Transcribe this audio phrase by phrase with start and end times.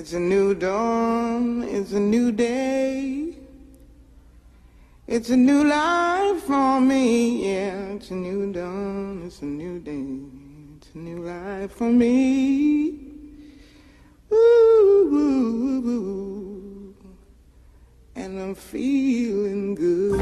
[0.00, 3.34] It's a new dawn, it's a new day.
[5.06, 7.76] It's a new life for me, yeah.
[8.00, 10.08] It's a new dawn, it's a new day.
[10.78, 12.96] It's a new life for me.
[14.32, 16.94] Ooh, ooh, ooh,
[18.16, 20.18] and I'm feeling good.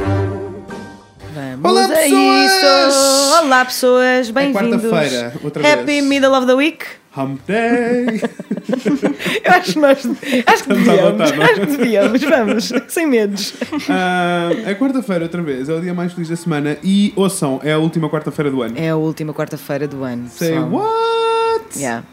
[1.54, 2.50] Vamos Olá, a pessoas!
[2.50, 3.44] isso!
[3.44, 4.82] Olá pessoas, bem-vindos!
[4.90, 6.04] quarta-feira, outra Happy vez.
[6.04, 6.84] middle of the week!
[7.18, 8.20] Hump Day!
[9.44, 10.06] Eu acho que nós.
[10.46, 11.42] Acho que devíamos, é?
[11.42, 13.54] acho que devíamos, vamos, sem medos.
[13.88, 17.72] Ah, é quarta-feira outra vez, é o dia mais feliz da semana e ouçam, é
[17.72, 18.74] a última quarta-feira do ano.
[18.76, 20.28] É a última quarta-feira do ano.
[20.28, 20.70] Say pessoal.
[20.70, 21.78] what?
[21.78, 22.04] Yeah.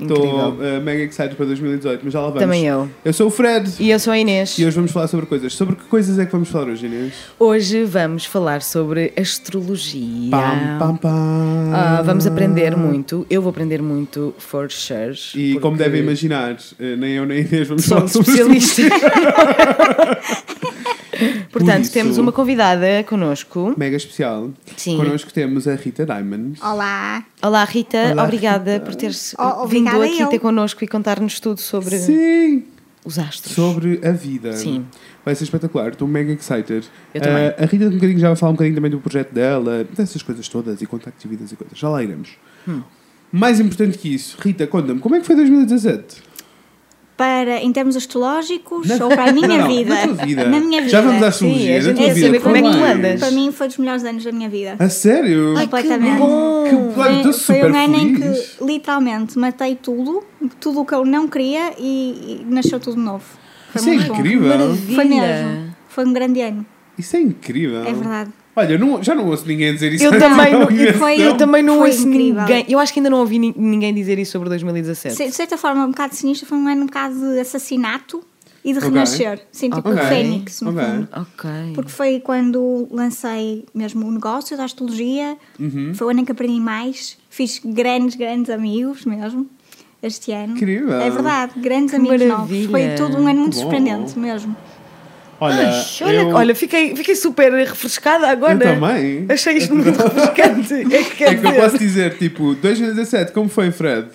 [0.00, 2.40] Estou ah, mega excited para 2018, mas já lá vamos.
[2.40, 2.88] Também eu.
[3.04, 4.58] Eu sou o Fred E eu sou a Inês.
[4.58, 5.54] e hoje vamos falar sobre coisas.
[5.54, 7.14] Sobre que coisas é que vamos falar hoje, Inês?
[7.38, 10.30] Hoje vamos falar sobre astrologia.
[10.30, 11.70] Pam, pam, pam.
[11.72, 13.24] Ah, vamos aprender muito.
[13.30, 15.14] Eu vou aprender muito, for sure.
[15.34, 18.56] E como porque devem imaginar, eh, nem eu nem a Inês vamos falar Somos sobre
[18.56, 19.00] especialistas.
[21.52, 23.74] Portanto, isso- temos uma convidada connosco.
[23.76, 24.50] Mega especial.
[24.76, 24.96] Sim.
[24.96, 26.58] Connosco temos a Rita Diamond.
[26.62, 27.24] Olá.
[27.42, 28.12] Olá, Rita.
[28.12, 28.84] Olá, obrigada Rita.
[28.84, 30.28] por teres Oh, vindo aqui eu.
[30.28, 32.64] ter connosco e contar-nos tudo sobre Sim!
[33.04, 33.54] os astros.
[33.54, 34.52] Sobre a vida.
[34.54, 34.84] Sim.
[35.24, 36.84] Vai ser espetacular, estou mega excited.
[37.14, 37.46] Eu também.
[37.48, 40.22] Ah, a Rita um bocadinho já vai falar um bocadinho também do projeto dela, dessas
[40.22, 41.78] coisas todas e contacto de vidas e coisas.
[41.78, 42.30] Já lá iremos.
[42.68, 42.82] Hum.
[43.32, 46.22] Mais importante que isso, Rita, conta-me, como é que foi 2017?
[47.16, 49.94] Para, em termos astrológicos, ou para a minha Não, vida?
[50.06, 50.44] Na vida.
[50.48, 50.90] Na minha vida.
[50.90, 51.70] Já vamos à Sim, astrologia.
[51.70, 52.96] a na gente tua quer vida, saber como é que tu mais?
[52.96, 53.20] andas.
[53.20, 54.76] Para mim foi dos melhores anos da minha vida.
[54.80, 55.54] A sério?
[55.56, 56.18] Completamente.
[56.18, 56.64] bom!
[56.64, 60.24] Que Foi, estou foi super um ano em que literalmente matei tudo,
[60.58, 63.24] tudo o que eu não queria e, e nasceu tudo novo.
[63.70, 64.76] Foi Isso é incrível.
[64.94, 65.74] Foi mesmo.
[65.88, 66.66] Foi um grande ano.
[66.98, 67.80] Isso é incrível.
[67.84, 68.30] É verdade.
[68.56, 70.04] Olha, não- já não ouço ninguém dizer isso.
[70.04, 70.66] Eu também não,
[70.98, 72.40] foi- eu também não Foi ouço incrível.
[72.42, 72.64] ninguém.
[72.68, 75.16] Eu acho que ainda não ouvi ni- ninguém dizer isso sobre 2017.
[75.26, 78.22] De certa forma, um bocado sinistro, foi um ano um bocado de assassinato
[78.64, 78.88] e de Ok.
[78.90, 79.42] renascer.
[79.52, 79.92] Sim, tipo Ok.
[80.02, 80.82] o Fênix, no Ok.
[80.84, 81.08] fundo.
[81.12, 81.50] Ok.
[81.74, 85.36] Porque foi quando lancei mesmo o negócio da astrologia.
[85.58, 85.92] Uhum.
[85.94, 87.18] Foi o ano em que aprendi mais.
[87.28, 89.46] Fiz grandes, grandes amigos mesmo
[90.02, 90.54] este ano.
[90.56, 90.94] Incrível.
[91.00, 92.38] É verdade, grandes Que amigos maravilha.
[92.38, 92.66] novos.
[92.70, 93.60] Foi tudo um ano muito Bom.
[93.62, 94.56] surpreendente mesmo.
[95.40, 98.54] Olha, Ai, olha, eu, olha fiquei, fiquei super refrescada agora.
[98.54, 99.26] eu também.
[99.28, 100.74] Achei isto muito refrescante.
[100.94, 104.08] É que É que eu posso dizer, tipo, 2017, como foi, Fred?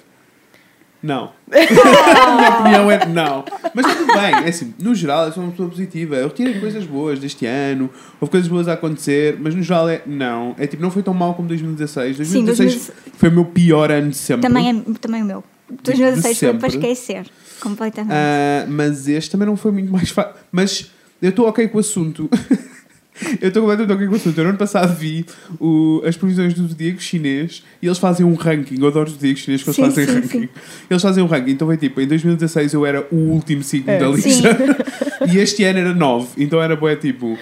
[1.02, 1.32] Não.
[1.52, 3.46] a minha opinião é não.
[3.74, 4.36] Mas tudo bem.
[4.46, 6.16] É assim, no geral, eu sou uma pessoa positiva.
[6.16, 10.02] Eu retirei coisas boas deste ano, houve coisas boas a acontecer, mas no geral é
[10.06, 10.56] não.
[10.60, 12.18] É tipo, não foi tão mal como 2016.
[12.18, 14.42] 2016 2016 foi o meu pior ano de sempre.
[14.42, 15.44] Também, é, também o meu.
[15.84, 17.26] 2016 foi para esquecer.
[17.62, 18.14] Completamente.
[18.14, 20.34] Ah, mas este também não foi muito mais fácil.
[20.52, 20.92] Mas
[21.22, 22.30] eu estou ok com o assunto.
[23.42, 24.38] eu estou completamente ok com o assunto.
[24.38, 25.26] Eu no ano passado vi
[25.60, 28.80] o- as previsões do zodíaco chinês e eles fazem um ranking.
[28.80, 30.28] Eu adoro os zodíacos chineses que eles Sim, fazem sim, ranking.
[30.42, 30.50] sim.
[30.90, 31.52] Eles fazem um ranking.
[31.52, 34.58] Então foi tipo, em 2016 eu era o último signo É, da lista.
[35.32, 36.28] e este ano era 9.
[36.44, 37.38] Então era boa tipo.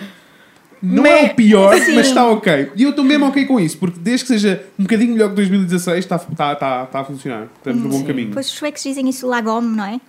[0.82, 1.96] Não Me- é o pior, Sim.
[1.96, 2.72] mas está ok.
[2.76, 5.36] E eu estou mesmo ok com isso, porque desde que seja um bocadinho melhor que
[5.36, 7.48] 2016, está, está, está, está a funcionar.
[7.58, 8.28] Estamos no bom caminho.
[8.28, 10.00] Depois os suecos dizem isso Lagome, não é?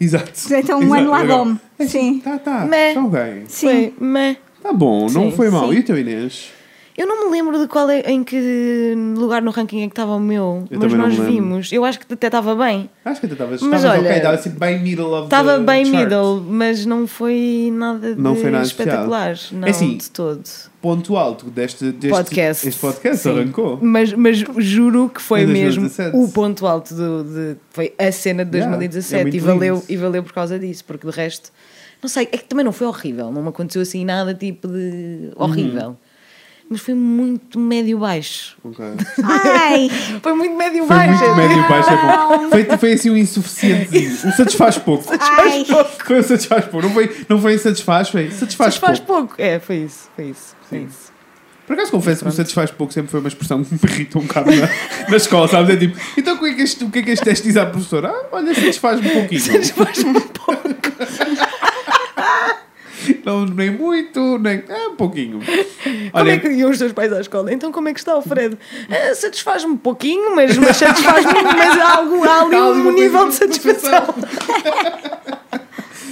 [0.00, 0.32] Exato.
[0.54, 1.10] Então um Exato, ano.
[1.10, 1.60] Lagome.
[1.86, 2.20] Sim.
[2.20, 2.64] Tá, tá.
[2.66, 2.94] Meh.
[2.94, 3.20] Tá ok.
[3.48, 3.66] Sim.
[3.66, 4.36] Foi, meh.
[4.62, 5.68] Tá bom, não Sim, foi mal.
[5.70, 5.76] sim.
[5.76, 6.50] E o teu Inês?
[6.96, 10.14] Eu não me lembro de qual é, em que lugar no ranking é que estava
[10.16, 11.70] o meu, Eu mas nós vimos.
[11.70, 12.88] Eu acho que até estava bem.
[13.04, 15.84] Acho que até estavas Mas olha, ok, estava assim bem middle of Estava the bem
[15.84, 15.96] chart.
[16.04, 19.36] middle, mas não foi nada de Não foi nada espetacular.
[19.52, 20.42] Não, É assim, de todo.
[20.80, 22.68] Ponto alto deste, deste Podcast.
[22.68, 23.30] Este podcast Sim.
[23.30, 23.78] arrancou.
[23.82, 26.16] Mas, mas juro que foi mesmo 2017.
[26.16, 29.74] o ponto alto do, de, foi a cena de Yeah, 2017 é muito e, valeu,
[29.74, 29.86] lindo.
[29.88, 31.50] e valeu por causa disso, porque de resto,
[32.02, 35.30] não sei, é que também não foi horrível, não me aconteceu assim nada tipo de
[35.36, 35.88] horrível.
[35.88, 35.96] Uhum.
[36.68, 38.56] Mas foi muito médio-baixo.
[38.64, 38.84] Ok.
[39.22, 39.88] Ai!
[40.20, 41.24] Foi muito Foi médio-baixo.
[41.24, 42.50] muito médio e baixo, é bom.
[42.50, 44.10] Foi, foi assim um insuficientezinho.
[44.28, 45.04] Um satisfaz pouco.
[45.20, 45.64] Ai!
[46.04, 46.84] Foi um satisfaz pouco.
[46.88, 49.28] Não foi, não foi insatisfaz, foi satisfaz, Satisfaz pouco.
[49.28, 49.42] pouco.
[49.42, 50.56] É, foi isso, foi isso.
[50.68, 50.86] Foi Sim.
[50.86, 51.12] isso.
[51.68, 54.22] Por acaso confesso que o satisfaz pouco sempre foi uma expressão que me irrita um
[54.22, 54.68] bocado na,
[55.08, 55.74] na escola, sabes?
[55.74, 57.56] É tipo, então o que é que este, o que é que este teste diz
[57.56, 58.08] à professora?
[58.08, 59.40] Ah, olha, satisfaz-me um pouquinho.
[59.40, 60.62] Satisfaz-me um pouco.
[63.26, 64.62] Não, nem muito, nem.
[64.68, 65.40] É um pouquinho.
[65.82, 67.52] Como Olha, é que iam os teus pais à escola?
[67.52, 68.56] Então como é que está o Fred?
[68.88, 73.34] Ah, satisfaz-me um pouquinho, mas, mas satisfaz-me, mas há, algo, há ali um nível de
[73.34, 74.14] satisfação.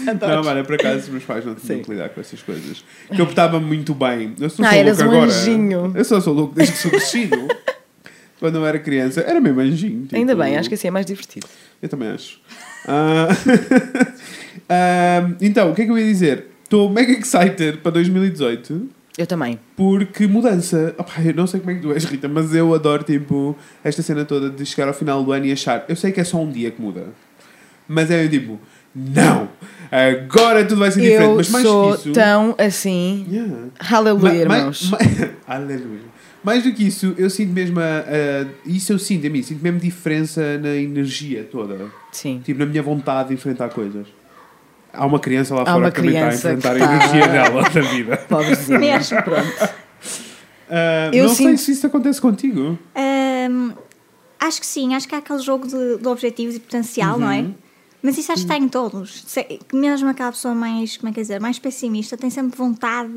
[0.04, 2.84] Não, olha, por acaso os meus pais não tinham que lidar com essas coisas.
[3.08, 4.34] Que eu portava muito bem.
[4.38, 5.24] Eu sou Ah, sou louco um agora.
[5.30, 5.92] anjinho.
[5.94, 7.48] Eu só sou louco desde que sou crescido.
[8.38, 10.02] Quando eu era criança, era mesmo anjinho.
[10.02, 11.46] tipo, Ainda bem, acho que assim é mais divertido.
[11.80, 12.38] Eu também acho.
[12.86, 13.28] Ah,
[14.68, 16.48] ah, então, o que é que eu ia dizer?
[16.64, 19.58] Estou mega excited para 2018 Eu também.
[19.76, 20.94] porque mudança.
[20.98, 24.02] Opa, eu não sei como é que tu és, Rita, mas eu adoro tipo, esta
[24.02, 25.84] cena toda de chegar ao final do ano e achar.
[25.88, 27.06] Eu sei que é só um dia que muda,
[27.86, 28.58] mas é tipo.
[28.94, 29.48] não,
[29.90, 31.30] agora tudo vai ser diferente.
[31.30, 32.12] Eu Mas mais sou que isso.
[32.12, 33.26] tão assim.
[33.30, 33.54] Yeah.
[33.90, 34.90] Aleluia, Ma- ma- irmãos.
[34.90, 34.98] ma-
[35.46, 36.14] Aleluia.
[36.42, 39.62] Mais do que isso, eu sinto mesmo a, a- Isso eu sinto a mim, sinto
[39.62, 41.86] mesmo diferença na energia toda.
[42.12, 42.40] Sim.
[42.44, 44.06] Tipo, na minha vontade de enfrentar coisas.
[44.96, 47.80] Há uma criança lá Há fora que também está a enfrentar a energia dela da
[47.80, 48.16] vida.
[48.28, 48.78] Pobrezinha.
[48.78, 49.22] Mesmo.
[49.22, 49.74] Pronto.
[50.70, 52.78] Ah, Eu não sei sinto- se isso acontece contigo.
[52.96, 53.72] Hum,
[54.40, 57.40] acho que sim, acho que há aquele jogo de, de objetivos e potencial, não é?
[57.40, 57.54] Uhum.
[58.02, 59.24] Mas isso acho que está em todos.
[59.26, 63.12] Se- mesmo aquela pessoa mais, como é que dizer, mais pessimista tem sempre vontade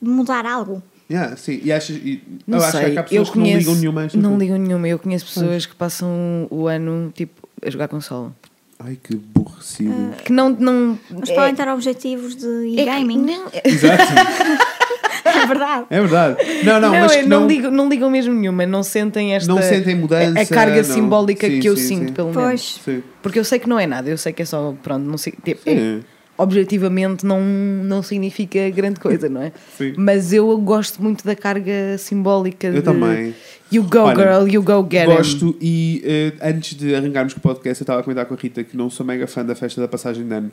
[0.00, 0.82] de mudar algo.
[1.10, 1.60] Yeah, sim.
[1.64, 3.58] E achas, e, Não eu acho sei, que há eu pessoas que não conheço.
[3.58, 4.88] ligam nenhuma Não ligam nenhuma.
[4.88, 8.32] Eu conheço pessoas que passam o ano tipo a jogar consola.
[8.82, 10.14] Ai, que aborrecido.
[10.24, 10.50] Que não.
[10.50, 13.18] não Mas é- podem ter objetivos de é que e-gaming.
[13.18, 14.02] não- Exato.
[15.22, 15.86] É verdade.
[15.90, 16.36] É verdade.
[16.64, 19.34] Não, não, Não, mas é, que não, não, ligam, não ligam mesmo nenhuma, não sentem
[19.34, 19.52] esta.
[19.52, 20.40] não sentem mudança.
[20.40, 20.84] a, carga não.
[20.84, 22.12] simbólica Sim, que eu sim, sinto, sim.
[22.14, 22.42] pelo menos.
[22.44, 22.80] Pois.
[22.84, 23.02] Sim.
[23.22, 24.74] Porque eu sei que não é nada, eu sei que é só.
[24.82, 25.34] Pronto, não sei.
[25.44, 26.02] Tipo, é- Sim.
[26.40, 29.52] Objetivamente não, não significa grande coisa, não é?
[29.76, 29.94] Sim.
[29.96, 32.66] Mas eu gosto muito da carga simbólica.
[32.68, 33.34] Eu de, também.
[33.72, 35.06] You go, Olha, girl, you go get.
[35.06, 38.36] Gosto e eh, antes de arrancarmos com o podcast, eu estava a comentar com a
[38.36, 40.50] Rita que não sou mega fã da festa da passagem de ano.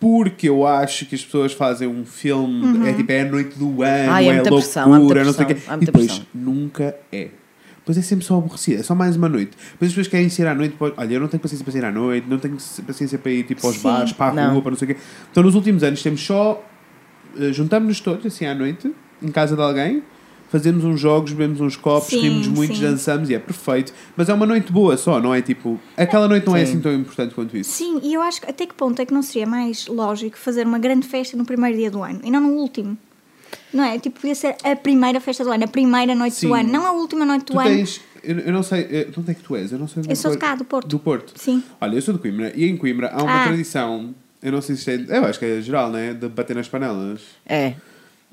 [0.00, 3.82] Porque eu acho que as pessoas fazem um filme, é tipo, é a noite do
[3.82, 5.54] ano, Ai, é é, loucura, pressão, há muita não sei o quê.
[5.54, 6.26] pressão, E depois pressão.
[6.34, 7.28] nunca é.
[7.88, 9.52] Depois é sempre só aborrecida, é só mais uma noite.
[9.72, 11.90] Depois as pessoas querem sair à noite, olha, eu não tenho paciência para sair à
[11.90, 13.82] noite, não tenho paciência para ir tipo, aos Sim.
[13.82, 14.52] bares, para a Não.
[14.52, 15.00] rua, para não sei o quê.
[15.30, 16.62] Então nos últimos anos temos só,
[17.40, 20.02] eh, juntamos-nos todos assim à noite, em casa de alguém,
[20.50, 22.82] fazemos uns jogos, bebemos uns copos, Sim, rimos muito, sim.
[22.82, 23.94] dançamos e é perfeito.
[24.14, 25.80] Mas é uma noite boa só, não é tipo.
[25.96, 26.72] Aquela noite não é Sim.
[26.72, 27.70] assim tão importante quanto isso.
[27.70, 30.66] Sim, e eu acho que até que ponto é que não seria mais lógico fazer
[30.66, 32.98] uma grande festa no primeiro dia do ano e não no último?
[33.72, 33.98] Não é?
[33.98, 36.48] Tipo, podia ser a primeira festa do ano, a primeira noite Sim.
[36.48, 37.68] do ano, não a última noite do Tu ano.
[37.68, 38.00] tens.
[38.22, 38.80] Eu, eu não sei.
[38.90, 39.70] eh, De onde é que tu és?
[39.72, 40.88] Eu não sei onde é Eu que sou de cá, do Porto.
[40.88, 41.32] Do Porto.
[41.36, 41.62] Sim.
[41.80, 43.44] Olha, eu sou de Coimbra e em Coimbra há uma Ah.
[43.46, 44.14] tradição.
[44.42, 45.18] Eu não sei se é.
[45.18, 46.14] Eu acho que é geral, né?
[46.14, 47.20] De bater nas panelas.
[47.46, 47.74] É.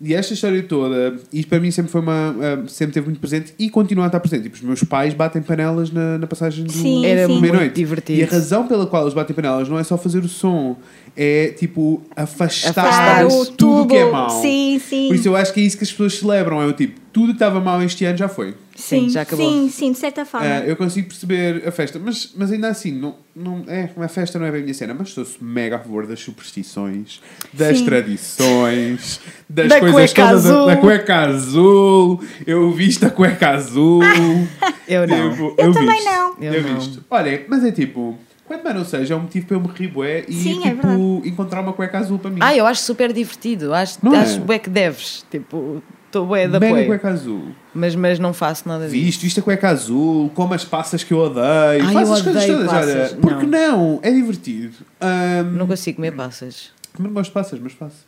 [0.02, 2.36] E esta história toda, isto para mim sempre foi uma.
[2.42, 4.44] eh, sempre teve muito presente e continua a estar presente.
[4.44, 6.72] Tipo, os meus pais batem panelas na, na passagem do.
[6.72, 7.32] Sim, Era sim.
[7.34, 7.76] muito meia-noite.
[7.76, 8.20] divertido.
[8.20, 10.76] E a razão pela qual eles batem panelas não é só fazer o som,
[11.18, 14.30] é tipo afastar, Afastar o tudo que é mau.
[14.42, 15.08] Sim, sim.
[15.08, 16.62] Por isso eu acho que é isso que as pessoas celebram.
[16.62, 18.54] É o tipo, tudo que estava mal este ano já foi.
[18.76, 19.50] Sim, já acabou.
[19.50, 20.46] Sim, sim, de certa forma.
[20.46, 24.38] Ah, eu consigo perceber a festa, mas, mas ainda assim, não, não, é, uma festa
[24.38, 27.22] não é bem a minha cena, mas estou mega a favor das superstições,
[27.54, 27.86] das Sim.
[27.86, 30.66] tradições, das Da coisas cueca todas, da- azul.
[30.68, 32.24] da cueca azul.
[32.46, 34.02] Eu visto a cueca azul.
[34.88, 35.32] Eu não.
[35.32, 36.36] Tipo, Eu também visto, não.
[36.42, 36.76] Eu, Eu não.
[36.80, 37.04] visto.
[37.10, 38.18] Olha, mas é tipo,
[38.50, 40.88] mais não seja, é um motivo para eu me rir bué e Sim, é tipo,
[40.88, 41.30] verdade.
[41.30, 42.40] encontrar uma cueca azul para mim.
[42.42, 43.74] Ah, eu acho super divertido.
[43.74, 44.20] Acho, Não é?
[44.20, 45.26] acho bué que deves.
[45.32, 46.86] Tipo, estou bué de Mega apoio.
[46.86, 47.48] cueca azul.
[47.74, 48.96] Mas, mas não faço nada disso.
[49.04, 51.44] Visto, visto a cueca azul, como as passas que eu odeio.
[51.86, 52.96] Ai, Faço eu as coisas todas, passas.
[53.14, 53.22] olha.
[53.22, 54.00] Porque não?
[54.04, 54.76] É divertido.
[55.02, 56.72] Ahm, Não consigo comer passas.
[57.00, 58.06] Não gosto de passas, mas faço.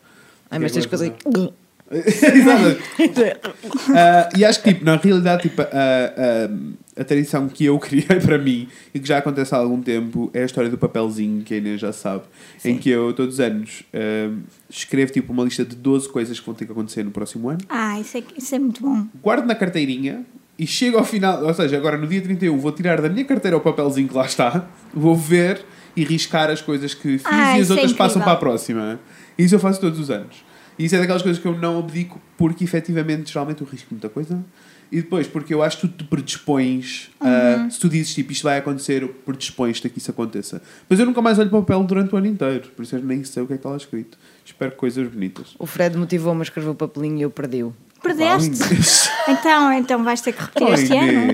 [0.52, 1.14] Ai, mas tens aí.
[1.92, 2.78] Exato.
[3.96, 8.06] Ah, e acho que, tipo, na realidade, tipo, a, a, a tradição que eu criei
[8.06, 11.54] para mim e que já acontece há algum tempo é a história do papelzinho, que
[11.54, 12.24] a Inês já sabe,
[12.66, 14.30] em que eu, todos os anos, ah,
[14.70, 17.60] escrevo, tipo, uma lista de 12 coisas que vão ter que acontecer no próximo ano,
[17.70, 19.06] Ah, isso é, isso é muito bom.
[19.24, 20.26] guardo na carteirinha
[20.60, 23.56] e chego ao final, ou seja, agora no dia 31 vou tirar da minha carteira
[23.56, 25.64] o papelzinho que lá está, vou ver
[25.96, 28.24] e riscar as coisas que fiz Ah, e as é outras passam incrível.
[28.24, 29.00] para a próxima.
[29.38, 30.46] Isso eu faço todos os anos.
[30.78, 34.10] E isso é daquelas coisas que eu não abdico porque efetivamente geralmente eu risco muita
[34.10, 34.44] coisa.
[34.90, 37.70] E depois, porque eu acho que tu te predispões, a- Uhum.
[37.70, 40.62] se tu dizes tipo isto vai acontecer, predispões-te a que isso aconteça.
[40.90, 43.04] Mas eu nunca mais olho para o papel durante o ano inteiro, por isso eu
[43.04, 44.18] nem sei o que é que está lá escrito.
[44.46, 45.56] Espero coisas bonitas.
[45.60, 47.74] O Fred motivou-me a escrever o papelinho e eu perdi-o.
[48.02, 49.08] Perdeste?
[49.30, 51.34] Então, então vais ter que repetir este ano.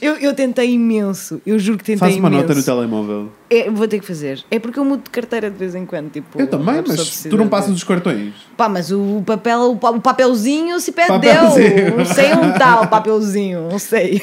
[0.00, 1.42] Eu, eu tentei imenso.
[1.44, 2.42] Eu juro que tentei Faz uma imenso.
[2.42, 3.32] nota no telemóvel.
[3.50, 4.44] É, vou ter que fazer.
[4.48, 6.12] É porque eu mudo de carteira de vez em quando.
[6.12, 8.34] Tipo, Eu também, pessoa mas precisa tu não de- passas os cartões.
[8.56, 11.16] Pá, mas o papel, o pa- o papelzinho se perdeu.
[11.16, 11.96] Papelzinho.
[11.96, 13.68] Não sei onde está o papelzinho.
[13.68, 14.22] Não sei.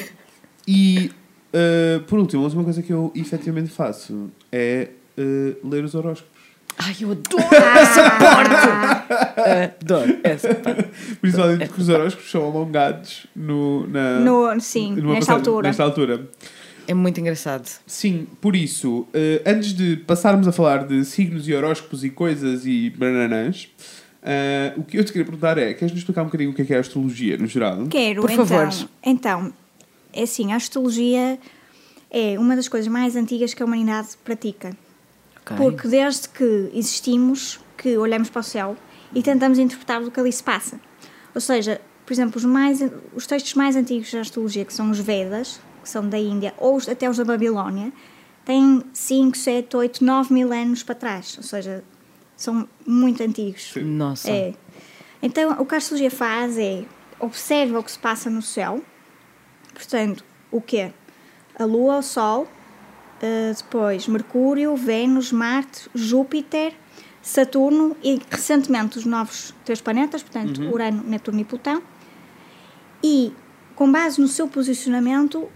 [0.66, 1.10] E,
[1.52, 6.34] uh, por último, a última coisa que eu efetivamente faço é uh, ler os horóscopos.
[6.78, 9.80] Ai, eu adoro essa parte.
[9.82, 10.88] Adoro essa parte.
[11.20, 15.68] Principalmente porque os horóscopos são alongados no, na, No, sim, nesta passagem- altura.
[15.68, 16.30] nesta altura.
[16.88, 17.68] É muito engraçado.
[17.86, 19.08] Sim, por isso, uh,
[19.44, 23.64] antes de passarmos a falar de signos e horóscopos e coisas e bananãs,
[24.22, 26.64] uh, o que eu te queria perguntar é: queres-nos explicar um bocadinho o que é,
[26.64, 27.86] que é a astrologia no geral?
[27.88, 28.46] Quero, Por então.
[28.46, 28.88] favor.
[29.04, 29.52] Então,
[30.12, 31.38] é assim, a astrologia
[32.08, 34.70] é uma das coisas mais antigas que a humanidade pratica.
[35.50, 35.56] Ok.
[35.56, 38.76] Porque desde que existimos, que olhamos para o céu
[39.14, 40.80] e tentamos interpretar o que ali se passa.
[41.34, 42.80] Ou seja, por exemplo, os, mais,
[43.14, 46.76] os textos mais antigos da astrologia, que são os Vedas, que são da Índia, ou
[46.76, 47.92] os- até os da Babilónia,
[48.44, 51.34] têm 5, 7, 8, 9 mil anos para trás.
[51.36, 51.84] Ou seja,
[52.36, 53.72] são muito antigos.
[53.76, 54.30] Nossa.
[54.30, 54.54] É.
[55.22, 56.84] Então, o que a astrologia faz é
[57.20, 58.82] observa o que se passa no céu.
[59.74, 60.92] Portanto, o quê?
[61.58, 62.46] A Lua, o Sol,
[63.20, 66.74] eh, depois Mercúrio, Vênus, Marte, Júpiter,
[67.22, 71.82] Saturno e recentemente os novos três planetas, portanto, Urano, Netuno e Plutão.
[73.02, 73.32] E,
[73.74, 75.48] com base no seu posicionamento,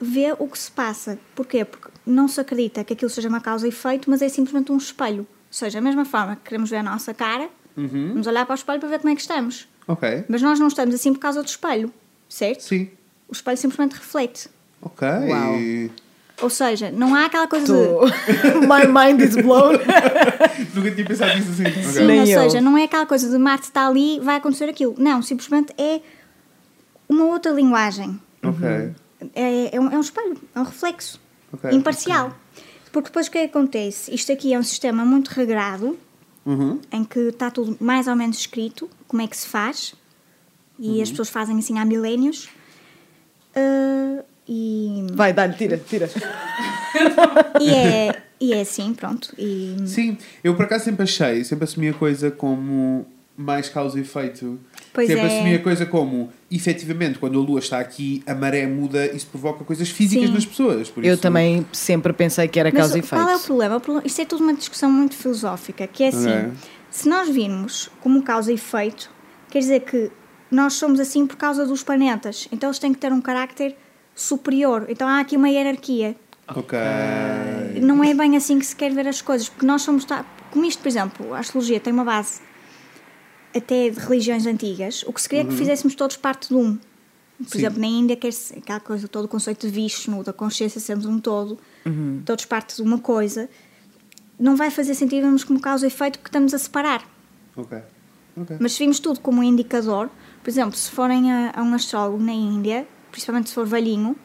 [0.00, 1.18] vê o que se passa.
[1.34, 1.64] Porquê?
[1.64, 4.76] Porque não se acredita que aquilo seja uma causa e efeito, mas é simplesmente um
[4.76, 5.20] espelho.
[5.20, 8.56] Ou seja, da mesma forma que queremos ver a nossa cara, vamos olhar para o
[8.56, 9.68] espelho para ver como é que estamos.
[9.86, 10.24] Ok.
[10.28, 11.92] Mas nós não estamos assim por causa do espelho,
[12.28, 12.62] certo?
[12.62, 12.90] Sim.
[13.28, 14.48] O espelho simplesmente reflete.
[14.82, 15.06] Ok.
[15.06, 15.90] Uau.
[16.42, 18.12] Ou seja, não há aquela coisa Tô- de.
[18.66, 19.72] My mind is blown.
[20.74, 21.82] Nunca tinha pensado nisso assim.
[21.82, 22.42] Sim, Nem ou eu.
[22.42, 24.94] seja, não é aquela coisa de Marte está ali vai acontecer aquilo.
[24.98, 26.00] Não, simplesmente é
[27.08, 28.18] uma outra linguagem.
[28.42, 28.66] Ok.
[29.34, 31.20] É, é, um, é um espelho, é um reflexo.
[31.52, 31.70] Ok.
[31.72, 32.34] Imparcial.
[32.92, 34.12] Porque depois o que é que acontece?
[34.14, 35.96] Isto aqui é um sistema muito regrado,
[36.46, 36.80] Uhum.
[36.90, 39.94] em que está tudo mais ou menos escrito, como é que se faz,
[40.78, 42.48] e as pessoas fazem assim há milénios.
[43.54, 46.10] Ah, e, Vai, dá-lhe, tira, tira.
[47.60, 49.32] e, é, e é assim, pronto.
[49.38, 54.02] E, Sim, eu por acaso sempre achei, sempre assumi a coisa como mais causa e
[54.02, 54.58] efeito.
[54.92, 55.26] Pois sempre é.
[55.26, 59.62] assumi a coisa como, efetivamente, quando a lua está aqui, a maré muda, isso provoca
[59.64, 60.34] coisas físicas Sim.
[60.34, 60.90] nas pessoas.
[60.90, 63.46] Por Eu isso- também sempre pensei que era Mas causa e qual é o efeito.
[63.46, 63.76] problema?
[63.76, 64.06] O problema?
[64.06, 66.52] Isto é tudo uma discussão muito filosófica, que é assim, Ok.
[66.90, 69.10] se nós virmos como causa e efeito,
[69.48, 70.10] quer dizer que
[70.50, 73.76] nós somos assim por causa dos planetas, então eles têm que ter um carácter
[74.20, 76.14] superior, então há aqui uma hierarquia.
[76.48, 76.78] Ok.
[77.80, 80.06] Não é bem assim que se quer ver as coisas, porque nós somos,
[80.50, 82.40] como isto, por exemplo, a astrologia tem uma base
[83.56, 86.76] até de religiões antigas, o que se queria é que fizéssemos todos parte de um.
[87.38, 87.58] Por Sim.
[87.58, 91.18] exemplo, na Índia, quer-se aquela coisa, todo o conceito de Vishnu, da consciência sermos um
[91.18, 91.58] todo,
[92.24, 93.48] todos parte de uma coisa,
[94.38, 97.02] não vai fazer sentido vermos como causa e efeito porque estamos a separar.
[97.56, 97.78] Ok.
[98.36, 98.56] Ok.
[98.60, 100.10] Mas se vimos tudo como um indicador,
[100.42, 104.16] por exemplo, se forem a, a um astrólogo na Índia, principalmente se for velhinho,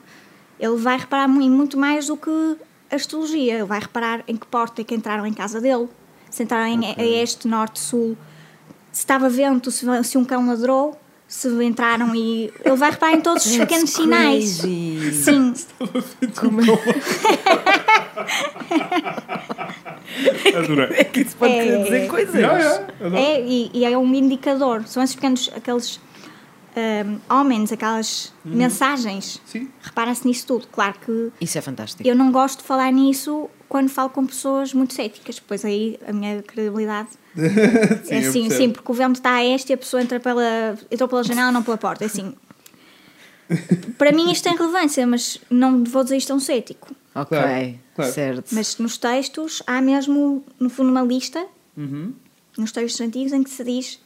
[0.60, 2.58] ele vai reparar em muito mais do que
[2.92, 3.54] a astrologia.
[3.56, 5.88] Ele vai reparar em que porta é que entraram em casa dele,
[6.30, 8.18] se entraram em a este, norte, sul,
[8.92, 12.54] se estava vento, se, se um cão ladrou, se entraram e.
[12.64, 14.60] Ele vai reparar em todos os pequenos sinais.
[14.62, 15.12] crazy.
[15.24, 15.54] Sim,
[16.40, 16.62] Como
[20.58, 20.88] Adorei.
[20.98, 21.84] é que isso pode É, querer é.
[21.84, 22.36] dizer coisas?
[22.36, 23.18] Yeah, adoro.
[23.18, 24.84] É, e, e é um indicador.
[24.88, 26.00] São esses pequenos, aqueles
[26.76, 29.42] ahm, homens, aquelas mensagens.
[29.46, 29.70] Sim.
[29.82, 30.68] Repara-se nisso tudo.
[30.68, 32.08] Claro que Isso é fantástico.
[32.08, 36.14] eu não gosto de falar nisso quando falo com pessoas muito céticas, pois aí a
[36.14, 37.10] minha credibilidade
[38.06, 40.78] Sim, é assim, sim, porque o vento está a este e a pessoa entra pela,
[40.92, 42.04] entrou pela janela, não pela porta.
[42.04, 42.34] É assim.
[43.98, 46.96] Para mim isto tem relevância, mas não vou dizer isto a um cético.
[47.14, 48.12] Ok, Claro, claro.
[48.12, 48.54] certo.
[48.56, 51.46] Mas nos textos há mesmo, no fundo, uma lista,
[51.78, 52.14] Uhum.
[52.58, 54.00] nos textos antigos, em que se diz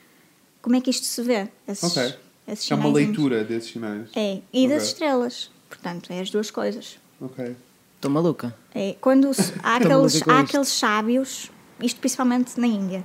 [0.61, 1.47] como é que isto se vê.
[1.67, 2.13] Esses, Ok.
[2.51, 4.10] Esses É uma leitura desses sinais.
[4.15, 4.88] É, e das Ok.
[4.88, 5.51] estrelas.
[5.70, 6.98] Portanto, é as duas coisas.
[7.22, 7.56] Ok.
[7.96, 8.56] Estou maluca.
[8.74, 9.29] É, quando
[9.63, 11.51] há, aqueles, há aqueles sábios,
[11.82, 13.03] isto principalmente na Índia,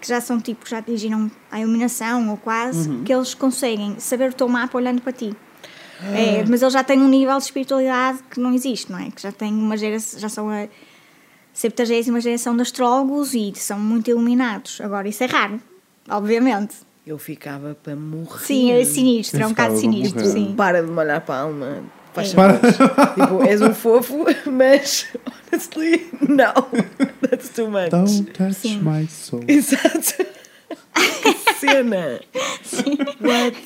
[0.00, 3.04] que já são tipo, já atingiram a iluminação ou quase, Uhum.
[3.04, 5.34] que eles conseguem saber o teu mapa olhando para ti.
[6.14, 9.10] É, mas eles já têm um nível de espiritualidade que não existe, não é?
[9.10, 10.68] Que já têm uma geração, já são a
[11.54, 14.78] 70 geração de astrólogos e são muito iluminados.
[14.82, 15.58] Agora, isso é raro,
[16.10, 16.74] obviamente.
[17.06, 18.40] Eu ficava para morrer.
[18.44, 20.32] Sim, é sinistro, é um bocado sinistro, morrer.
[20.32, 20.54] sim.
[20.56, 21.82] Para de molhar para a alma.
[22.12, 22.34] Faz É.
[22.34, 22.60] favor.
[23.14, 25.06] Tipo, és um fofo, mas
[25.52, 26.52] honestly, não.
[27.28, 27.90] That's too much.
[27.90, 28.80] Don't touch Sim.
[28.82, 29.44] my soul.
[29.46, 30.26] Exato.
[30.94, 32.20] Que cena.
[33.20, 33.56] What?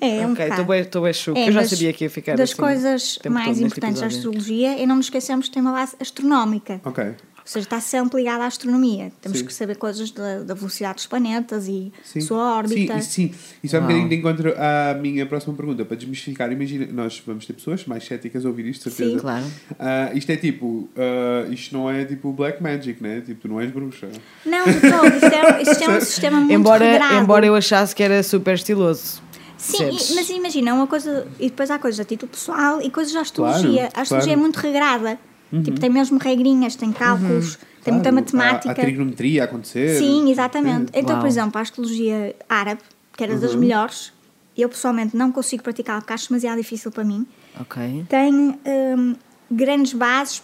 [0.00, 0.72] É, é um ok, bocado.
[0.82, 1.38] estou bem choque.
[1.40, 2.60] É, Eu já mas sabia que ia ficar Das assim.
[2.60, 6.80] coisas mais importantes da astrologia é não nos esquecermos que tem uma base astronómica.
[6.84, 7.14] Ok.
[7.42, 9.10] Ou seja, está sempre ligada à astronomia.
[9.20, 9.44] Temos Sim.
[9.46, 12.20] que saber coisas da, da velocidade dos planetas e Sim.
[12.20, 13.00] sua órbita.
[13.00, 13.34] Sim, sim.
[13.64, 15.84] Isso é um bocadinho de encontro à minha próxima pergunta.
[15.84, 19.16] Para desmistificar, imagina, nós vamos ter pessoas mais céticas a ouvir isto, de certeza.
[19.16, 19.20] Sim.
[19.20, 19.44] Claro.
[19.78, 23.20] Ah, isto é tipo, ah, isto não é tipo black magic, né?
[23.26, 24.08] Tipo, tu não és bruxa.
[24.46, 25.06] Não, de todo.
[25.06, 27.14] Isto é, isto é um sistema muito Embora, regrado.
[27.16, 29.20] embora eu achasse que era super estiloso.
[29.58, 31.26] Sim, e- mas imagina, uma coisa...
[31.38, 33.62] E depois há coisas a título pessoal e coisas da astrologia.
[33.62, 34.30] Claro, a astrologia claro.
[34.30, 35.18] é muito regrada.
[35.62, 38.70] Tipo, tem mesmo regrinhas, tem cálculos, tem muita Claro, matemática.
[38.70, 39.98] Há, há trigonometria a acontecer.
[39.98, 40.90] Sim, exatamente.
[40.94, 41.20] Então, Uau.
[41.20, 42.80] por exemplo, a astrologia árabe,
[43.14, 44.12] que era das melhores,
[44.56, 47.26] eu pessoalmente não consigo praticar porque acho demasiado difícil para mim,
[47.60, 48.06] Ok.
[48.08, 49.14] tem hum,
[49.50, 50.42] grandes bases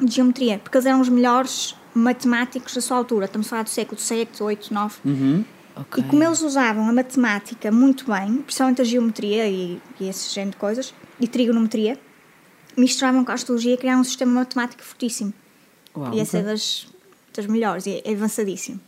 [0.00, 3.24] de geometria, porque eles eram os melhores matemáticos da sua altura.
[3.24, 4.70] Estamos a falar do século VII, VIII, IX.
[5.04, 5.44] Uhum.
[5.74, 6.02] ok.
[6.04, 10.52] E como eles usavam a matemática muito bem, principalmente a geometria e, e esse género
[10.52, 11.98] de coisas, e trigonometria,
[12.78, 15.32] misturavam com a astrologia e criaram um sistema matemático fortíssimo.
[15.96, 16.14] Uau.
[16.14, 16.86] e essa é das,
[17.34, 18.78] das melhores, é, é avançadíssimo.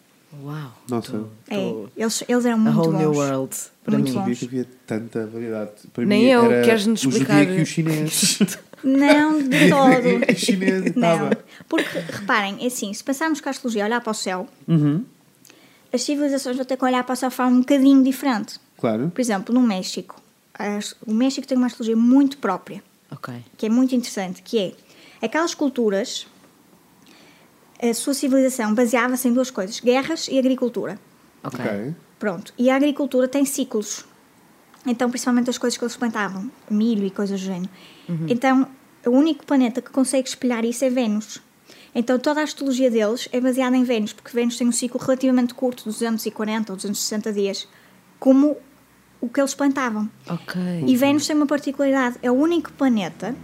[0.44, 0.72] Uau.
[0.88, 1.10] Nossa.
[1.12, 2.98] Tô- É, eles, eles eram A muito whole bons.
[3.00, 4.14] new world para Muito mim.
[4.14, 4.38] Não sabia bons.
[4.38, 5.70] que havia tanta variedade.
[5.92, 6.44] Para Nem mim eu.
[6.52, 7.38] era Queres-nos explicar?
[7.38, 8.38] zodíaco e o chinês.
[8.84, 10.30] Não, de todo.
[10.30, 11.38] E chinês Não, tava.
[11.68, 15.04] porque reparem, é assim, se pensarmos que a astrologia olhar para o céu, Uhum,
[15.92, 18.60] as civilizações vão ter que olhar para o céu de forma um bocadinho diferente.
[18.78, 19.10] claro.
[19.12, 20.14] Por exemplo, no México,
[20.54, 23.34] as- o México tem uma astrologia muito própria, Ok.
[23.56, 24.72] que é muito interessante, que é
[25.26, 26.26] aquelas culturas,
[27.82, 30.98] a sua civilização baseava-se em duas coisas, guerras e agricultura.
[31.42, 31.60] Ok.
[31.60, 31.94] Ok.
[32.18, 32.52] Pronto.
[32.58, 34.04] E a agricultura tem ciclos.
[34.86, 37.70] Então, principalmente as coisas que eles plantavam, milho e coisas do género.
[38.28, 38.66] Então,
[39.06, 41.40] o único planeta que consegue espelhar isso é Vênus.
[41.94, 45.54] Então, toda a astrologia deles é baseada em Vênus, porque Vênus tem um ciclo relativamente
[45.54, 47.68] curto, 240 ou 260 dias,
[48.18, 48.56] como
[49.20, 50.08] o que eles plantavam.
[50.28, 50.60] Ok.
[50.86, 53.34] E Vênus tem uma particularidade: é o único planeta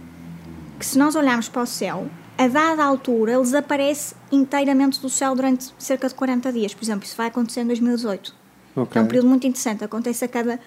[0.79, 2.07] que, se nós olharmos para o céu,
[2.37, 6.73] a dada altura ele desaparece inteiramente do céu durante cerca de 40 dias.
[6.73, 8.33] Por exemplo, isso vai acontecer em 2018.
[8.75, 8.99] Ok.
[9.01, 10.59] É um período muito interessante, acontece a cada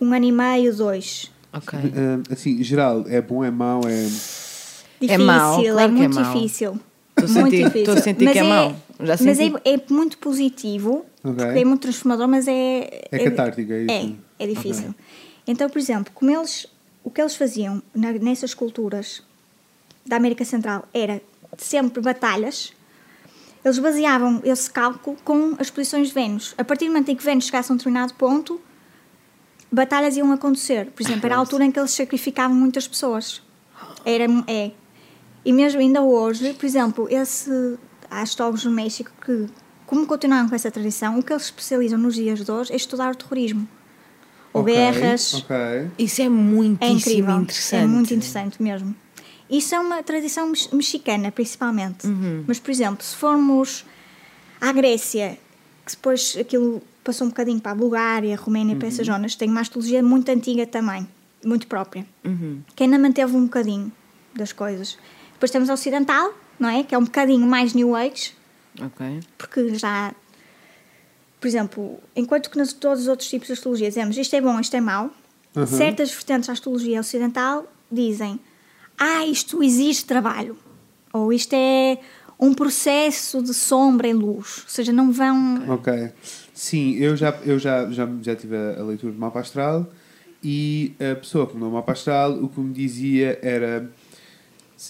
[0.00, 1.30] um ano e meio, dois.
[1.52, 1.78] Ok.
[1.78, 4.08] Ah, assim, geral, é bom, é mau, é.
[5.00, 6.34] Difícil, mau, claro que é muito mau.
[6.34, 6.80] difícil.
[7.16, 7.92] A muito sentir- difícil.
[7.92, 8.70] a sentir mas que é mau.
[8.98, 9.54] Já mas senti.
[9.64, 11.44] é, é muito positivo, Ok.
[11.44, 13.02] porque é muito transformador, mas é.
[13.12, 13.90] É catártico, é isso?
[13.92, 14.10] É,
[14.44, 14.94] é difícil.
[15.46, 16.66] Então, por exemplo, como eles,
[17.02, 19.22] o que eles faziam na- nessas culturas
[20.06, 21.20] da América Central era
[21.58, 22.72] sempre batalhas.
[23.64, 26.54] Eles baseavam esse cálculo com as posições de Vênus.
[26.58, 28.60] A partir do momento em que Vênus chegasse a um determinado ponto,
[29.72, 30.86] batalhas iam acontecer.
[30.90, 33.42] Por exemplo, era a altura em que eles sacrificavam muitas pessoas.
[34.04, 34.70] Era, é.
[35.44, 37.78] E mesmo ainda hoje, por exemplo, esse,
[38.10, 39.46] há astrólogos no México que,
[39.86, 43.12] como continuam com essa tradição, o que eles especializam nos dias de hoje é estudar
[43.12, 43.68] o terrorismo.
[44.54, 45.34] Ou Ok, guerras.
[45.34, 45.56] Ok.
[45.98, 47.40] Isso é É muitíssimo incrível.
[47.40, 47.82] interessante.
[47.82, 48.94] É muito interessante mesmo.
[49.50, 52.06] Isso é uma tradição mex- mexicana, principalmente.
[52.06, 52.44] Uhum.
[52.46, 53.84] Mas, por exemplo, se formos
[54.60, 55.38] à Grécia,
[55.84, 58.92] que depois aquilo passou um bocadinho para a Bulgária, Roménia, para Uhum.
[58.94, 61.06] essas zonas, tem uma astrologia muito antiga também,
[61.44, 62.60] muito própria, Uhum.
[62.74, 63.92] que ainda manteve um bocadinho
[64.34, 64.96] das coisas.
[65.34, 66.82] Depois temos a ocidental, não é?
[66.82, 68.32] Que é um bocadinho mais New Age,
[68.80, 69.20] Ok.
[69.36, 70.14] porque já.
[71.44, 74.58] Por exemplo, enquanto que nos todos os outros tipos de astrologia dizemos isto é bom,
[74.58, 75.10] isto é mau,
[75.54, 75.66] Uhum.
[75.66, 78.40] certas vertentes da astrologia ocidental dizem
[78.96, 80.56] ah, isto exige trabalho,
[81.12, 81.98] ou isto é
[82.40, 85.68] um processo de sombra e luz, ou seja, não vão.
[85.68, 85.92] Ok.
[86.54, 89.86] Sim, eu já, eu já, já, já tive a, a leitura do mapa astral
[90.42, 93.90] e a pessoa que me deu o mapa astral o que me dizia era.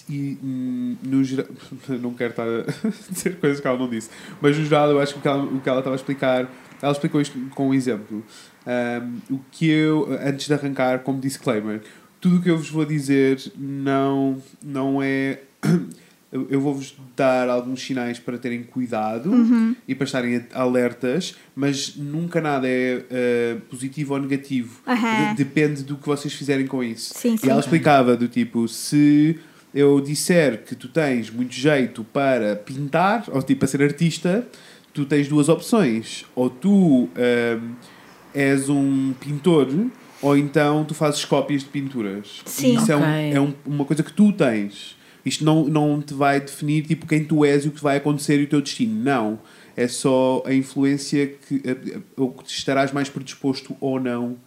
[0.09, 1.47] E, hum, no geral,
[2.01, 2.63] não quero estar a
[3.11, 4.09] dizer coisas que ela não disse,
[4.41, 6.51] mas no geral eu acho que o que ela, o que ela estava a explicar,
[6.81, 8.23] ela explicou isto com um exemplo.
[8.67, 11.81] Um, o que eu, antes de arrancar, como disclaimer,
[12.19, 15.39] tudo o que eu vos vou dizer não, não é.
[16.31, 19.31] Eu vou-vos dar alguns sinais para terem cuidado
[19.87, 24.81] e para estarem alertas, mas nunca nada é eh, positivo ou negativo.
[24.85, 25.29] Aham.
[25.33, 27.13] De- depende do que vocês fizerem com isso.
[27.15, 27.49] Sim, e sim.
[27.49, 29.39] ela explicava do tipo, se
[29.75, 34.47] eu disser que tu tens muito jeito para pintar, ou tipo para ser artista,
[34.93, 36.25] tu tens duas opções.
[36.33, 37.73] Ou tu ehm,
[38.33, 39.67] és um pintor,
[40.21, 42.41] ou então tu fazes cópias de pinturas.
[42.45, 42.71] Sim.
[42.71, 43.03] E isso é, um-
[43.35, 44.95] é um- uma coisa que tu tens.
[45.25, 48.39] Isto não, não te vai definir tipo, quem tu és e o que vai acontecer
[48.39, 49.03] e o teu destino.
[49.03, 49.39] Não.
[49.75, 51.61] É só a influência que,
[52.15, 54.37] ou que estarás mais predisposto ou não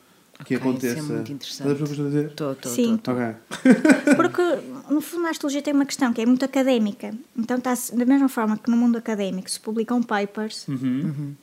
[0.44, 1.03] que Ok, isso é aconteça.
[1.14, 1.72] muito interessante.
[1.72, 2.27] Estás a dizer?
[2.29, 2.94] Estou, estou, Sim.
[2.94, 3.14] estou.
[3.14, 3.35] Ok.
[4.16, 4.42] Porque,
[4.90, 7.12] no fundo, a astrologia tem uma questão que é muito académica.
[7.37, 11.35] Então, está da mesma forma que no mundo académico se publicam papers Uhum.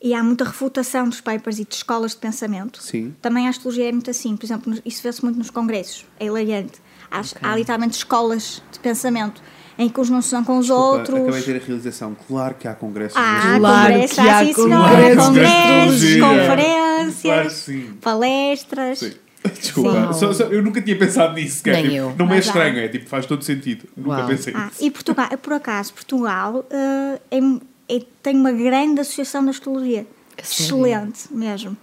[0.00, 2.82] e há muita refutação dos papers e de escolas de pensamento.
[2.82, 3.14] Sim.
[3.20, 4.36] Também a astrologia é muito assim.
[4.36, 6.06] Por exemplo, isso vê-se muito nos congressos.
[6.20, 6.80] É hilariante.
[7.10, 9.40] Há, há literalmente escolas de pensamento
[9.78, 11.18] em que uns não se dão com os Desculpa, outros.
[11.20, 12.16] Acabei de ter a realização.
[12.26, 13.16] Claro que há congressos.
[13.16, 17.92] Ah, Claro congressos, que há há congressos Congressos, conferências, Claro sim.
[18.00, 18.98] palestras.
[18.98, 19.12] Sim.
[19.60, 21.62] Desculpa, só- só- eu nunca tinha pensado nisso.
[21.62, 22.14] que é, Nem tipo, eu.
[22.18, 23.84] Não me é estranho, é tipo, faz todo sentido.
[23.96, 24.26] Nunca Uau.
[24.26, 24.84] pensei Ah, nisso.
[24.84, 30.04] e Portugal, por acaso, Portugal eh, é, é- tem uma grande associação da astrologia.
[30.36, 30.76] A sério?
[30.76, 31.76] Excelente mesmo.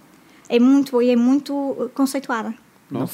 [0.48, 2.52] É muito boa e é muito eh, conceituada.
[2.94, 3.06] A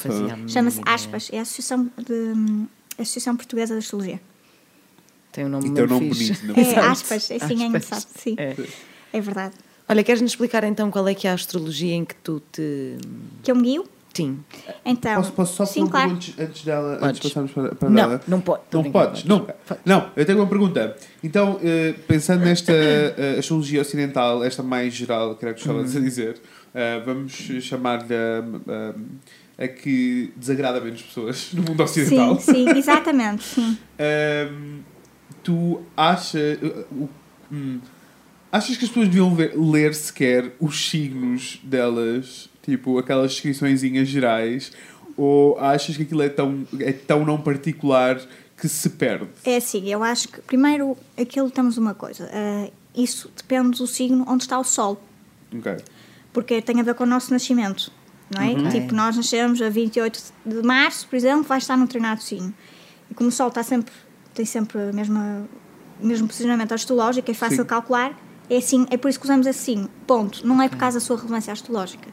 [0.49, 0.81] Chama-se.
[0.85, 2.67] Aspas, é a Associação, de, hum,
[2.99, 4.19] Associação Portuguesa de Astrologia.
[5.31, 6.41] Tem um nome E tem um nome fixe.
[6.45, 6.73] bonito, não é?
[6.73, 7.61] É aspas, é assim, é Aspas.
[7.61, 8.05] engraçado.
[8.17, 8.55] Sim, É.
[9.13, 9.53] é verdade.
[9.87, 12.97] Olha, queres-nos explicar então qual é que é a astrologia em que tu te...
[13.43, 13.85] Que eu me guio?
[14.13, 14.39] Sim.
[14.85, 16.11] Então, Posso, posso só sim, fazer claro.
[16.11, 17.07] antes, antes dela, Podes.
[17.07, 18.21] antes de passarmos para, para Não, ela?
[18.27, 18.61] não pode.
[18.73, 19.53] Não podes, nunca.
[19.65, 19.83] Podes.
[19.85, 20.97] Não, eu tenho uma pergunta.
[21.23, 26.01] Então, eh, pensando nesta eh, astrologia ocidental, esta mais geral, que era que estavas Uhum.
[26.01, 26.41] a dizer,
[26.75, 32.37] eh, vamos chamar-lhe a, a- a que desagrada menos pessoas no mundo ocidental.
[32.39, 33.77] Sim, sim, exatamente, sim.
[33.97, 34.79] Ahm,
[35.43, 36.57] tu achas.
[36.61, 37.09] uh,
[37.51, 37.79] hum,
[38.51, 44.71] achas que as pessoas deviam ver- ler sequer os signos delas, tipo aquelas descriçõezinhas gerais,
[45.17, 48.19] ou achas que aquilo é tão, é tão não particular
[48.57, 49.27] que se perde?
[49.43, 52.29] É assim, eu acho que primeiro aquilo temos uma coisa.
[52.31, 55.01] ah, isso depende do signo onde está o Sol.
[55.57, 55.77] Ok.
[56.33, 57.91] Porque tem a ver com o nosso nascimento.
[58.33, 58.69] Não é?
[58.71, 62.53] Tipo, nós nascemos a 28 de março, por exemplo, vai estar num determinado signo.
[63.09, 63.93] E como o Sol está sempre,
[64.33, 65.45] tem sempre a mesma,
[66.01, 67.61] o mesmo posicionamento astrológico, é fácil Sim.
[67.63, 68.17] de calcular,
[68.49, 69.89] é assim, é por isso que usamos signo.
[70.05, 70.45] Ponto.
[70.45, 72.09] Não é por causa da sua relevância astrológica.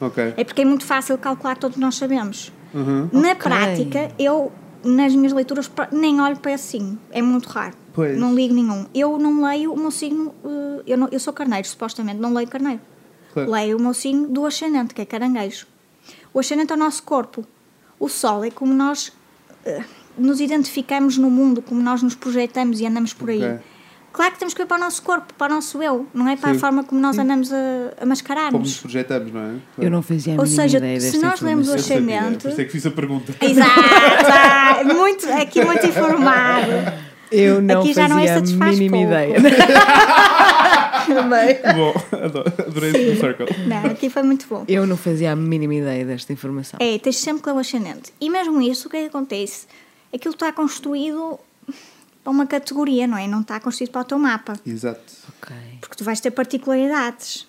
[0.00, 0.34] Ok.
[0.36, 2.52] É porque é muito fácil de calcular, todos nós sabemos.
[2.74, 3.08] Uhum.
[3.12, 3.34] Na Ok.
[3.42, 4.52] prática, eu,
[4.84, 6.98] nas minhas leituras, nem olho para esse signo.
[7.10, 7.74] É muito raro.
[7.94, 8.16] Pois.
[8.18, 8.86] Não ligo nenhum.
[8.94, 10.34] Eu não leio o meu signo.
[10.44, 12.80] eh, Eu, não, eu sou carneiro, supostamente, não leio carneiro.
[13.32, 13.50] Claro.
[13.50, 15.66] Leio o meu signo do ascendente, que é caranguejo.
[16.32, 17.44] O ascendente é o nosso corpo.
[17.98, 19.12] O sol é como nós
[19.64, 19.82] eh,
[20.18, 23.42] nos identificamos no mundo, como nós nos projetamos e andamos por aí.
[23.44, 23.58] Ok.
[24.10, 26.34] Claro que temos que ver para o nosso corpo, para o nosso eu, não é
[26.36, 26.56] para Sim.
[26.56, 27.22] a forma como nós Sim.
[27.22, 28.60] andamos a, a Como mascarar-nos.
[28.62, 29.54] nos projetamos, não é?
[29.78, 32.64] Eu não fazia a Ou seja, ideia se nós lemos o ascendente- por isso é
[32.64, 33.32] que fiz a pergunta.
[33.40, 33.70] Exato!
[33.70, 36.72] ah, muito, aqui muito informado.
[37.30, 39.12] Eu não Aqui já não é fazia a mínima pouco.
[39.12, 39.38] ideia.
[41.76, 43.46] Bom, adoro- adorei esse circle.
[43.66, 44.64] Não, aqui foi muito bom.
[44.68, 46.78] Eu não fazia a mínima ideia desta informação.
[46.80, 48.12] É, tens sempre que ler o ascendente.
[48.20, 49.66] E mesmo isso, o que é que acontece?
[50.12, 51.38] Aquilo está construído
[52.24, 53.26] para uma categoria, não é?
[53.26, 54.54] Não está construído para o teu mapa.
[54.66, 55.00] Exato.
[55.40, 57.46] Ok, Porque tu vais ter particularidades.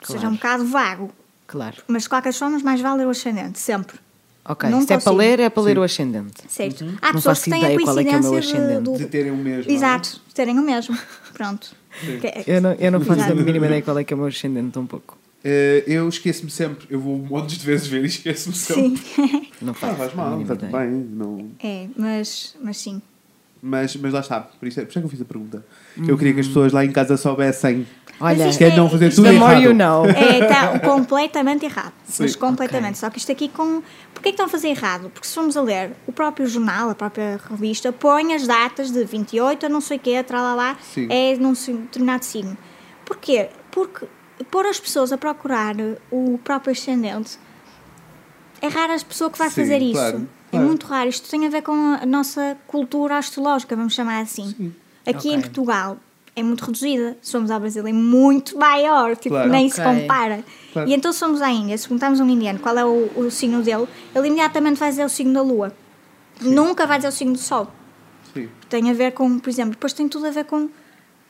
[0.00, 0.28] Ou seja, Claro.
[0.32, 1.10] um bocado vago.
[1.46, 1.76] claro.
[1.88, 3.98] Mas de qualquer forma, mais vale ler o ascendente, sempre.
[4.48, 5.16] Ok, Não se é para consigo.
[5.16, 5.78] ler, é para ler Sim.
[5.80, 6.42] o ascendente.
[6.48, 6.84] Certo?
[7.02, 8.92] Há Não pessoas faço que têm a é que é coincidência de- ascendente.
[8.98, 9.08] De do...
[9.10, 9.70] terem o mesmo.
[9.70, 9.74] é?
[9.74, 10.96] Exato, de terem o mesmo.
[11.34, 11.74] Pronto.
[12.22, 14.28] É- Eu não, eu não faço a mínima ideia qual é que é o meu
[14.28, 15.18] ascendente, um pouco.
[15.48, 16.86] Eh, eu esqueço-me sempre.
[16.90, 18.96] Eu vou montes de vezes ver e esqueço-me sempre.
[18.96, 19.48] Sim.
[19.62, 20.90] Não Ah, faço faz mal, está tudo bem.
[20.90, 21.50] Não...
[21.62, 23.00] É, mas, mas sim.
[23.62, 25.64] Mas, mas lá está, por isso, é, por isso é que eu fiz a pergunta.
[26.06, 27.86] Eu queria que as pessoas lá em casa soubessem
[28.20, 29.62] Olha, que é não fazer isto tudo more errado.
[29.62, 30.04] you know.
[30.06, 31.92] É, está completamente errado.
[32.04, 32.24] Sim.
[32.24, 32.98] Mas completamente.
[32.98, 33.82] Só que isto aqui com.
[34.12, 35.10] Porquê que estão a fazer errado?
[35.10, 39.04] Porque se formos a ler, o próprio jornal, a própria revista, põe as datas de
[39.04, 41.06] 28 a não sei o quê, tralalá, Sim.
[41.10, 42.56] é num determinado signo.
[43.04, 43.48] Porquê?
[43.70, 44.06] Porque
[44.44, 45.74] pôr as pessoas a procurar
[46.10, 47.38] o próprio ascendente
[48.60, 49.92] é rara a pessoa que vai Sim, fazer isso.
[49.92, 50.66] claro, É claro.
[50.66, 51.08] muito raro.
[51.08, 54.72] Isto tem a ver com a nossa cultura astrológica, vamos chamar assim.
[55.06, 55.42] Aqui em Ok.
[55.42, 55.98] Portugal
[56.34, 57.16] é muito reduzida.
[57.22, 59.50] Se formos ao Brasil é muito maior, tipo, Claro.
[59.50, 60.00] nem se Ok.
[60.02, 60.44] compara.
[60.72, 60.88] Claro.
[60.88, 63.30] E então se formos à Índia, se perguntarmos a um indiano qual é o, o
[63.30, 65.72] signo dele, ele imediatamente vai dizer o signo da Lua.
[66.40, 67.70] Nunca vai dizer o signo do Sol.
[68.34, 68.48] Sim.
[68.68, 70.68] Tem a ver com, por exemplo, depois tem tudo a ver com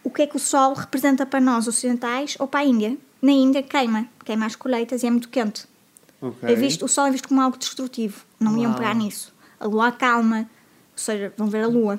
[0.07, 2.97] o que é que o Sol representa para nós ocidentais ou para a Índia.
[3.21, 5.65] Na Índia queima, queima as colheitas e é muito quente.
[6.23, 6.49] Ok.
[6.49, 8.25] É visto, o Sol é visto como algo destrutivo.
[8.39, 8.79] Não iam Uau.
[8.79, 9.35] pegar nisso.
[9.59, 10.49] A Lua acalma,
[10.93, 11.99] ou seja, vão ver a Lua.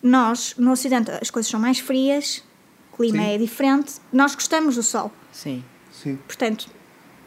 [0.00, 2.44] Nós, no Ocidente, as coisas são mais frias,
[2.92, 3.30] o clima Sim.
[3.30, 3.94] é diferente.
[4.12, 5.10] Nós gostamos do Sol.
[5.32, 5.64] Sim.
[5.90, 6.20] Sim.
[6.28, 6.68] Portanto,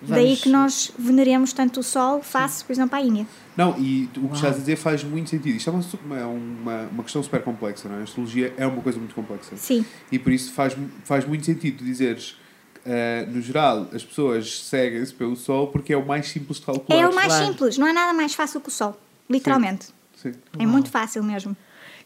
[0.02, 3.28] daí Vamos- que nós veneremos tanto o Sol face, por exemplo, à Índia.
[3.58, 5.56] Não, e o que estás a dizer faz muito sentido.
[5.58, 8.00] Isto é uma, su- uma, uma, questão super complexa, não é?
[8.00, 9.58] A astrologia é uma coisa muito complexa.
[9.58, 12.38] Sim, E por isso faz, faz muito sentido dizeres,
[12.86, 16.98] eh, no geral, as pessoas seguem-se pelo Sol porque é o mais simples de calcular.
[17.02, 17.46] é o mais claro.
[17.48, 17.78] simples.
[17.78, 18.98] Não é nada mais fácil que o Sol.
[19.30, 19.88] Literalmente.
[20.16, 20.32] Sim.
[20.58, 21.56] É muito fácil mesmo.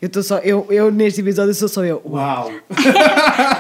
[0.02, 2.02] Eu estou só, eu, eu neste episódio sou só eu.
[2.04, 2.52] Uau, Uau!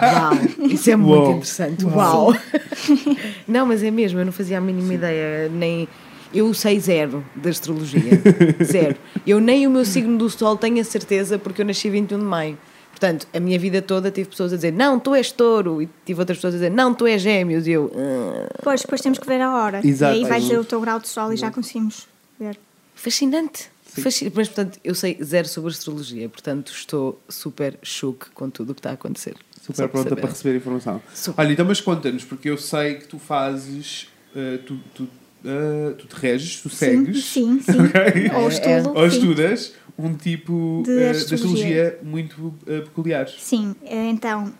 [0.01, 0.67] uau.
[0.69, 1.31] Isso é muito Uau.
[1.31, 1.85] interessante.
[1.85, 2.33] Uau.
[3.47, 5.87] não, mas é mesmo, eu não fazia a mínima ideia, nem
[6.33, 8.01] eu sei zero de astrologia.
[8.63, 8.95] zero.
[9.25, 12.25] Eu nem o meu signo do sol tenho a certeza porque eu nasci 21 de
[12.25, 12.57] maio.
[12.89, 16.19] Portanto, a minha vida toda tive pessoas a dizer, não, tu és touro, e tive
[16.21, 19.27] outras pessoas a dizer, não, tu és gêmeos, e eu, "Ah." Depois, depois temos que
[19.27, 19.81] ver a hora.
[19.85, 20.13] Exato.
[20.15, 22.07] E aí vai Ai, dizer o teu grau de Sol e já conseguimos
[22.39, 22.57] ver.
[22.95, 23.69] fascinante.
[23.83, 28.73] Fasci- Mas, portanto, eu sei zero sobre astrologia, portanto, estou super choque com tudo o
[28.73, 29.35] que está a acontecer.
[29.65, 30.21] Super pronta saber.
[30.21, 31.01] para receber informação.
[31.13, 31.41] Super.
[31.41, 34.09] Olha, então, mas conta-nos, porque eu sei que tu fazes.
[34.35, 35.07] eh, tu, tu,
[35.45, 37.23] eh, tu te reges, tu segues.
[37.25, 37.71] Sim, sim.
[37.71, 37.79] sim.
[37.81, 38.31] Ok.
[38.35, 38.89] Ou É, estudo.
[38.97, 39.17] Ou sim.
[39.17, 41.99] estudas um tipo De de astrologia.
[42.03, 43.27] muito eh, peculiar.
[43.29, 44.51] Sim, então,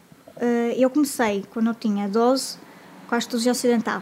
[0.78, 2.58] eu comecei quando eu tinha 12
[3.08, 4.02] com a astrologia ocidental.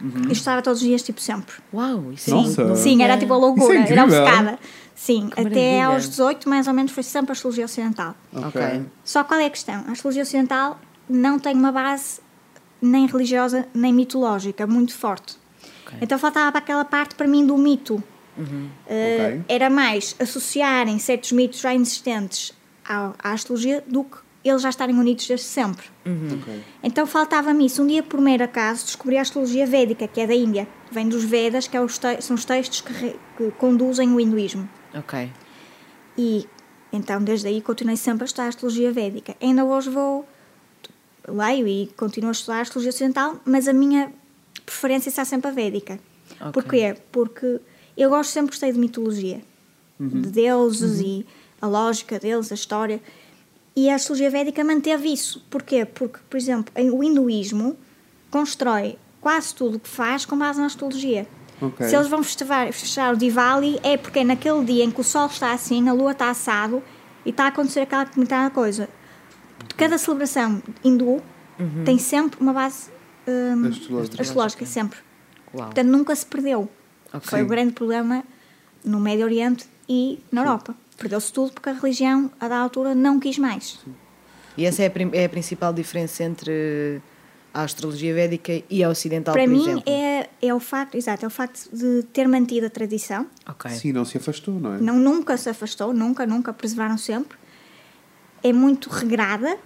[0.00, 0.24] Uhum.
[0.24, 1.54] Eu estudava todos os dias, tipo sempre.
[1.72, 2.76] Uau, isso Sim, é Nossa.
[2.76, 4.58] sim era tipo a loucura, é era obcecada.
[4.94, 5.86] Sim, Que até maravilha.
[5.86, 8.14] aos 18, mais ou menos, foi sempre a astrologia ocidental.
[8.34, 8.60] Ok.
[9.04, 9.84] Só qual é a questão?
[9.88, 10.78] A astrologia ocidental
[11.08, 12.20] não tem uma base
[12.80, 15.36] nem religiosa nem mitológica muito forte.
[15.86, 15.98] Ok.
[16.02, 18.02] Então faltava para aquela parte para mim do mito.
[18.36, 18.68] Uhum.
[18.86, 19.42] Eh, Ok.
[19.48, 22.52] Era mais associarem certos mitos já existentes
[22.88, 25.86] ao- à astrologia do que eles já estarem unidos desde sempre.
[26.04, 26.62] Ok.
[26.82, 27.82] Então faltava-me isso.
[27.82, 30.66] Um dia, por mero acaso, descobri a astrologia védica, que é da Índia.
[30.90, 34.68] Vem dos Vedas, que é os te- são os textos que, que conduzem o hinduísmo.
[34.94, 35.30] Ok.
[36.18, 36.46] E
[36.92, 39.34] então, desde aí, continuei sempre a estudar a astrologia védica.
[39.40, 40.26] Ainda hoje vou,
[41.26, 44.12] leio e continuo a estudar a astrologia ocidental, mas a minha
[44.66, 45.98] preferência está sempre a védica.
[46.40, 46.52] Ok.
[46.52, 46.96] Porquê?
[47.10, 47.60] Porque
[47.96, 49.40] eu gosto sempre gostei de mitologia,
[50.00, 51.26] de deuses e
[51.60, 53.00] a lógica deles, a história.
[53.74, 55.42] E a astrologia védica manteve isso.
[55.48, 55.84] Porquê?
[55.86, 57.76] Porque, por exemplo, em- o hinduísmo
[58.30, 61.26] constrói quase tudo o que faz com base na astrologia.
[61.60, 61.86] Ok.
[61.86, 65.04] Se eles vão festejar, festejar o Diwali, é porque é naquele dia em que o
[65.04, 66.82] sol está assim, a lua está assado
[67.24, 68.88] e está a acontecer aquela determinada coisa.
[69.76, 71.22] Cada celebração hindu
[71.84, 72.90] tem sempre uma base
[73.28, 74.22] hum, Astrológica.
[74.22, 74.98] astrológica, sempre.
[75.54, 75.66] Uau.
[75.66, 76.68] Portanto, nunca se perdeu.
[77.12, 77.28] Ok.
[77.28, 78.24] Foi o grande problema
[78.84, 80.74] no Médio Oriente e na Europa.
[80.98, 83.78] Perdeu-se tudo porque a religião, a da altura, não quis mais.
[84.56, 87.00] E essa é a, é a principal diferença entre
[87.52, 89.84] a astrologia védica e a ocidental, Para por mim, exemplo.
[89.86, 93.26] é, é o facto, exato, é o facto de ter mantido a tradição.
[93.46, 93.70] Ok.
[93.72, 94.78] Sim, não se afastou, não é?
[94.78, 97.36] Não, nunca se afastou, nunca, nunca, preservaram sempre.
[98.42, 99.56] É muito regrada,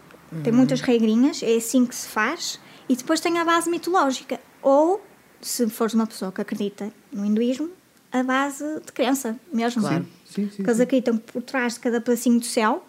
[0.42, 2.60] tem muitas regrinhas, é assim que se faz.
[2.88, 4.38] E depois tem a base mitológica.
[4.62, 5.02] Ou,
[5.40, 7.70] se fores uma pessoa que acredita no hinduísmo,
[8.12, 9.82] a base de crença mesmo.
[9.82, 10.06] Claro.
[10.24, 10.56] Sim, sim.
[10.56, 10.82] Porque eles sim.
[10.82, 12.84] acreditam que por trás de cada pedacinho do céu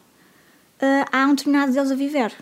[0.80, 2.34] ah, há um determinado Deus a viver.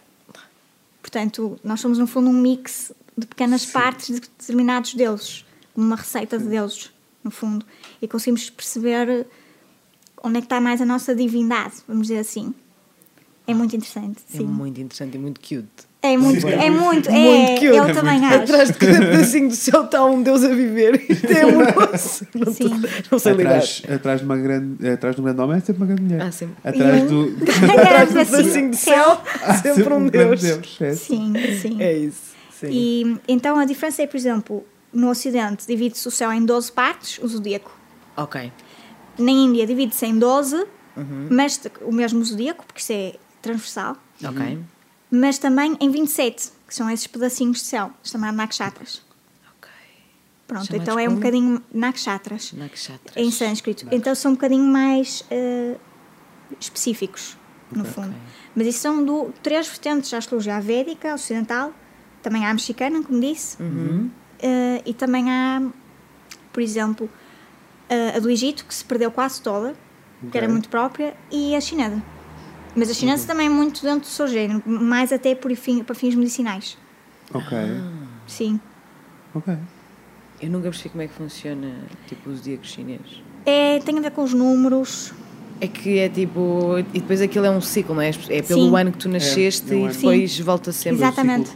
[1.06, 5.96] Portanto, nós somos no fundo um mix de pequenas partes de determinados deuses, como uma
[5.96, 6.92] receita de deuses,
[7.24, 7.64] no fundo.
[8.02, 9.28] E conseguimos perceber
[10.24, 12.56] onde é que está mais a nossa divindade, vamos dizer assim.
[13.46, 14.46] É muito interessante, É sim.
[14.46, 15.70] muito interessante e muito cute.
[16.06, 17.66] É muito, é muito, é, Muito cute.
[17.66, 18.44] eu É também muito- acho.
[18.44, 21.04] Atrás de cada pedacinho do céu está um Deus a viver.
[21.10, 22.28] Isto é amoroso.
[22.36, 22.70] Não, Sim.
[22.70, 23.50] tô- não sei lidar.
[23.58, 26.22] Atrás, atrás, de uma grande, atrás de um grande homem é sempre uma grande mulher.
[26.22, 26.56] Ah, sempre.
[26.64, 27.46] Atrás E um- do.
[27.72, 30.78] Atrás do Assim, pedacinho do céu, há sempre um grande Deus.
[30.82, 30.94] é.
[30.94, 31.82] Sim, sim.
[31.82, 32.36] É isso.
[32.60, 32.68] Sim.
[32.72, 37.20] E então a diferença é, por exemplo, no Ocidente divide-se o céu em 12 partes,
[37.22, 37.72] o zodíaco.
[38.16, 38.52] Ok.
[39.20, 40.56] Na Índia divide-se em 12,
[40.96, 41.28] Uhum.
[41.30, 44.58] mas o mesmo zodíaco, porque isso é transversal, Ok.
[45.12, 49.02] Mas também em 27, que são esses pedacinhos de céu, chamados nakshatras.
[49.58, 49.70] Ok.
[50.48, 53.16] Pronto, então é um bocadinho nakshatras, Nakshatras.
[53.16, 53.88] em sânscrito.
[53.92, 55.76] Então são um bocadinho mais eh,
[56.60, 57.38] específicos,
[57.72, 58.14] no fundo.
[58.56, 61.74] Mas isso são do, três vertentes da astrologia: a védica, a ocidental,
[62.22, 64.10] também há a mexicana, como disse, Uhum.
[64.40, 65.62] eh, e também há,
[66.54, 67.10] por exemplo,
[67.90, 69.76] eh, a do Egito, que se perdeu quase toda,
[70.32, 72.02] que era muito própria, e a chinesa.
[72.76, 75.96] Mas a chinesa também é muito dentro do seu género, mais até por fim, para
[75.96, 76.78] fins medicinais.
[77.34, 77.58] Ok.
[78.28, 78.60] Sim.
[79.34, 79.56] Ok.
[80.42, 81.74] Eu nunca percebi como é que funciona
[82.08, 83.24] tipo o zodíaco chinês.
[83.46, 85.14] É, tem a ver com os números.
[85.62, 86.78] É que é tipo.
[86.94, 88.10] E depois aquilo é um ciclo, não é?
[88.30, 88.78] É pelo Sim.
[88.78, 90.98] ano que tu nasceste é e depois volta sempre.
[90.98, 91.52] Exatamente.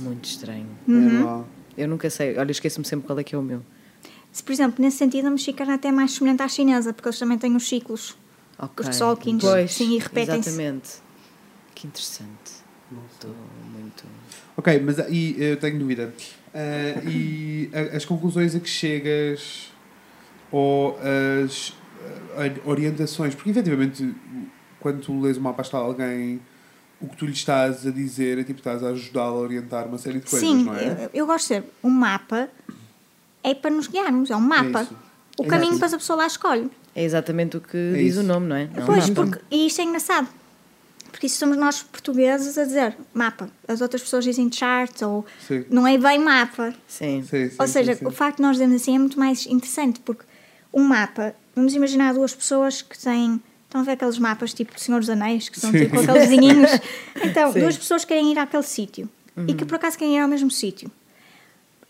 [0.00, 0.66] Muito estranho.
[0.88, 1.06] Uhum.
[1.06, 1.48] É anual.
[1.78, 2.36] Eu nunca sei.
[2.36, 3.62] Olha, esqueço-me sempre qual é que é o meu.
[4.32, 7.18] Se, por exemplo, nesse sentido, a mexicana até é mais semelhante à chinesa, porque eles
[7.18, 8.16] também têm os ciclos.
[8.58, 8.88] Ok.
[8.88, 10.48] Os solquins, Pois, sim, e repetem-se.
[10.50, 10.90] Exatamente.
[11.74, 12.64] Que interessante.
[13.12, 13.34] Estou
[13.72, 14.04] muito.
[14.56, 16.14] Ok, mas e, eu tenho dúvida.
[16.54, 19.70] Ah, e a- as conclusões a que chegas
[20.52, 20.96] ou
[21.46, 21.72] as
[22.36, 24.14] ah, orientações, porque efetivamente
[24.78, 26.40] quando tu lês o mapa astral a alguém,
[27.00, 29.98] o que tu lhe estás a dizer é tipo estás a ajudá-lo a orientar uma
[29.98, 31.04] série de coisas, Sim, não é?
[31.06, 31.64] eu, eu gosto de ser.
[31.82, 32.48] Um mapa
[33.42, 34.82] é para nos guiarmos, é um mapa.
[34.82, 34.96] isso.
[35.40, 36.70] o É caminho depois a pessoa lá escolhe.
[36.94, 38.66] É exatamente o que É diz o nome, não é?
[38.74, 39.14] Não, pois, mapa.
[39.26, 40.28] porque, e isto é engraçado.
[41.10, 43.48] Porque isso somos nós portugueses a dizer mapa.
[43.68, 45.64] As outras pessoas dizem chart ou Sim.
[45.70, 46.74] não é bem mapa.
[46.88, 47.22] Sim.
[47.22, 48.06] Sim, sim, Ou seja, sim, sim.
[48.06, 50.24] o facto de nós dizermos assim é muito mais interessante, porque
[50.72, 53.40] um mapa, vamos imaginar duas pessoas que têm.
[53.64, 55.78] Estão a ver aqueles mapas tipo do Senhor dos Anéis, que são Sim.
[55.86, 56.70] tipo aqueles vizinhos.
[57.24, 57.60] Então, Sim.
[57.60, 59.08] duas pessoas querem ir àquele sítio
[59.48, 60.88] e que por acaso querem ir ao mesmo sítio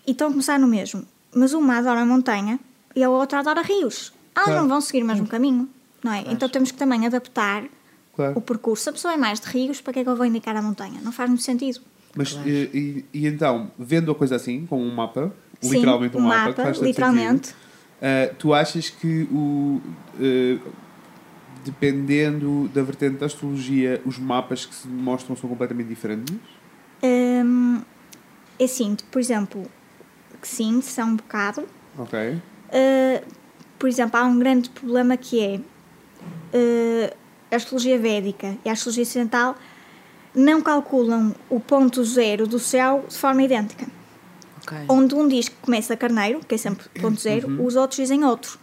[0.07, 2.59] e estão a começar no mesmo, mas uma adora montanha
[2.97, 4.14] e a outra adora rios.
[4.35, 4.61] Elas Claro.
[4.63, 5.69] não vão seguir o mesmo caminho,
[6.03, 6.25] não é?
[6.29, 7.65] Então temos que também adaptar
[8.15, 8.37] Claro.
[8.37, 8.85] o percurso.
[8.85, 10.63] Se a pessoa é mais de rios, para que é que eu vou indicar a
[10.63, 11.01] montanha?
[11.03, 11.81] Não faz muito sentido.
[12.17, 16.21] Mas e, e- e então, vendo a coisa assim, com um mapa, Sim, literalmente um,
[16.21, 17.49] um mapa, mapa, literalmente.
[17.49, 17.59] sentido,
[18.03, 19.81] ah, tu achas que o.
[20.21, 20.71] ah,
[21.65, 26.37] dependendo da vertente da astrologia, os mapas que se mostram são completamente diferentes?
[27.03, 27.43] É
[28.65, 29.67] assim, por exemplo,
[30.41, 31.67] que sim, são um bocado.
[31.99, 32.19] Ok.
[32.69, 33.25] Uh,
[33.85, 37.15] por exemplo, há um grande problema que é uh,
[37.51, 39.57] a astrologia védica e a astrologia ocidental
[40.35, 43.87] não calculam o ponto zero do céu de forma idêntica.
[44.63, 44.79] Ok.
[44.89, 48.59] Onde um diz que começa carneiro, que é sempre ponto zero, os outros dizem outro.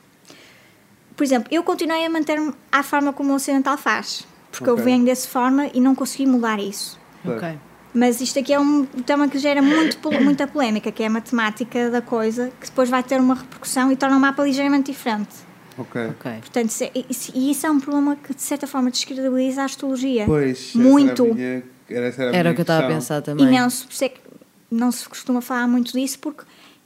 [1.16, 4.26] Por exemplo, eu continuei a manter-me à forma como o ocidental faz.
[4.50, 4.82] porque Ok.
[4.82, 7.00] eu venho dessa forma e não consegui mudar isso.
[7.22, 7.62] Claro.
[7.93, 11.89] Mas isto aqui é um tema que gera muito, muita polémica, que é a matemática
[11.89, 15.30] da coisa, que depois vai ter uma repercussão e torna o mapa ligeiramente diferente.
[15.77, 16.01] Ok.
[16.08, 16.32] Ok.
[16.39, 19.65] Portanto, isso é- isso- e isso é um problema que, de certa forma, descredibiliza a
[19.65, 20.25] astrologia.
[20.25, 21.23] Pois, essa Muito.
[21.23, 23.45] Era, a minha, era, essa era, a Era o que eu estava a pensar também.
[23.45, 23.88] Imenso.
[23.88, 24.21] Por isso é que
[24.69, 26.43] não se costuma falar muito disso, porque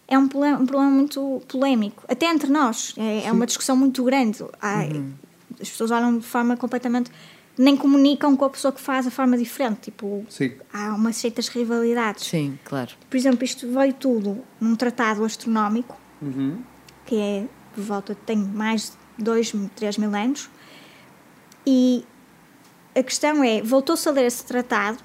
[0.07, 2.03] é um problema, um problema muito polémico.
[2.07, 2.93] Até entre nós.
[2.97, 4.43] É, é uma discussão muito grande.
[4.61, 5.11] Há- Uhum.
[5.61, 7.09] As pessoas olham de forma completamente.
[7.57, 9.79] Nem comunicam com a pessoa que faz a forma diferente.
[9.83, 10.53] Tipo, Sim.
[10.73, 12.25] há umas certas rivalidades.
[12.25, 12.91] Sim, claro.
[13.09, 16.61] Por exemplo, isto veio tudo num tratado astronómico, Uhum.
[17.05, 20.49] que é por volta, tem mais de 2, 3 mil anos,
[21.65, 22.05] e
[22.95, 24.97] a questão é, voltou-se a ler esse tratado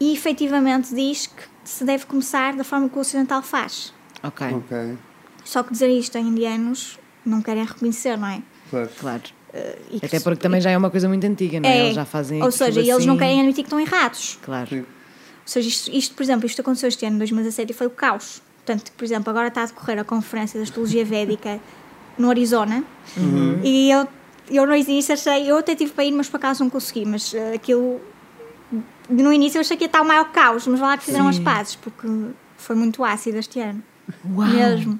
[0.00, 3.92] e efetivamente diz que se deve começar da forma que o ocidental faz.
[4.22, 4.98] Ok, Ok.
[5.44, 8.42] Só que dizer isto em indianos não querem reconhecer, não é?
[8.70, 8.90] Claro.
[8.98, 9.22] claro.
[9.90, 11.76] E Até se- porque também já é uma coisa muito antiga, não é?
[11.78, 13.18] é, Eles já fazem Ou seja, eles não assim.
[13.18, 14.38] querem admitir que estão errados.
[14.42, 14.68] Claro.
[14.68, 14.80] Sim.
[14.80, 14.86] Ou
[15.46, 18.42] seja, isto, isto, por exemplo, isto aconteceu este ano, 2017, e foi o caos.
[18.64, 21.60] Portanto, por exemplo, agora está a decorrer a conferência da astrologia védica
[22.18, 22.82] no Arizona
[23.16, 23.60] Uhum.
[23.62, 24.08] e eu,
[24.50, 27.34] eu no início achei, eu até tive para ir, mas por acaso não consegui, mas
[27.34, 28.00] eh, aquilo,
[29.08, 31.28] no início eu achei que ia estar o maior caos, mas vai lá que fizeram
[31.28, 31.44] as Sim.
[31.44, 32.06] pazes, porque
[32.56, 33.82] foi muito ácido este ano.
[34.34, 34.48] Uau!
[34.48, 34.98] Mesmo.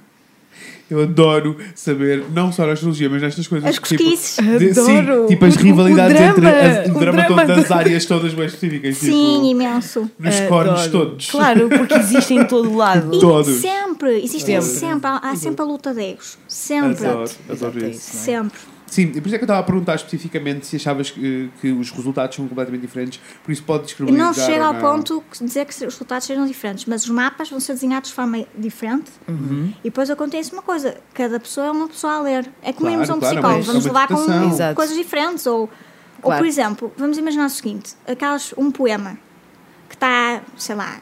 [0.94, 3.68] Eu adoro saber, não só na astrologia, mas nestas coisas.
[3.68, 4.36] As cosquices.
[4.36, 5.22] de- Adoro.
[5.22, 7.70] Sim, tipo as O- o rivalidades drama, entre as, o o drama, drama todo das
[7.70, 8.96] áreas todas bem específicas.
[8.98, 10.10] Sim, tipo, imenso.
[10.18, 10.48] nos Adoro.
[10.48, 11.30] cornos todos.
[11.30, 13.14] Claro, porque existe em todo lado.
[13.14, 13.56] E Todos.
[13.56, 14.78] sempre, existem Sempre.
[14.78, 16.38] sempre, há, há sempre a luta de egos.
[16.46, 17.06] Sempre.
[17.06, 18.10] Adoro, adoro é isso.
[18.16, 18.20] é?
[18.20, 18.58] Sempre.
[18.86, 21.72] Sim, e por isso é que eu estava a perguntar especificamente se achavas que, que
[21.72, 24.26] os resultados são completamente diferentes, por isso pode descredibilizar.
[24.26, 24.80] não chega ou ao não.
[24.80, 28.14] ponto de dizer que os resultados sejam diferentes, mas os mapas vão ser desenhados de
[28.14, 29.72] forma diferente Uhum.
[29.80, 32.48] e depois acontece uma coisa: cada pessoa é uma pessoa a ler.
[32.62, 34.48] É como Claro, irmos a um claro, é psicólogo, vamos é levar com.
[34.50, 34.74] Exato.
[34.76, 35.46] coisas diferentes.
[35.46, 35.68] Ou, ou,
[36.22, 36.38] Claro.
[36.42, 39.18] por exemplo, vamos imaginar o seguinte: aquelas, um poema
[39.88, 41.00] que está, sei lá,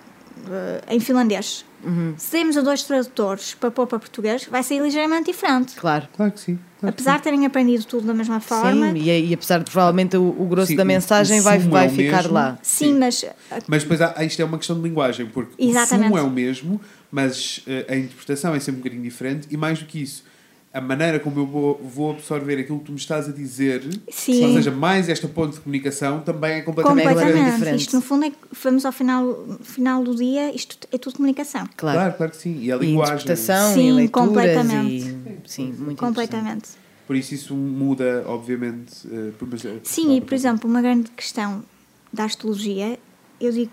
[0.51, 1.65] eh, em finlandês.
[1.85, 2.15] Uhum.
[2.17, 5.75] Se demos a dois tradutores para pôr para português, vai ser ligeiramente diferente.
[5.75, 6.09] Claro.
[6.15, 6.59] Claro que sim.
[6.79, 9.65] claro que Apesar de terem aprendido tudo da mesma forma, Sim, e, e apesar de
[9.71, 12.33] provavelmente o, o grosso Sim, da mensagem o vai, vai é ficar mesmo.
[12.35, 12.59] lá.
[12.63, 12.99] sim, Sim.
[12.99, 13.25] mas
[13.67, 16.07] Mas depois há, isto é uma questão de linguagem, porque Exatamente.
[16.07, 19.57] o sumo é o mesmo, mas eh, a interpretação é sempre um bocadinho diferente, e
[19.57, 20.25] mais do que isso,
[20.75, 21.81] a maneira como eu vou,
[22.13, 24.47] absorver aquilo que tu me estás a dizer, Sim.
[24.47, 27.59] ou seja, mais esta ponte de comunicação, também é completamente, completamente Completamente.
[27.59, 27.81] diferente.
[27.83, 31.69] Isto, no fundo, é que vamos ao final, final do dia, isto é tudo comunicação.
[31.77, 31.99] Claro.
[31.99, 32.59] Claro, claro que sim.
[32.63, 33.15] E a E linguagem.
[33.17, 35.05] interpretação Sim, e leituras completamente.
[35.05, 35.99] e sim, muito.
[35.99, 36.71] Completamente.
[37.07, 39.07] Por isso isso muda, obviamente.
[39.13, 41.63] eh, por- eh, Sim, e por exemplo, uma grande questão
[42.11, 42.99] da astrologia,
[43.39, 43.73] eu digo,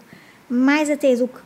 [0.49, 1.39] mais até do que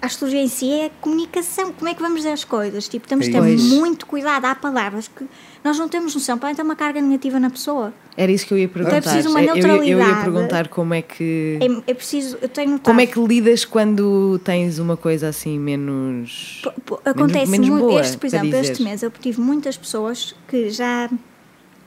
[0.00, 1.72] a astrologia em si é a comunicação.
[1.72, 2.86] Como é que vamos dizer as coisas?
[2.88, 4.44] Tipo, temos É de ter muito cuidado.
[4.44, 5.24] Há palavras que
[5.64, 7.92] nós não temos noção, podem ter uma carga negativa na pessoa.
[8.16, 9.00] Era isso que eu ia perguntar.
[9.02, 10.24] preciso uma Eu- eu, ia- eu ia neutralidade.
[10.24, 11.58] perguntar como é que.
[11.60, 12.84] É, é preciso, eu tenho notado.
[12.86, 16.60] Como é que lidas quando tens uma coisa assim menos.
[16.62, 17.86] P- p- Acontece menos muito.
[17.86, 21.10] boa, este, por exemplo, este mês eu tive muitas pessoas que já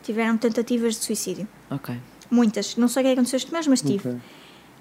[0.03, 1.47] tiveram tentativas de suicídio.
[1.69, 1.95] Ok.
[2.31, 2.75] Muitas.
[2.75, 4.09] Não sei o que aconteceu este mês, mas tive.
[4.09, 4.19] Ok.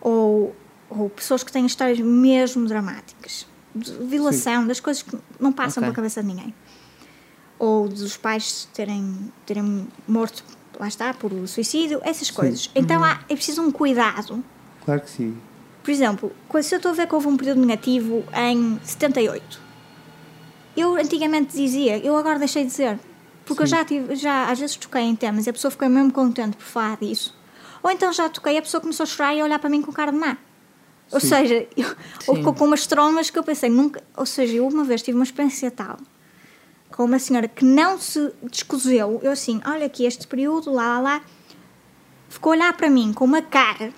[0.01, 0.55] Ou,
[0.91, 3.47] ou pessoas que têm histórias mesmo dramáticas.
[3.75, 5.83] De violação, das coisas que não passam Ok.
[5.83, 6.55] pela cabeça de ninguém.
[7.59, 10.43] Ou dos pais terem, terem morto,
[10.79, 12.71] lá está, por suicídio, essas coisas.
[12.75, 14.43] Então há, é preciso um cuidado.
[14.85, 15.37] Claro que sim.
[15.83, 19.61] Por exemplo, quando- se eu estou a ver que houve um período negativo em 78,
[20.77, 22.99] eu antigamente dizia, eu agora deixei de dizer.
[23.45, 26.13] Porque eu já, tive, já às vezes toquei em temas e a pessoa ficou mesmo
[26.13, 27.35] contente por falar disso.
[27.83, 29.81] Ou então já toquei e a pessoa começou a chorar e a olhar para mim
[29.83, 30.37] com cara de má.
[31.11, 31.29] Ou Sim.
[31.29, 31.87] seja, eu,
[32.27, 32.43] ou Sim.
[32.43, 34.03] com, com umas tromas que eu pensei, nunca.
[34.17, 35.99] Ou seja, eu uma vez tive uma experiência tal
[36.91, 39.21] com uma senhora que não se descoseu.
[39.23, 41.21] Eu assim, olha aqui este período, lá, lá, lá.
[42.29, 43.93] Ficou a olhar para mim com uma cara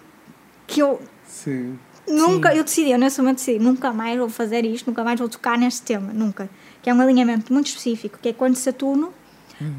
[0.66, 1.78] que eu Sim.
[2.06, 5.28] Nunca, eu decidi, eu nesse momento decidi, nunca mais vou fazer isto, nunca mais vou
[5.28, 6.50] tocar neste tema, nunca.
[6.82, 9.12] Que é um alinhamento muito específico, que é quando Saturno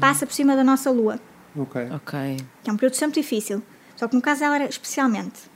[0.00, 1.20] passa por cima da nossa Lua,
[1.56, 1.88] Ok.
[1.94, 2.36] Ok.
[2.62, 3.62] que é um período sempre difícil.
[3.96, 5.51] Só que no caso ela era especialmente.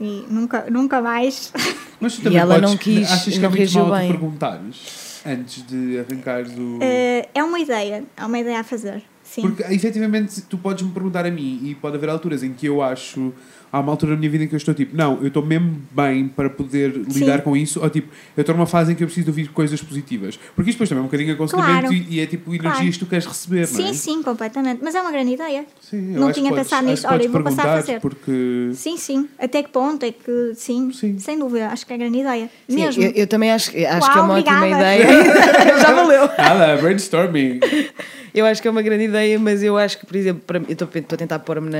[0.00, 1.52] E nunca, nunca mais.
[2.00, 4.10] Mas tu E também ela podes, não quis- achas que não é muito mal bem.
[4.10, 6.78] perguntares antes de arrancares o.
[6.82, 9.02] Eh, é uma ideia, é uma ideia a fazer.
[9.28, 9.42] Sim.
[9.42, 12.80] Porque efetivamente tu podes me perguntar a mim e pode haver alturas em que eu
[12.82, 13.32] acho.
[13.72, 15.82] Há uma altura da minha vida em que eu estou tipo, não, eu estou mesmo
[15.90, 19.06] bem para poder lidar com isso, ou tipo, eu estou numa fase em que eu
[19.08, 20.38] preciso de ouvir coisas positivas.
[20.54, 21.92] Porque isto depois também é um bocadinho aconselhamento Claro.
[21.92, 22.92] e, e é tipo energias Claro.
[22.92, 23.88] que tu queres receber, não é?
[23.88, 24.80] sim, sim, completamente.
[24.82, 25.66] Mas é uma grande ideia.
[25.80, 27.06] Sim, eu Não tinha podes- pensado nisso.
[27.08, 28.00] Olha, eu vou passar a fazer.
[28.00, 28.70] Porque.
[28.72, 29.28] Sim, sim.
[29.38, 31.18] Até que ponto é que, sim, Sim.
[31.18, 32.48] sem dúvida, acho que é grande ideia.
[32.68, 33.02] Sim, Mesmo.
[33.02, 34.96] eu, eu também acho, acho Uau, que é uma ótima obrigada.
[34.96, 35.24] ideia.
[35.82, 36.28] Já valeu.
[36.38, 37.58] Nada, brainstorming.
[38.36, 40.72] eu acho que é uma grande ideia, mas eu acho que, por exemplo, para, eu
[40.72, 41.78] estou a tentar pôr-me na,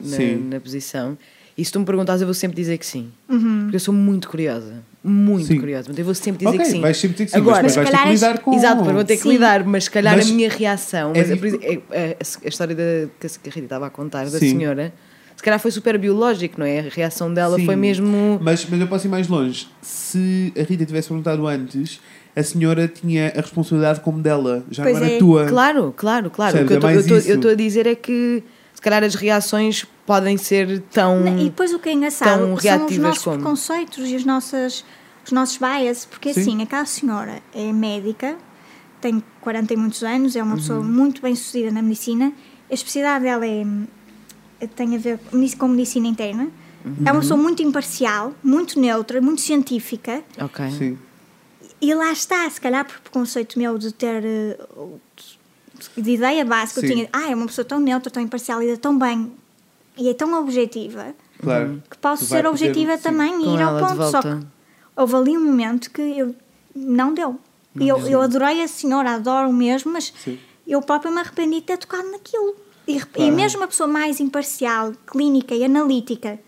[0.00, 1.16] na, na posição.
[1.56, 3.10] E se tu me perguntares, eu vou sempre dizer que sim.
[3.26, 4.74] Porque eu sou muito curiosa.
[5.02, 5.58] Muito Sim.
[5.60, 5.86] curiosa.
[5.88, 6.80] Mas eu vou sempre dizer Ok, que sim.
[6.80, 8.54] vais sempre dizer que sim, Agora, mas depois vais ter que calhar lidar com...
[8.54, 9.28] Exato, vou ter que Sim.
[9.30, 12.16] lidar, mas se calhar Mas a minha reação, é mas, dif- por exemplo, é- é-
[12.20, 12.82] a, a história da,
[13.20, 14.50] que a Rita estava a contar, da Sim.
[14.50, 14.92] senhora,
[15.36, 16.80] se calhar foi super biológico, não é?
[16.80, 17.64] A reação dela Sim.
[17.64, 18.38] foi mesmo.
[18.42, 19.68] Mas, mas eu posso ir mais longe.
[19.82, 22.00] Se a Rita tivesse perguntado antes,
[22.38, 25.18] a senhora tinha a responsabilidade como dela, já Pois não era é.
[25.18, 25.46] tua.
[25.46, 26.62] Claro, claro, claro.
[26.62, 26.96] O que eu É
[27.34, 28.42] estou a dizer é que
[28.74, 31.36] se calhar as reações podem ser tão.
[31.38, 33.36] E depois o que é engraçado tão são os nossos como?
[33.36, 34.84] preconceitos e as nossas,
[35.24, 36.40] os nossos bias, porque Sim.
[36.40, 38.36] assim, aquela senhora é médica,
[39.00, 40.58] tem 40 e muitos anos, é uma Uhum.
[40.58, 42.32] pessoa muito bem sucedida na medicina,
[42.70, 43.64] a especialidade dela é,
[44.60, 45.18] é- tem a ver
[45.58, 46.48] com medicina interna,
[46.84, 46.94] é Uhum.
[47.00, 50.70] uma pessoa muito imparcial, muito neutra, muito científica, Ok.
[50.70, 50.98] Sim.
[51.80, 54.24] E lá está, se calhar por preconceito meu de ter.
[54.24, 54.58] eh,
[55.96, 56.94] de ideia básica, eu Sim.
[56.94, 59.32] tinha, ah, é uma pessoa tão neutra, tão imparcial, lida tão bem
[59.96, 61.80] e é tão objetiva Claro.
[61.88, 63.02] que posso ser poder- objetiva sim.
[63.04, 64.10] também e ir ao ponto.
[64.10, 64.44] Só que
[64.96, 66.34] houve ali um momento que eu
[66.74, 67.38] não deu.
[67.78, 70.36] E eu, eu adorei a senhora, adoro mesmo, mas Sim.
[70.66, 72.56] eu própria me arrependi de ter tocado naquilo.
[72.88, 73.30] E, Claro.
[73.30, 76.40] e mesmo a pessoa mais imparcial, clínica e analítica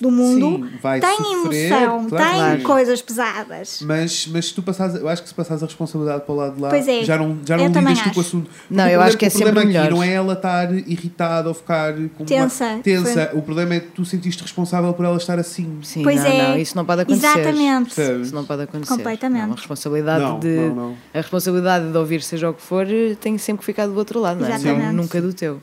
[0.00, 2.24] do mundo Sim, vai tem sofrer, emoção, claro.
[2.24, 2.62] tem Claro.
[2.62, 3.80] coisas pesadas.
[3.82, 6.54] Mas, mas se tu passares, eu acho que se passares a responsabilidade para o lado
[6.56, 8.50] de lá, Pois é, já não, já não lidas tu com o assunto.
[8.70, 9.90] Não, eu o acho problema- que é o problema sempre aqui melhor.
[9.96, 12.80] não é ela estar irritada ou ficar com uma- Tensa.
[12.82, 13.30] tensa.
[13.34, 15.78] O problema é que tu sentiste responsável por ela estar assim.
[15.82, 16.48] Sim, Pois não, é.
[16.48, 17.26] não, isso não pode acontecer.
[17.26, 17.94] Exatamente.
[17.94, 18.26] Percebes?
[18.26, 18.94] Isso não pode acontecer.
[18.94, 19.44] Completamente.
[19.46, 20.96] Não, a responsabilidade Não, de não, não.
[21.14, 22.86] a responsabilidade de ouvir seja o que for
[23.20, 24.50] tem sempre que ficar do outro lado, não é?
[24.54, 24.86] Exatamente.
[24.86, 25.60] Não- Nunca do teu.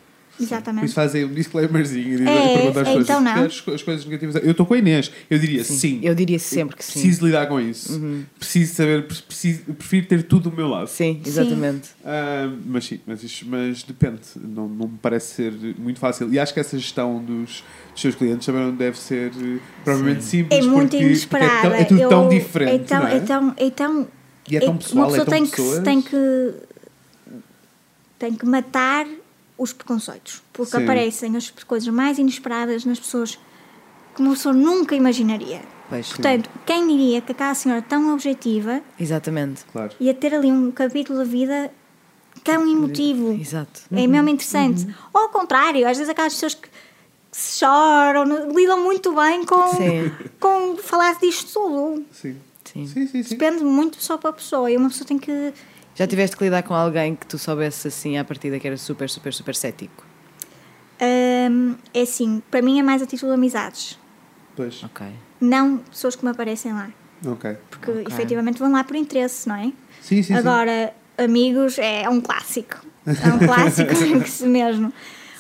[0.48, 0.86] Por Exatamente.
[0.86, 3.04] isso fazem um disclaimerzinho e É, perguntar as é, coisas.
[3.10, 3.46] então não.
[3.46, 4.36] As, as coisas negativas.
[4.44, 5.12] Eu estou com a Inês.
[5.30, 6.00] Eu diria sim.
[6.04, 7.00] Eu diria sempre que sim.
[7.00, 7.06] Uhum.
[7.06, 8.02] Preciso lidar com isso.
[8.40, 10.88] Preciso saber, preciso, prefiro ter tudo do meu lado.
[10.88, 11.90] Sim, exatamente.
[12.06, 14.20] Ah, mas sim, mas, isto- mas depende.
[14.36, 16.32] Não, não me parece ser muito fácil.
[16.34, 20.24] E acho que essa gestão dos, dos seus clientes também não deve ser eh, provavelmente
[20.24, 20.60] simples.
[20.60, 21.70] É muito porque, inesperada.
[21.70, 22.74] Porque é, tão- é tudo tão Eu- diferente.
[22.76, 23.16] É tão, não é?
[23.16, 24.08] é tão, é tão,
[24.50, 26.54] E é tão pessoal, uma é pessoa tão tem que, tem que
[28.20, 29.06] tem que matar
[29.58, 30.84] os preconceitos porque Sim.
[30.84, 33.38] aparecem as coisas mais inesperadas nas pessoas
[34.16, 35.62] que uma pessoa nunca imaginaria.
[35.90, 39.64] Pois, Portanto, quem diria que aquela senhora tão objetiva exatamente.
[39.72, 39.94] Claro.
[40.00, 41.72] ia ter ali um capítulo da vida
[42.44, 43.34] tão emotivo?
[43.34, 43.82] Exato.
[43.92, 44.88] É mesmo interessante.
[45.14, 46.70] Ou ao contrário, às vezes aquelas pessoas que
[47.34, 50.12] que choram, lidam muito bem com, Sim.
[50.40, 52.06] com falar disto tudo.
[52.12, 52.38] Sim.
[52.64, 52.88] Sim.
[52.88, 53.30] Sim, sim, sim.
[53.36, 55.54] Depende muito só para a pessoa e uma pessoa tem que.
[55.96, 59.10] Já tiveste que lidar com alguém que tu soubesse assim à partida que era super,
[59.10, 60.04] super, super cético?
[61.02, 64.00] hum, é assim, para mim é mais a título de amizades,
[64.56, 64.84] Pois.
[64.84, 65.06] Ok.
[65.42, 66.90] não pessoas que me aparecem lá,
[67.26, 67.58] Ok.
[67.70, 68.06] porque Ok.
[68.08, 69.66] efetivamente vão lá por interesse, não é?
[69.66, 70.34] Sim, sim, sim.
[70.34, 73.92] Agora, amigos é um clássico, é um clássico
[74.48, 74.94] mesmo.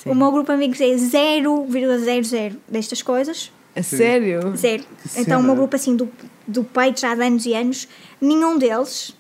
[0.03, 0.09] Sim.
[0.09, 3.51] O meu grupo de amigos é 0,00 destas coisas.
[3.75, 4.53] A sério?
[4.55, 4.83] Zero.
[4.83, 5.55] Que Então, o meu cena.
[5.55, 6.11] grupo assim do,
[6.47, 7.87] do peito já de anos e anos,
[8.19, 9.15] nenhum deles.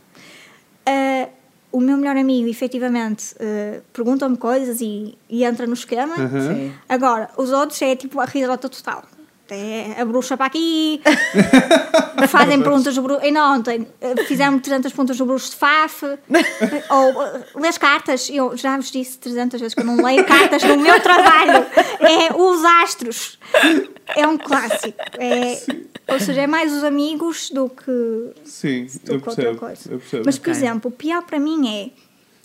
[0.85, 1.29] Ah,
[1.71, 6.15] o meu melhor amigo, efetivamente, ah, pergunta-me coisas e, e entra no esquema.
[6.15, 6.73] Sim.
[6.87, 9.03] Agora, os outros é tipo a risota total.
[9.49, 11.01] É a bruxa para aqui,
[12.29, 13.21] fazem perguntas do bruxo.
[13.23, 13.85] Ainda ontem
[14.25, 16.05] fizemos 300 perguntas do bruxo de Faf,
[16.89, 18.29] ou eh, lês cartas.
[18.31, 21.65] Eu já vos disse 300 vezes que eu não leio cartas no meu trabalho.
[21.99, 23.37] É os astros.
[24.15, 24.97] É um clássico.
[25.19, 25.61] É,
[26.07, 29.59] ou seja, é mais os amigos do que, Sim, do eu que outra percebo.
[29.59, 29.91] coisa.
[29.91, 30.23] Eu percebo.
[30.25, 30.53] Mas, por Ok.
[30.53, 31.89] exemplo, o pior para mim é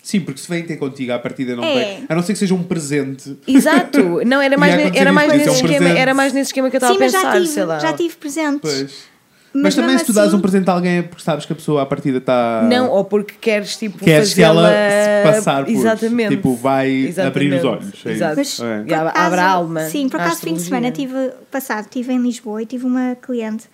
[0.08, 1.74] Sim, porque se vêm ter contigo à partida não É.
[1.74, 2.04] vem.
[2.08, 3.36] A não ser que seja um presente.
[3.46, 4.24] Exato.
[4.24, 5.98] Não, era mais, ne- era mais nesse é um esquema, presente.
[5.98, 7.78] era mais nesse esquema que eu estava Sim, a mas já pensar, tive, sei lá.
[7.78, 8.60] já tive presentes.
[8.62, 9.18] Pois.
[9.52, 11.52] Mas, também mesmo se tu dás assim- um presente a alguém é porque sabes que
[11.52, 12.66] a pessoa à partida está.
[12.70, 15.72] Não, ou porque queres tipo Queres que ela se passar por.
[15.72, 16.36] Exatamente.
[16.36, 17.92] Tipo, vai abrir os olhos.
[18.06, 18.40] É Exato.
[18.40, 18.64] isso.
[18.64, 18.80] É.
[18.80, 19.80] Acaso- abre a alma.
[19.90, 23.64] Sim, por acaso, fim de semana, tive, passado, estive em Lisboa e tive uma cliente,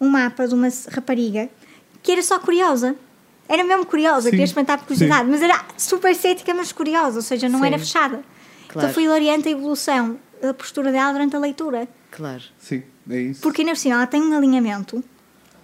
[0.00, 1.46] um mapa de uma rapariga
[2.02, 2.94] que era só curiosa.
[3.48, 7.22] Era mesmo curiosa, Sim, queria experimentar por curiosidade, mas era super cética, mas curiosa, ou
[7.22, 7.66] seja, não Sim.
[7.66, 8.22] era fechada.
[8.68, 8.88] Claro.
[8.88, 11.86] Então fui oriente a evolução da postura dela durante a leitura.
[12.10, 12.42] Claro.
[12.58, 13.40] Sim, é isso.
[13.42, 15.02] Porque ainda por cima ela tem um alinhamento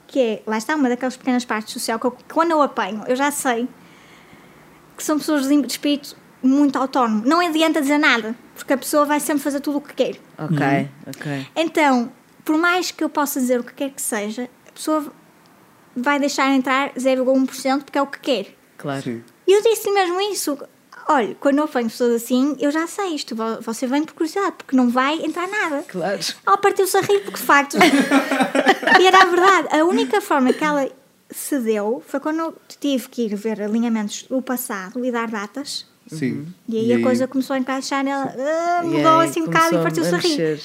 [0.07, 3.03] que é, lá está, uma daquelas pequenas partes social que, eu- que quando eu apanho,
[3.07, 3.69] eu já sei
[4.97, 7.23] que são pessoas de espírito muito autónomo.
[7.25, 10.17] Não adianta dizer nada, porque a pessoa vai sempre fazer tudo o que quer.
[10.39, 10.89] Ok, Uhum.
[11.07, 11.47] ok.
[11.57, 12.13] Então,
[12.45, 15.13] por mais que eu possa dizer o que quer que seja, a pessoa
[15.97, 18.47] vai deixar entrar 0,1% porque é o que quer.
[18.79, 19.03] Claro.
[19.03, 19.23] Sim.
[19.47, 20.59] E eu disse mesmo isso.
[21.09, 23.35] Olha, quando eu apanho pessoas assim, eu já sei isto.
[23.35, 25.83] vo- Você vem por curiosidade, porque não vai entrar nada.
[25.89, 26.21] Claro.
[26.47, 27.77] Ela partiu-se a rir, porque de facto.
[29.01, 29.69] e era a verdade.
[29.77, 30.89] A única forma que ela
[31.31, 35.87] cedeu foi quando eu tive que ir ver alinhamentos do passado e dar datas.
[36.07, 36.47] Sim.
[36.69, 39.83] E aí a coisa começou a encaixar, ela ah, mudou Yeah, assim um bocado e
[39.83, 40.29] partiu-se a rir.
[40.29, 40.61] mexer.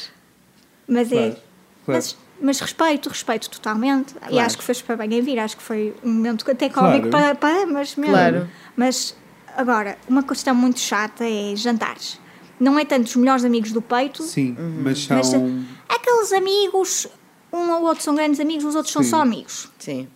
[0.87, 1.29] Mas Claro, é.
[1.31, 1.41] claro.
[1.87, 4.13] Mas, mas respeito, respeito totalmente.
[4.15, 4.39] E Claro.
[4.45, 5.39] acho que fez para bem a vir.
[5.39, 6.89] Acho que foi um momento até Claro.
[6.91, 8.13] cómico para, para ambas mesmo.
[8.13, 8.49] Claro.
[8.75, 9.15] Mas
[9.55, 12.19] agora, uma questão muito chata é jantares.
[12.59, 14.79] Não é tanto os melhores amigos do peito, Sim, Uhum.
[14.83, 15.63] mas mas são.
[15.89, 17.07] aqueles amigos,
[17.51, 19.09] um ou outro são grandes amigos, os outros são Sim.
[19.09, 19.69] só amigos.
[19.77, 20.07] Sim,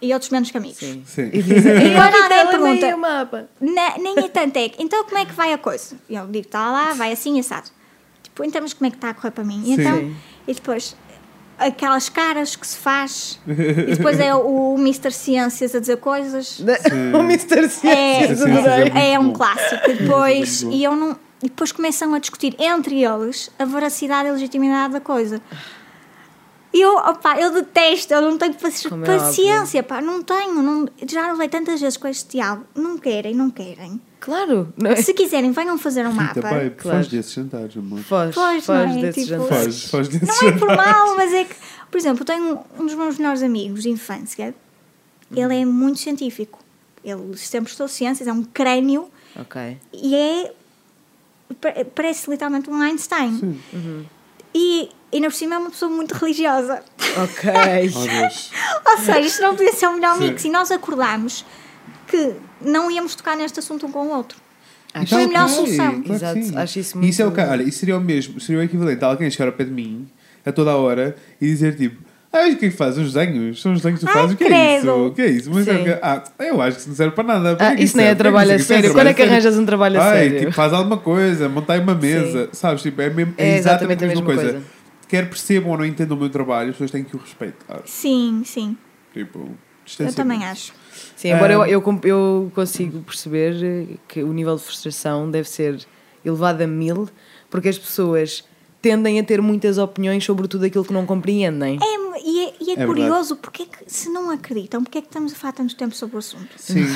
[0.00, 0.78] E outros menos que amigos.
[0.78, 1.02] sim.
[1.06, 1.30] Sim.
[1.32, 3.48] E dizem, E "Ela nem pergunta, é o mapa.
[3.60, 5.96] "Ne- nem é tanto, é que, então como é que vai a coisa?
[6.08, 7.70] E eu digo, está lá, vai assim, assado.
[8.22, 9.62] Tipo, então, mas como é que está a correr para mim?
[9.64, 10.16] E então, Sim.
[10.46, 10.94] e depois,
[11.58, 15.10] aquelas caras que se faz, e depois é o, o Mr.
[15.10, 16.60] Ciências a dizer coisas.
[17.14, 17.64] O Mr.
[17.64, 18.98] É, Ciências, sim.
[18.98, 19.88] é um clássico.
[19.98, 24.32] Depois, e eu não, e depois começam a discutir entre eles a veracidade e a
[24.32, 25.40] legitimidade da coisa.
[26.72, 30.54] E eu, opá, eu detesto, eu não tenho paci- Como é paciência, pá, não tenho,
[30.62, 33.98] não, já levei tantas vezes com este diálogo, não querem, não querem.
[34.20, 34.96] Claro, não é?
[34.96, 36.40] Se quiserem, venham fazer um Rita, mapa.
[36.42, 36.98] bai, Claro.
[36.98, 38.00] foge desses jantares, amor.
[38.00, 39.00] Foge, Pois, foge não é?
[39.02, 39.84] desses Tipo, jantares.
[39.84, 41.54] Foge, foge desses Não é por mal, mas é que,
[41.90, 44.54] por exemplo, eu tenho um dos meus melhores amigos de infância,
[45.34, 46.58] ele é muito científico.
[47.02, 49.08] Ele sempre estudou ciências, é um crânio
[49.40, 49.78] Ok.
[49.92, 50.52] e é.
[51.60, 53.38] pa- Parece literalmente um Einstein.
[53.38, 53.60] Sim.
[53.72, 54.06] E,
[54.54, 56.82] e ainda por cima é uma pessoa muito religiosa.
[57.22, 57.50] Ok.
[58.86, 58.90] Oh.
[58.90, 60.28] Ou seja, isto não podia ser o melhor Sim.
[60.28, 60.44] mix.
[60.44, 61.44] E nós acordámos
[62.06, 64.38] que não íamos tocar neste assunto um com o outro.
[64.94, 66.02] Acho Foi a Então, melhor solução.
[66.02, 68.60] claro Exato, acho isso muito Isso é o que, olha, isso seria o mesmo, seria
[68.60, 70.08] o equivalente a alguém chegar ao pé de mim
[70.44, 72.02] a toda a hora e dizer tipo.
[72.30, 73.06] Ah, o que é que fazes?
[73.06, 73.60] Os desenhos?
[73.62, 74.34] São os desenhos que tu Ai, fazes?
[74.34, 74.78] O que é credo.
[74.80, 74.90] isso?
[75.06, 75.50] O que é isso?
[75.52, 75.84] Mas é Sim.
[75.84, 77.56] que- ah, eu acho que isso não serve para nada.
[77.56, 78.18] Para Ah, que isso nem é serve?
[78.22, 78.92] Para trabalho a isso é sério.
[78.92, 80.38] Quando é que arranjas um trabalho a Ai, sério?
[80.40, 82.82] tipo, faz alguma coisa, montai uma mesa, sabes?
[82.82, 84.52] Tipo, é, mesmo, é, É exatamente, a mesma mesma coisa.
[84.52, 84.66] coisa.
[85.08, 87.80] Quer percebam ou não entendam o meu trabalho, as pessoas têm que o respeitar.
[87.86, 88.76] Sim, sim.
[89.14, 89.48] Tipo,
[89.98, 90.74] Eu também acho.
[91.16, 91.68] Sim, embora eu, Ah.
[91.70, 95.78] eu, eu consigo perceber eh, que o nível de frustração deve ser
[96.22, 97.08] elevado a mil,
[97.48, 98.44] porque as pessoas
[98.82, 101.78] tendem a ter muitas opiniões sobre tudo aquilo que não compreendem.
[101.82, 102.07] É,
[102.68, 105.32] e é, é É curioso, porque é que, se não acreditam, porque é que estamos
[105.32, 106.48] a falar tanto tempo sobre o assunto?
[106.56, 106.86] Sim,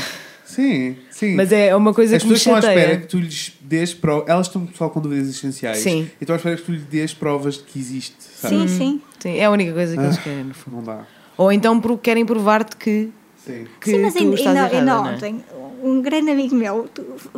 [0.45, 1.35] sim, sim.
[1.35, 3.01] Mas é uma coisa As que me pessoas estão à espera chateia.
[3.01, 4.29] que tu lhes dês provas.
[4.29, 5.79] Elas estão só com dúvidas existenciais.
[5.79, 6.11] Sim.
[6.21, 8.17] E estão à espera que tu lhes dês provas de que existe.
[8.21, 8.57] Sabe?
[8.57, 9.03] Sim, sim.
[9.19, 10.23] Sim, é a única coisa que eles Ah.
[10.23, 10.77] querem, no fundo.
[10.77, 11.07] Não dá.
[11.39, 13.11] Ou então querem provar-te que,
[13.45, 13.67] Sim.
[13.81, 15.15] que sim, mas tu ainda, estás ainda, errada, ainda não é?
[15.15, 15.45] ontem,
[15.83, 16.89] um grande amigo meu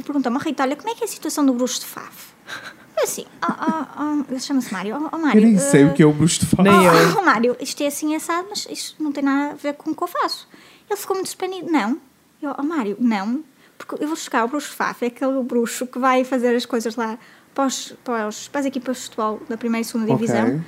[0.05, 2.35] perguntou-me, Rita, olha, como é que é a situação do bruxo de Faf?
[2.97, 5.41] Eu assim, oh, oh, oh, ele chama-se Mário, oh, oh, Mário.
[5.41, 6.63] Eu nem sei eh, o que é o bruxo de fato.
[6.63, 7.19] Nem eu.
[7.19, 9.97] oh, Mário, isto é assim assado, mas isto não tem nada a ver com o
[9.97, 10.49] que eu faço.
[10.89, 11.71] Ele ficou muito surpreendido.
[11.71, 12.01] Não.
[12.41, 13.43] Eu, oh, Mário, não.
[13.77, 16.65] Porque eu vou buscar o bruxo de Faf, é aquele bruxo que vai fazer as
[16.65, 17.19] coisas lá
[17.55, 20.49] para, os, para, os, para as equipas de futebol da primeira e segunda divisão.
[20.49, 20.63] E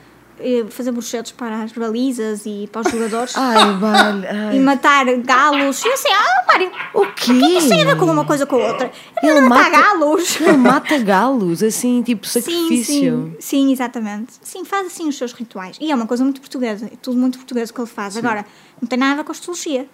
[0.71, 3.33] fazer bruxetos para as balizas e para os jogadores.
[3.39, 4.27] Ai, vale.
[4.29, 4.57] ai.
[4.57, 5.83] E matar galos.
[5.85, 7.07] E eu assim, ah, Mário, O quê?
[7.09, 8.91] o que é que isto tem a ver com uma coisa com a outra?
[9.23, 10.41] Ele Ele matar mata- galos.
[10.41, 12.85] Ele mata galos, assim, tipo Sim, sacrifício.
[12.95, 14.35] sim, sim, exatamente.
[14.43, 15.77] Sim, faz assim os seus rituais.
[15.81, 18.17] E é uma coisa muito portuguesa, é tudo muito português o que ele faz.
[18.17, 18.45] Agora,
[18.81, 19.87] não tem nada a ver com astrologia.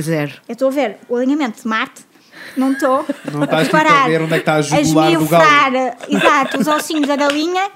[0.00, 0.32] Zero.
[0.48, 2.04] Eu estou a ver o alinhamento de Marte,
[2.56, 5.10] não estou Não a estás tipo, a ver onde é que está a a jugular
[5.18, 5.76] do galo.
[6.08, 7.68] exato, os ossinhos da galinha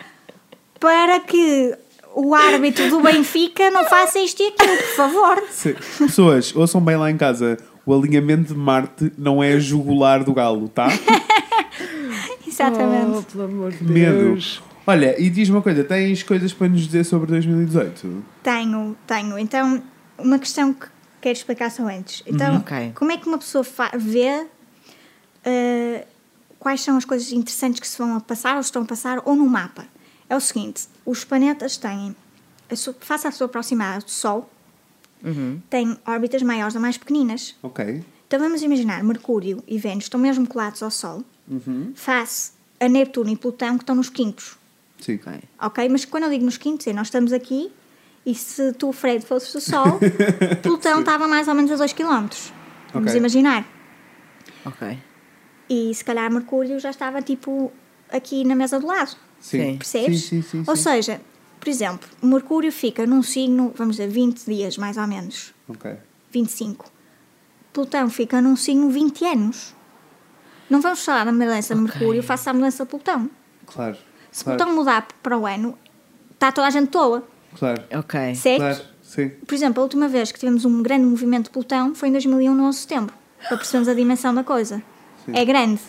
[0.80, 1.74] para que
[2.14, 5.42] o árbitro do Benfica não faça isto e aquilo, por favor.
[5.50, 5.74] Sim.
[5.98, 7.56] Pessoas, ouçam bem lá em casa.
[7.86, 10.88] O alinhamento de Marte não é a jugular do galo, tá?
[12.46, 13.18] Exatamente.
[13.18, 14.18] Oh, pelo amor de Medo.
[14.18, 14.62] Deus.
[14.86, 18.24] Olha, e diz-me uma coisa: tens coisas para nos dizer sobre 2018?
[18.42, 19.38] Tenho, tenho.
[19.38, 19.82] Então,
[20.18, 20.86] uma questão que
[21.20, 22.22] quero explicar só antes.
[22.26, 22.58] Então, Uhum.
[22.58, 22.92] Ok.
[22.94, 23.64] como é que uma pessoa
[23.96, 24.46] vê
[25.44, 26.06] eh,
[26.58, 29.34] quais são as coisas interessantes que se vão a passar ou estão a passar ou
[29.36, 29.84] no mapa?
[30.30, 32.16] É o seguinte: os planetas têm,
[33.00, 34.48] face à sua proximidade do Sol,
[35.22, 35.60] Uhum.
[35.68, 37.54] têm órbitas maiores ou mais pequeninas.
[37.62, 38.02] Ok.
[38.26, 41.92] Então, vamos imaginar: Mercúrio e Vênus estão mesmo colados ao Sol, Uhum.
[41.94, 44.56] face a Netuno e Plutão, que estão nos quintos.
[45.00, 45.16] Sim.
[45.16, 45.32] Ok.
[45.60, 45.88] Ok?
[45.90, 47.70] Mas quando eu digo nos quintos, é nós estamos aqui
[48.24, 49.98] e se tu, Fred, fosses o Sol,
[50.62, 52.28] Plutão estava mais ou menos a 2 km.
[52.92, 53.16] Vamos Ok.
[53.16, 53.66] imaginar.
[54.64, 54.98] Ok.
[55.68, 57.72] E se calhar Mercúrio já estava tipo
[58.10, 59.16] aqui na mesa do lado.
[59.40, 59.76] Sim.
[59.78, 60.22] Percebes?
[60.24, 60.64] Sim, sim, sim.
[60.66, 60.82] Ou sim.
[60.82, 61.20] seja,
[61.58, 65.92] por exemplo, Mercúrio fica num signo, vamos dizer, 20 dias mais ou menos, Ok.
[66.30, 66.86] 25.
[67.72, 69.74] Plutão fica num signo 20 anos.
[70.68, 71.80] Não vamos falar da mudança de.
[71.80, 73.28] Mercúrio face à mudança de Plutão.
[73.66, 73.96] Claro.
[74.30, 74.58] Se claro.
[74.58, 75.76] Plutão mudar para o ano,
[76.32, 77.26] está toda a gente tola,
[77.58, 77.82] Claro.
[77.94, 78.34] Ok.
[78.36, 78.58] certo?
[78.60, 78.80] Claro.
[79.02, 79.28] Sim.
[79.44, 82.54] Por exemplo, a última vez que tivemos um grande movimento de Plutão foi em 2001,
[82.54, 83.14] no 11 de setembro,
[83.48, 84.80] para percebermos a dimensão da coisa.
[85.24, 85.32] Sim.
[85.34, 85.80] É grande.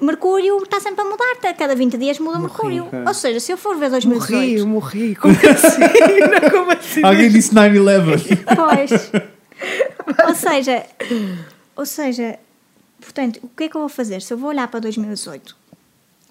[0.00, 1.52] Mercúrio está sempre a mudar, tá?
[1.54, 2.84] cada 20 dias muda Mercúrio.
[2.86, 3.02] ok.
[3.06, 5.14] Ou seja, se eu for ver Morri, 2018, eu morri.
[5.16, 5.80] Como assim?
[5.80, 7.04] Não, como assim?
[7.04, 8.38] Alguém disse 9-11.
[8.56, 9.12] pois.
[10.28, 10.86] ou seja,
[11.76, 12.38] ou seja,
[13.00, 14.20] Portanto, o que é que eu vou fazer?
[14.20, 15.56] Se eu vou olhar para 2018,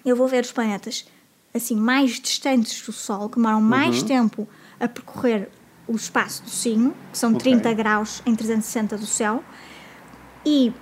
[0.06, 1.04] eu vou ver os planetas
[1.52, 4.48] assim mais distantes do Sol, que demoram mais tempo
[4.78, 5.48] a percorrer
[5.88, 7.40] o espaço do signo, que são Ok.
[7.40, 9.42] 30 graus em 360 do céu,
[10.46, 10.72] e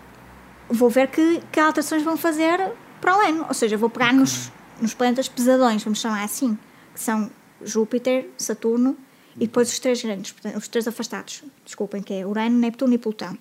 [0.69, 3.47] vou ver que, que alterações vão fazer para o ano.
[3.49, 4.51] Ou seja, vou pegar nos,
[4.81, 6.59] nos planetas pesadões, vamos chamar assim,
[6.95, 7.31] que são
[7.63, 8.97] Júpiter, Saturno
[9.37, 12.99] e depois os três grandes, portanto, os três afastados, desculpem, que é Urano, Neptuno e
[12.99, 13.39] Plutão.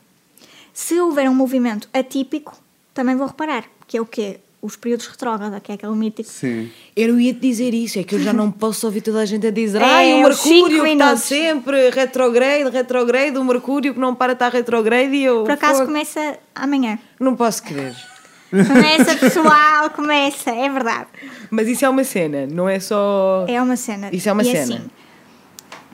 [0.72, 2.56] Se houver um movimento atípico,
[2.94, 4.40] também vou reparar, que é o quê?
[4.68, 6.30] Os períodos retrógrada, que é aquele mítico.
[6.30, 6.70] Sim.
[6.94, 9.48] Eu ia te dizer isso, é que eu já não posso ouvir toda a gente
[9.48, 14.00] a dizer É, Ai, o Mercúrio que está minutos." sempre retrograde, retrograde, o Mercúrio que
[14.00, 17.00] não para de estar retrograde e eu Por acaso fogo, começa amanhã.
[17.18, 17.96] não posso crer.
[18.50, 21.08] Começa, pessoal, começa, é verdade.
[21.50, 23.46] Mas isso é uma cena, não é só.
[23.48, 24.10] É uma cena.
[24.12, 24.76] Isso é uma e cena.
[24.76, 24.90] Assim,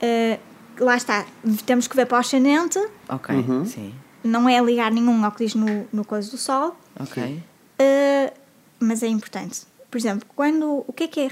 [0.02, 0.38] eh,
[0.78, 1.24] lá está,
[1.66, 3.64] temos que ver para o ascendente, Ok, Uhum.
[3.64, 3.94] sim.
[4.22, 7.38] não é ligar nenhum ao que diz no, no coisa do Sol, Ok.
[7.78, 8.32] eh,
[8.84, 9.62] mas é importante.
[9.90, 11.30] Por exemplo, quando, o que é que é,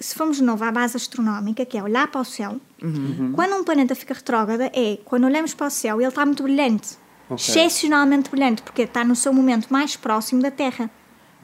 [0.00, 3.32] se formos de novo à base astronómica, que é olhar para o céu, Uhum.
[3.34, 6.42] quando um planeta fica retrógrada, é quando olhamos para o céu e ele está muito
[6.42, 6.96] brilhante,
[7.28, 7.36] Ok.
[7.38, 10.90] excepcionalmente brilhante, porque está no seu momento mais próximo da Terra.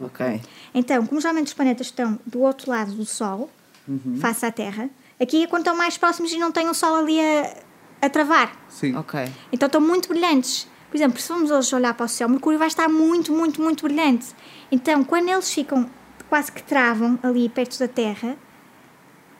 [0.01, 0.41] Ok.
[0.75, 3.49] Então, como geralmente os planetas estão do outro lado do Sol,
[3.87, 4.17] Uhum.
[4.21, 4.91] face à Terra,
[5.21, 7.55] aqui é quando estão mais próximos e não têm o Sol ali a,
[8.03, 8.57] a travar.
[8.69, 8.97] Sim.
[8.97, 9.21] Ok.
[9.53, 10.67] Então estão muito brilhantes.
[10.91, 13.82] Por exemplo, se formos hoje olhar para o céu, Mercúrio vai estar muito, muito, muito
[13.84, 14.34] brilhante.
[14.70, 15.89] Então, quando eles ficam
[16.28, 18.37] quase que travam ali perto da Terra,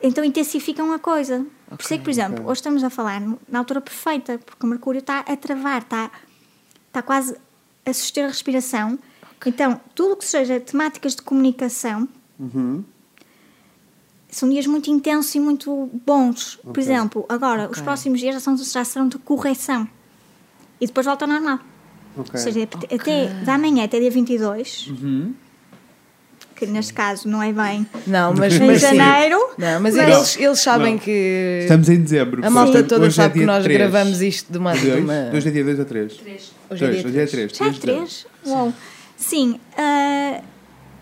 [0.01, 1.45] então intensificam a coisa.
[1.69, 4.69] Por isso é que, por exemplo, hoje estamos a falar na altura perfeita, porque o
[4.69, 6.11] Mercúrio está a travar, está,
[6.87, 7.35] está quase
[7.85, 8.97] a suster a respiração.
[9.45, 12.07] Então, tudo o que seja temáticas de comunicação
[12.39, 12.83] Uhum.
[14.29, 16.59] são dias muito intensos e muito bons.
[16.63, 19.87] Por exemplo, agora, os próximos dias já, são, já serão de correção.
[20.79, 21.59] E depois volta ao normal.
[22.17, 22.31] Ok.
[22.33, 25.33] Ou seja, até- até da manhã até dia 22, Uhum.
[26.55, 28.95] que neste caso não é bem Não, mas, em mas sim.
[28.95, 29.37] janeiro.
[29.57, 30.99] Não, mas Mas- eles, eles sabem Não.
[30.99, 31.59] que.
[31.61, 32.43] Estamos em dezembro.
[32.45, 33.77] A malta portanto, toda hoje é sabe que dia nós 3.
[33.79, 34.73] gravamos isto de uma.
[34.73, 35.03] de Dois?
[35.03, 36.13] uma- Hoje é dia 2 ou 3?
[36.13, 37.51] Hoje é dia Hoje é três.
[37.51, 37.57] 3.
[37.57, 38.25] Já é 3?
[38.47, 38.73] Uau.
[39.15, 40.41] Sim, ah,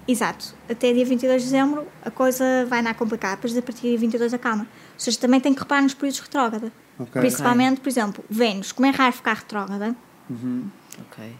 [0.07, 0.53] exato.
[0.69, 3.35] Até dia 22 de dezembro a coisa vai andar complicada.
[3.37, 4.63] Depois a partir de dia 22 acalma.
[4.63, 4.67] Ou
[4.99, 6.71] seja, também tem que reparar nos períodos retrógrada.
[6.99, 7.19] Ok.
[7.21, 8.71] Principalmente, por exemplo, Vênus.
[8.71, 9.95] Como é raro ficar retrógrada,
[10.29, 11.35] Ok.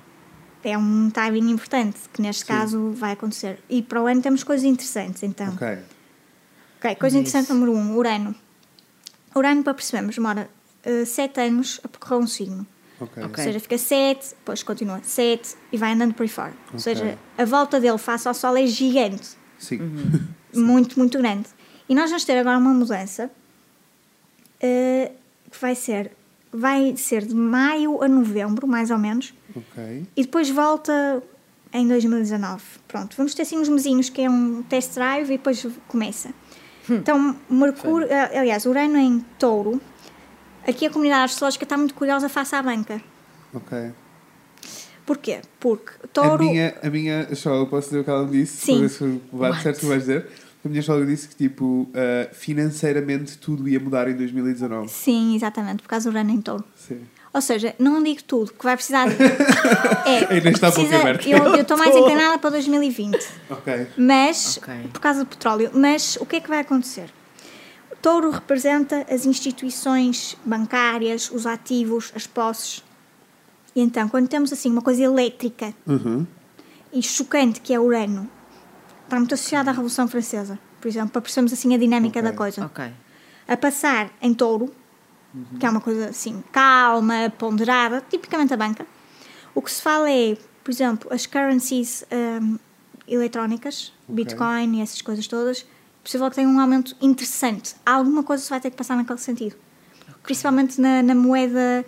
[0.64, 3.60] é um timing importante, que neste caso vai acontecer.
[3.70, 5.53] E para o ano temos coisas interessantes, então.
[5.53, 5.78] Ok.
[6.80, 8.36] Ok, coisa interessante número 1, um, Urano.
[9.36, 10.49] Urano, para percebermos, demora
[11.06, 12.66] 7 anos a percorrer um signo.
[12.99, 13.24] Ok.
[13.24, 13.30] Ok.
[13.39, 16.51] Ou seja, fica 7, depois continua 7 e vai andando por aí fora.
[16.68, 16.80] Ou Ok.
[16.80, 19.80] seja, a volta dele face ao Sol é gigante, Sim.
[20.53, 21.47] muito, muito grande.
[21.89, 23.30] E nós vamos ter agora uma mudança
[24.62, 25.12] eh,
[25.56, 26.12] que vai ser,
[26.51, 30.06] vai ser de maio a novembro, mais ou menos, Ok.
[30.16, 31.22] e depois volta
[31.74, 32.62] em 2019.
[32.88, 36.30] Pronto, vamos ter assim uns mesinhos que é um test drive e depois começa.
[36.89, 39.82] Então, Mercúrio, eh, aliás, Urano em touro,
[40.68, 43.01] aqui a comunidade astrológica está muito curiosa face à banca.
[43.53, 43.91] Ok.
[45.06, 45.41] Porquê?
[45.60, 46.43] Porque A touro.
[46.43, 48.58] minha, a minha astróloga, posso dizer o que ela me disse?
[48.66, 48.74] Sim.
[48.80, 50.28] Para ver se vai certo o que vais dizer.
[50.66, 54.88] A minha astróloga disse que, tipo, ah, financeiramente tudo ia mudar em 2019.
[54.89, 56.63] Sim, exatamente, por causa do Urano em touro.
[56.76, 57.01] Sim.
[57.34, 59.16] Ou seja, não digo tudo, que vai precisar de.
[60.05, 60.95] É, Ainda está precisa-.
[61.28, 63.18] Eu estou mais inclinada para 2020.
[63.49, 63.88] Ok.
[63.97, 64.74] Mas, Ok.
[64.93, 67.09] por causa do petróleo, mas o que é que vai acontecer?
[67.91, 72.84] O touro representa as instituições bancárias, os ativos, as posses.
[73.76, 76.26] E então, quando temos assim uma coisa elétrica Uhum.
[76.93, 78.30] e chocante que é Urano,
[79.06, 82.32] está muito associada à Revolução Francesa, por exemplo, para percebermos assim a dinâmica Ok.
[82.32, 82.66] da coisa.
[82.66, 82.91] Ok.
[83.47, 84.74] A passar em touro,
[85.60, 88.86] que é uma coisa assim calma, ponderada, tipicamente a banca.
[89.53, 92.06] O que se fala é, por exemplo, as currencies
[92.41, 92.58] hum,
[93.08, 94.16] eletrónicas, Ok.
[94.16, 95.66] Bitcoin e essas coisas todas,
[96.03, 97.76] possível que tenham um aumento interessante.
[97.86, 99.56] Alguma coisa se vai ter que passar naquele sentido.
[100.24, 101.86] Principalmente na, na moeda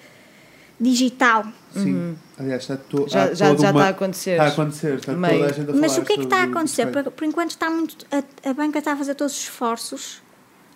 [0.79, 1.47] digital.
[1.83, 2.17] Sim.
[2.39, 4.31] Aliás, está to Já- já- toda já uma- está a acontecer.
[4.31, 4.93] Está a acontecer.
[4.95, 5.33] Está Meio.
[5.39, 6.85] toda a gente a Mas falar o que é que está a acontecer?
[6.87, 8.05] Por, por enquanto está muito.
[8.11, 10.21] A, a banca está a fazer todos os esforços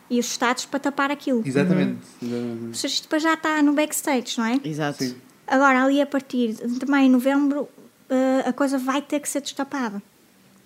[0.09, 1.41] e os Estados para tapar aquilo.
[1.45, 1.97] Exatamente.
[2.21, 2.77] Ou Exatamente.
[2.77, 4.59] seja, isto depois já está no backstage, não é?
[4.63, 5.03] Exato.
[5.03, 5.15] Sim.
[5.47, 7.67] Agora, ali a partir de maio e novembro,
[8.09, 10.01] eh, a coisa vai ter que ser destapada.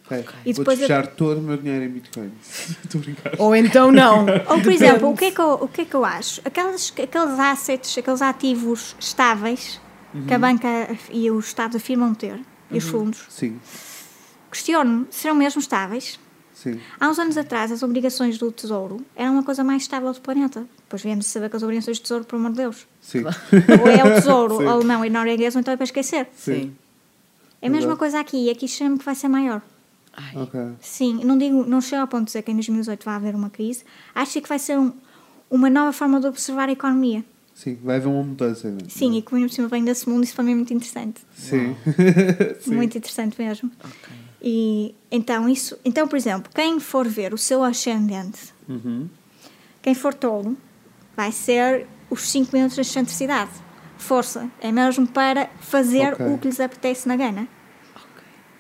[0.08, 0.24] Ok.
[0.46, 2.32] E Vou depois eu- deixar todo o meu dinheiro em Bitcoin.
[2.86, 3.32] Estou a brincar.
[3.40, 4.20] Ou então não.
[4.50, 6.42] Ou, por exemplo, o que é que eu, o que é que eu acho?
[6.46, 9.82] Aqueles, aqueles assets, aqueles ativos estáveis
[10.28, 10.68] que a banca
[11.12, 12.40] e o Estado afirmam ter,
[12.72, 13.60] e os fundos, Sim.
[14.52, 16.20] questiono, serão mesmo estáveis?
[16.54, 16.80] Sim.
[17.00, 20.66] Há uns anos atrás, as obrigações do Tesouro eram uma coisa mais estável do planeta.
[20.80, 23.24] Depois viemos a saber que as obrigações do Tesouro, por amor de Deus, Sim.
[23.24, 24.68] ou é o Tesouro Sim.
[24.68, 26.28] alemão e norueguês, ou então é para esquecer.
[26.36, 26.74] Sim.
[27.62, 28.00] É a mesma Exato.
[28.00, 29.62] coisa aqui, e aqui chama que vai ser maior.
[30.14, 30.60] Ai, Ok.
[30.80, 33.50] Sim, não digo, não chego ao ponto de dizer que em 2018 vai haver uma
[33.50, 33.84] crise.
[34.14, 34.94] Acho que vai ser um-
[35.52, 37.24] uma nova forma de observar a economia.
[37.56, 38.70] Sim, vai haver uma mudança.
[38.70, 38.80] né?
[38.90, 41.22] Sim, e que por cima vem desse mundo, isso para mim é muito interessante.
[41.36, 41.74] Sim.
[42.60, 42.76] Sim.
[42.76, 43.72] Muito interessante mesmo.
[43.80, 44.14] ok.
[44.42, 49.08] E então, isso, então, por exemplo, quem for ver o seu ascendente, Uhum.
[49.82, 50.56] quem for tolo,
[51.16, 53.52] vai ser os 5 minutos de excentricidade.
[53.98, 56.26] Força, é mesmo para fazer Ok.
[56.28, 57.48] o que lhes apetece na gana.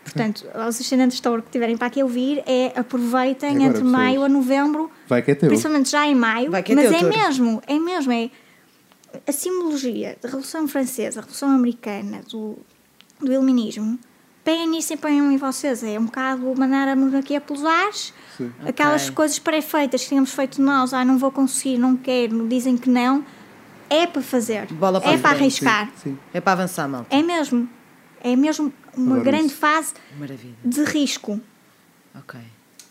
[0.04, 3.92] Portanto, aos ascendentes de touro que tiverem para aqui ouvir, é aproveitem Agora, entre pessoas.
[3.92, 5.50] maio a novembro, Vai que é teu.
[5.50, 7.18] principalmente já em maio, Vai que é mas teu, é touro.
[7.18, 8.30] mesmo, é mesmo, é
[9.28, 12.58] a simbologia da Revolução Francesa, a Revolução Americana, do,
[13.20, 13.98] do Iluminismo,
[14.44, 15.84] peguem nisso e ponham em vocês.
[15.84, 18.52] É um bocado mandar a monarquia pelos ares, Sim.
[18.66, 19.16] aquelas Ok.
[19.16, 23.26] coisas pré-feitas que tínhamos feito nós, ah, não vou conseguir, não quero, dizem que não,
[23.90, 26.18] é para fazer, Bola para é para arriscar, Sim.
[26.34, 27.16] É para avançar, malta.
[27.16, 27.70] é mesmo,
[28.22, 29.56] é mesmo uma Adoro grande isso.
[29.58, 30.56] fase Maravilha.
[30.64, 31.40] de risco.
[32.18, 32.40] Ok.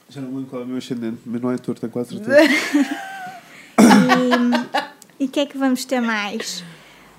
[0.09, 2.37] Já não lembro qual é o meu ascendente, mas não é torto, tenho quase certeza.
[3.77, 4.64] E
[5.21, 6.65] o que é que vamos ter mais?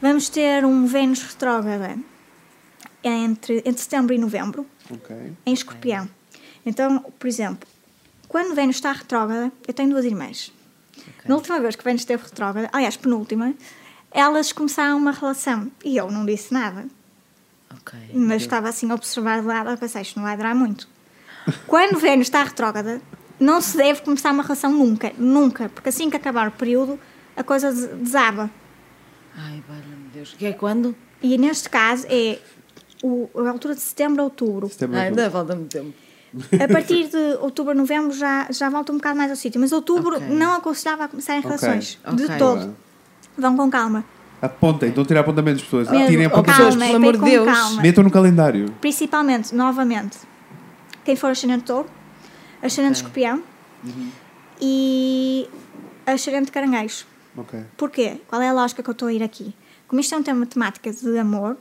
[0.02, 1.98] Vamos ter um Vênus retrógrada
[3.04, 5.34] entre, entre setembro e novembro, ok.
[5.46, 6.08] em escorpião.
[6.66, 7.68] Então, por exemplo,
[8.28, 10.52] quando Vênus está retrógrada, eu tenho duas irmãs.
[11.26, 13.54] Na última vez que Vênus esteve retrógrada, aliás, penúltima,
[14.12, 16.86] elas começaram uma relação e eu não disse nada,
[17.72, 18.00] Ok.
[18.14, 20.88] mas estava assim a observar de lado, eu pensei, isto não vai durar muito.
[21.68, 23.02] Quando Vênus está retrógrada,
[23.40, 27.00] não se deve começar uma relação nunca, nunca, porque assim que acabar o período,
[27.36, 28.50] a coisa des- desaba.
[29.38, 30.34] Ai, valha-me Deus.
[30.38, 30.96] Que é quando?
[31.22, 32.40] E neste caso é
[33.04, 34.70] o, a altura de setembro a outubro.
[34.70, 35.22] Setembro, Ai, outubro.
[35.24, 35.94] ainda falta muito tempo.
[36.62, 39.60] A partir de outubro a novembro já, já volta um bocado mais ao sítio.
[39.60, 40.28] Mas outubro Ok.
[40.30, 42.00] não aconselhava a começar em relações.
[42.06, 42.26] Ok.
[42.28, 42.76] De todo.
[43.38, 44.04] Vão com calma.
[44.42, 45.90] Apontem, estão a tirar apontamentos, pessoas.
[45.90, 46.76] Mesmo, Tirem apontamentos.
[46.76, 47.46] pelo é amor bem de Deus.
[47.46, 47.82] calma.
[47.82, 48.70] Metam no calendário.
[48.82, 50.18] Principalmente, novamente,
[51.06, 51.90] quem for ascendente de touro,
[52.62, 53.24] ascendente de Ok.
[53.24, 53.44] escorpião
[54.62, 55.48] e
[56.06, 57.06] ascendente de caranguejo.
[57.38, 57.66] Ok.
[57.78, 58.22] Porquê?
[58.28, 59.54] Qual é a lógica que eu estou a ir aqui?
[59.88, 61.58] Como isto é um tema temática de amor,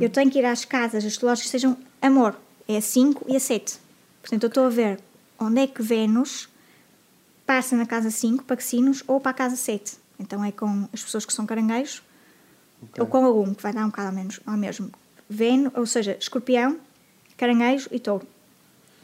[0.00, 2.36] eu tenho que ir às casas astrológicas que sejam amor.
[2.66, 3.78] É a 5 e a 7.
[4.20, 4.98] Portanto, eu estou a ver
[5.38, 6.48] onde é que Vênus
[7.46, 9.96] passa na casa 5 para que sinos ou para a casa 7.
[10.18, 12.02] Então é com as pessoas que são caranguejos
[12.98, 14.90] ou com algum, que vai dar um bocado ao, menos, ao mesmo.
[15.28, 16.78] Vênus, ou seja, escorpião,
[17.36, 18.26] caranguejo e touro.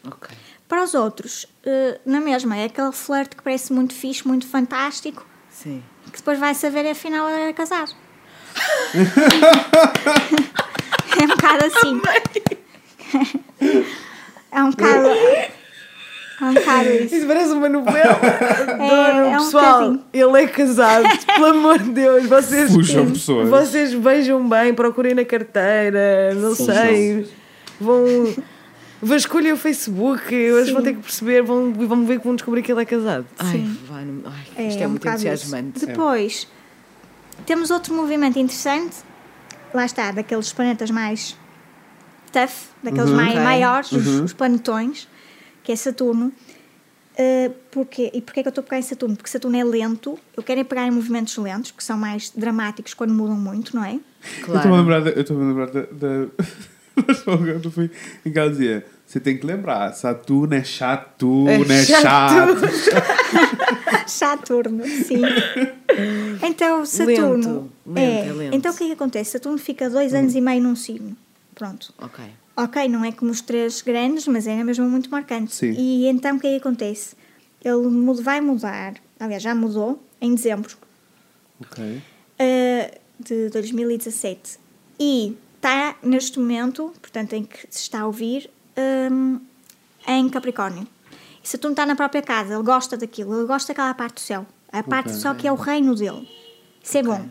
[0.05, 0.37] Ok.
[0.69, 5.25] Para os outros, eh, na mesma, é aquele flerte que parece muito fixe, muito fantástico,
[5.51, 5.83] Sim.
[6.11, 7.93] Que depois vai saber e afinal era casado.
[11.21, 12.01] é um bocado assim.
[14.53, 15.09] é um bocado.
[16.41, 17.15] É um bocado isso.
[17.17, 18.13] Isso parece uma novela.
[18.13, 19.81] Adoro, é um pessoal.
[19.91, 20.05] bocadinho.
[20.13, 21.05] ele é casado.
[21.35, 22.27] Pelo amor de Deus.
[22.27, 23.49] Vocês, Fujam, pessoas.
[23.49, 26.67] vocês vejam bem, procurem na carteira, não Sim.
[26.67, 27.29] sei.
[27.81, 28.35] Vão.
[29.01, 32.73] Vasculhem o Facebook, eles vão ter que perceber, vão, vão ver que vão descobrir que
[32.73, 33.27] ele é casado.
[33.39, 34.05] Ai, vai,
[34.57, 35.13] ai, isto é, um muito isso.
[35.15, 35.87] entusiasmante.
[35.87, 36.49] Depois,
[37.47, 38.97] temos outro movimento interessante.
[39.73, 41.37] Lá está, daqueles planetas mais
[42.33, 42.51] tough,
[42.83, 43.17] daqueles Uhum.
[43.17, 43.41] mai- Ok.
[43.43, 45.07] maiores, os, os planetões,
[45.63, 46.33] que é Saturno.
[47.21, 48.11] Uh, porquê?
[48.15, 49.17] E porquê que eu estou a pegar em Saturno?
[49.17, 52.95] Porque Saturno é lento, eu quero é pegar em movimentos lentos, que são mais dramáticos
[52.95, 53.95] quando mudam muito, não é?
[53.95, 54.01] Eu
[54.37, 54.77] estou-me a Claro.
[54.77, 55.07] lembrar.
[55.09, 56.27] Eu estou-me a lembrar da.
[57.25, 57.91] quando eu fui
[58.25, 58.87] em casa dizia.
[59.07, 62.61] Você tem que lembrar, Saturno é chato, É é chato.
[64.07, 65.23] Saturno, sim.
[66.43, 67.71] Então, Saturno.
[67.87, 68.01] Lento, é.
[68.01, 68.55] lento, é lento.
[68.55, 69.31] Então, o que é que acontece?
[69.31, 71.17] Saturno fica dois anos e meio num signo.
[71.55, 71.95] Pronto.
[71.99, 72.23] Ok.
[72.55, 75.55] Ok, não é como os três grandes, mas é mesmo muito marcante.
[75.55, 75.73] Sim.
[75.73, 77.17] E então o que é que acontece?
[77.65, 80.77] Ele vai mudar, aliás, já mudou, em dezembro
[81.61, 81.83] Ok.
[81.85, 84.59] uh, de 2017.
[85.01, 88.51] E está neste momento, portanto, em que se está a ouvir,
[89.11, 89.41] um,
[90.07, 90.87] em Capricórnio.
[91.43, 94.47] E Saturno está na própria casa, ele gosta daquilo, ele gosta daquela parte do céu.
[94.73, 96.29] A parte do céu que é o reino dele.
[96.83, 97.29] Isso é bom.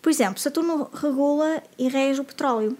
[0.00, 2.76] Por exemplo, Saturno regula e rege o petróleo.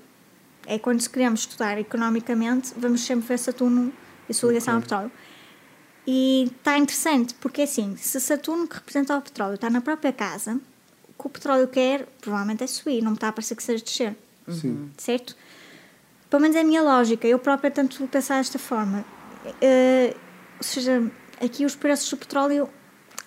[0.67, 3.93] É quando se queremos estudar economicamente, vamos sempre ver Saturno
[4.29, 5.11] e sua ligação ao petróleo.
[6.07, 10.59] E está interessante, porque assim, se Saturno, que representa o petróleo, está na própria casa,
[11.09, 13.85] o que o petróleo quer, provavelmente é subir, não me está a parecer que seja
[13.85, 14.17] descer,
[14.53, 14.91] Sim.
[14.97, 15.37] certo?
[16.31, 19.05] Pelo menos é a minha lógica, eu própria tento pensar desta forma.
[19.61, 20.15] Eh,
[20.59, 22.69] ou seja, aqui os preços do petróleo,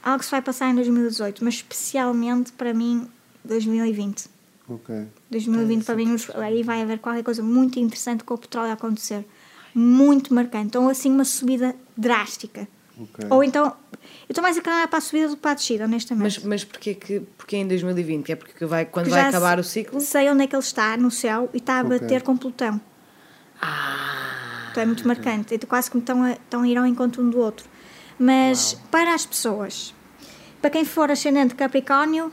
[0.04, 3.10] algo se vai passar em 2018, mas especialmente para mim,
[3.44, 4.30] 2020.
[4.70, 5.08] Ok.
[5.30, 9.26] 2020 para mim aí vai haver qualquer coisa muito interessante com o petróleo a acontecer.
[9.74, 10.78] Muito marcante.
[10.78, 12.68] Ou assim uma subida drástica.
[13.02, 13.26] Ok.
[13.30, 14.00] Ou então, eu
[14.30, 16.24] estou mais inclinada para a subida do que para a descida, honestamente.
[16.24, 18.32] Mas, mas porquê, que, porquê em 2020?
[18.32, 20.00] É porque vai, quando Porque vai acabar o ciclo?
[20.00, 22.00] Sei onde é que ele está no céu e está a Ok.
[22.00, 22.80] bater com Plutão.
[24.72, 25.56] Então é muito marcante.
[25.56, 27.68] Então, quase como estão a, estão a ir ao encontro um do outro.
[28.18, 29.94] Mas para as pessoas,
[30.62, 32.32] para quem for ascendente Capricórnio,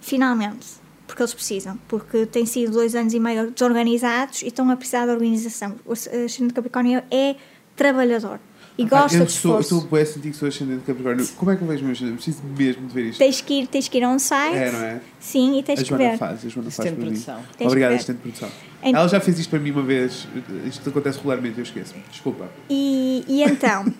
[0.00, 0.66] finalmente,
[1.06, 5.04] porque eles precisam, porque têm sido dois anos e meio desorganizados e estão a precisar
[5.06, 5.76] de organização.
[5.84, 7.36] O ascendente Capricórnio é
[7.76, 8.40] trabalhador
[8.78, 9.74] e gosta eu de estou, esforço.
[9.84, 11.26] estou bem a sentir que sou ascendente de Capricórnio.
[11.36, 12.14] Como é que eu vejo o meu ascendente?
[12.16, 13.18] Preciso mesmo de ver isto.
[13.18, 14.56] Tens que ir, tens que ir a um site.
[14.56, 15.00] É, não é?
[15.18, 16.18] Sim, e tens A que Joana ver.
[16.18, 17.06] faz, a Joana faz para de mim.
[17.06, 17.40] produção.
[17.58, 17.84] Ver.
[17.84, 18.48] assistente de produção.
[18.82, 20.28] Ent- Ela já fez isto para mim uma vez.
[20.66, 22.02] Isto acontece regularmente, eu esqueço-me.
[22.10, 22.48] Desculpa.
[22.70, 23.92] E, e então,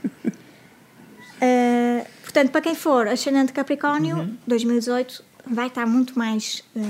[1.40, 6.80] eh, portanto, para quem for ascendente Capricórnio, 2018 vai estar muito mais eh,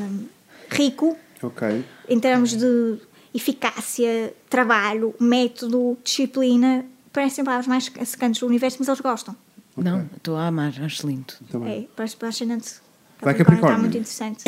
[0.70, 1.84] rico Ok.
[2.08, 2.98] em termos de
[3.34, 6.84] eficácia, trabalho, método, disciplina.
[7.18, 9.34] Parecem palavras mais secantes do universo, mas eles gostam.
[9.76, 11.34] Não, estou a amar, acho lindo.
[11.50, 11.88] Também.
[11.98, 12.74] É, o ascendente
[13.20, 14.44] Vai Capricórnio está muito interessante.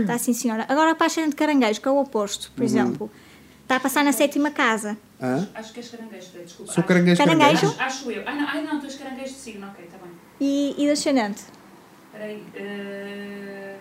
[0.00, 0.66] está sim, senhora.
[0.68, 3.08] Agora para o ascendente Caranguejo, que é o oposto, por exemplo,
[3.62, 4.98] está a passar na sétima casa.
[5.22, 5.48] Hã?
[5.54, 6.72] Acho que és caranguejo, desculpa.
[6.72, 7.60] Sou Acho- caranguejo Caranguejo?
[7.72, 7.82] caranguejo.
[7.84, 8.22] Acho eu.
[8.26, 10.10] Ah, não, ai, não, tu és caranguejo de signo, ok, está bem.
[10.40, 11.42] E, e do ascendente?
[12.06, 12.42] Espera aí.
[12.56, 13.76] eh,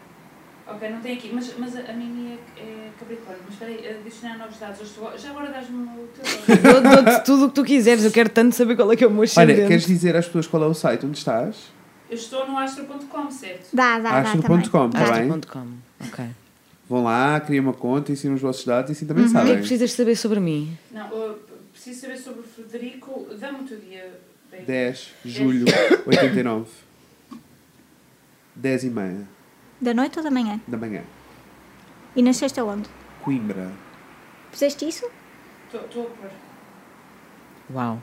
[0.70, 3.41] Ok, não tem aqui, mas, mas a, minha é, é Capricórnio.
[3.45, 4.93] Mas espera aí, adicionar novos dados.
[5.22, 6.57] Já agora dás-me o teu.
[6.61, 9.07] Dou- Dou-te tudo o que tu quiseres, eu quero tanto saber qual é que é
[9.07, 9.59] o meu ascendente.
[9.61, 11.55] Olha, queres dizer às pessoas qual é o site onde estás?
[12.09, 13.70] Eu estou no astro.com, certo?
[13.74, 14.57] Dá, dá, dá também.
[14.57, 14.99] Astro.com, Dá.
[15.05, 15.30] tá bem?
[15.32, 15.68] Astro.com,
[16.05, 16.26] ok.
[16.89, 19.07] Vão lá, criem uma conta, ensinem os vossos dados e assim Uhum.
[19.09, 19.53] também O que é sabem.
[19.55, 20.78] que precisas saber sobre mim?
[20.91, 21.39] Não, eu
[21.74, 23.28] preciso saber sobre o Frederico.
[23.39, 24.20] Dá-me o teu dia.
[24.51, 24.63] bem.
[24.65, 25.65] 10 de julho
[26.05, 26.65] 89.
[28.55, 29.36] 10 e meia
[29.80, 30.59] Da noite ou da manhã?
[30.67, 31.01] da manhã.
[32.15, 32.89] E nasceste aonde?
[33.21, 33.71] Coimbra.
[34.51, 35.05] Puseste isso?
[35.65, 36.32] Estou a pôr.
[37.73, 38.01] Uau.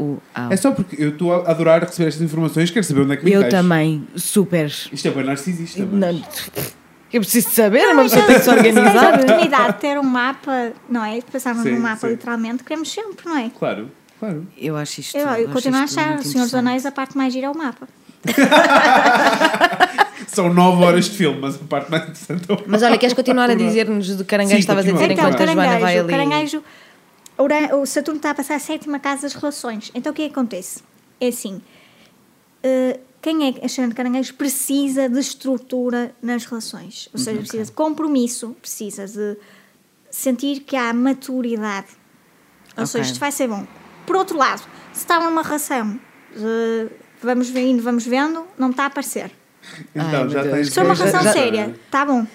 [0.00, 0.20] Uau.
[0.50, 3.24] É só porque eu estou a adorar receber estas informações, quero saber onde é que
[3.24, 4.66] me Eu também, super.
[4.66, 6.00] Isto é bem narcisista, mas...
[6.00, 6.08] Não,
[7.12, 9.14] eu preciso de saber, uma pessoa tem que se Se tens a organizar.
[9.14, 11.16] oportunidade de ter um mapa, não é?
[11.16, 12.08] De passarmos Sim, num mapa, sim.
[12.08, 13.50] literalmente, queremos sempre, não é?
[13.56, 14.46] Claro, claro.
[14.56, 15.16] Eu acho isto.
[15.16, 16.54] Eu, eu acho continuo a achar, o Senhor dos.
[16.54, 17.88] Anéis, a parte mais gira é o mapa.
[20.26, 23.14] São 9 horas de filme, mas a parte mais interessante é o Mas olha, queres
[23.14, 24.58] continuar a dizer-nos de caranguejo?
[24.58, 25.28] Estavas a dizer continua.
[25.30, 26.10] enquanto a Joana vai caranguejo, ali.
[26.10, 26.62] caranguejo,
[27.80, 29.90] o Saturno está a passar a sétima casa das relações.
[29.94, 30.82] Então o que é que acontece?
[31.20, 31.60] É assim,
[32.62, 37.08] eh, quem é ascendente caranguejo precisa de estrutura nas relações.
[37.12, 39.36] Ou seja, precisa de compromisso, precisa de
[40.10, 41.88] sentir que há maturidade.
[42.76, 42.86] Ou Ok.
[42.86, 43.66] seja, isto vai ser bom.
[44.06, 44.62] Por outro lado,
[44.92, 45.98] se está numa relação,
[46.36, 46.88] de
[47.22, 49.30] vamos vendo, vamos vendo, não está a aparecer.
[49.94, 50.74] Então, Ai, já tens...
[50.74, 52.26] For uma relação já- séria, está bom.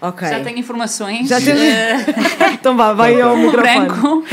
[0.00, 0.28] Ok.
[0.28, 1.28] Já tenho informações.
[1.28, 1.96] Já Eh,
[2.54, 3.86] Então vá, vai ao o microfone.
[3.88, 4.24] branco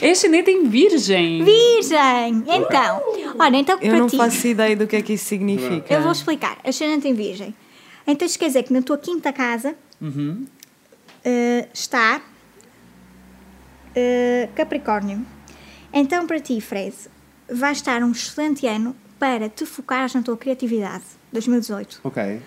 [0.00, 1.44] é ascendente em virgem.
[1.44, 2.44] Virgem!
[2.46, 3.02] Então,
[3.38, 5.92] olha, então Eu para não ti, faço ideia do que é que isso significa.
[5.92, 6.56] eu vou explicar.
[6.64, 7.54] Ascendente em Virgem.
[8.06, 10.46] Então isto quer dizer que na tua quinta casa Uhum.
[11.24, 12.20] eh, está
[13.94, 15.24] eh, Capricórnio.
[15.92, 16.94] Então para ti, Fred,
[17.50, 21.04] vai estar um excelente ano para te focares na tua criatividade.
[21.32, 22.00] 2018.
[22.04, 22.40] Ok.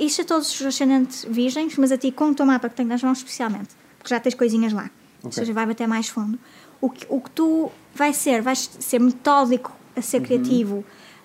[0.00, 2.86] Isto a todos os ascendentes virgens, mas a ti com o teu mapa que tens
[2.88, 3.68] nas mãos especialmente,
[3.98, 4.90] porque já tens coisinhas lá.
[5.22, 5.32] Ou Ok.
[5.32, 6.38] seja, vai bater mais fundo.
[6.80, 10.22] O que, o que tu vais ser, vais ser metódico a ser Uhum.
[10.24, 10.84] criativo,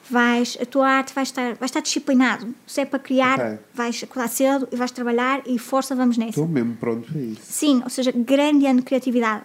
[0.10, 2.54] vais, a tua arte vai estar, vai estar disciplinado.
[2.68, 3.60] Se é para criar, Ok.
[3.74, 6.32] vais acordar cedo e vais trabalhar e força, vamos nessa.
[6.32, 7.41] Estou mesmo pronto para isso.
[7.43, 9.43] Sim, ou seja, grande ano de criatividade.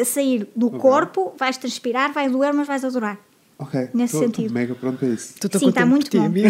[0.00, 3.18] A sair do corpo, vais transpirar, vai doer, mas vais adorar.
[3.58, 3.88] Ok.
[3.94, 4.46] Nesse estou- sentido.
[4.46, 5.34] Estou mega pronto para isso.
[5.40, 6.48] Tu, tô Sim, tá contente muito bom.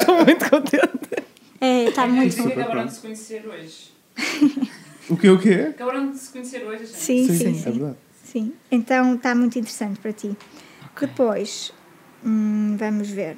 [0.00, 1.24] Estou muito contente.
[1.60, 2.48] É, está muito Sim, bom.
[2.48, 3.90] Acabaram de se conhecer hoje.
[5.08, 5.68] O que o quê?
[5.70, 6.96] Acabaram de se conhecer hoje, gente.
[6.96, 7.68] Sim, sim, sim.
[7.68, 7.96] É verdade.
[8.24, 10.36] Sim, então está muito interessante para ti.
[11.00, 11.72] Depois,
[12.24, 13.36] hum, vamos ver.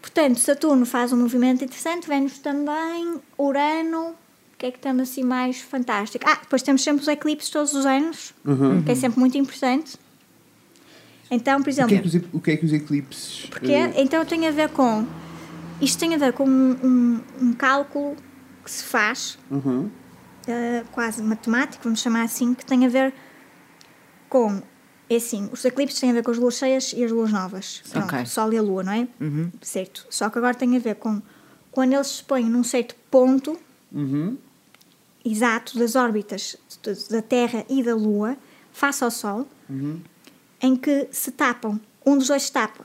[0.00, 4.14] Portanto, Saturno faz um movimento interessante, Vênus também, Urano, o
[4.58, 6.24] que é que estamos assim mais fantástico?
[6.28, 8.82] Ah, depois temos sempre os eclipses todos os anos, Uhum.
[8.82, 9.96] que é sempre muito importante.
[11.34, 13.46] Então, por O exemplo, que, é que os, o que é que os eclipses...
[13.48, 15.06] porque eh, então tem a ver com
[15.80, 18.14] isto tem a ver com um, um- um cálculo
[18.62, 19.86] que se faz uhum.
[19.86, 23.12] uh, quase matemático, vamos chamar assim, que tem a ver
[24.28, 24.62] com.
[25.10, 27.82] É assim, os eclipses têm a ver com as luas cheias e as luas novas.
[27.90, 28.22] Pronto, Ok.
[28.22, 29.08] o Sol e a Lua, não é?
[29.20, 29.50] Uhum.
[29.60, 30.06] Certo.
[30.08, 31.20] Só que agora tem a ver com
[31.70, 33.58] quando eles se põem num certo ponto
[33.90, 34.38] Uhum.
[35.24, 36.56] exato das órbitas
[37.10, 38.36] da Terra e da Lua,
[38.72, 40.00] face ao Sol, Uhum.
[40.62, 41.80] Em que se tapam.
[42.04, 42.84] Um dos dois se tapa,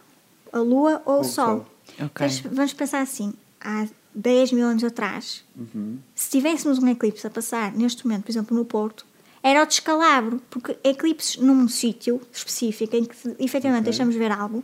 [0.52, 1.46] a Lua ou, Ou o o Sol.
[1.46, 1.66] Sol.
[2.06, 2.12] Ok.
[2.20, 5.98] Mas Vamos pensar assim: há 10 mil anos atrás, Uhum.
[6.16, 9.06] se tivéssemos um eclipse a passar neste momento, por exemplo, no Porto,
[9.44, 13.92] era o descalabro, porque eclipses num sítio específico em que efetivamente Ok.
[13.92, 14.64] deixamos ver algo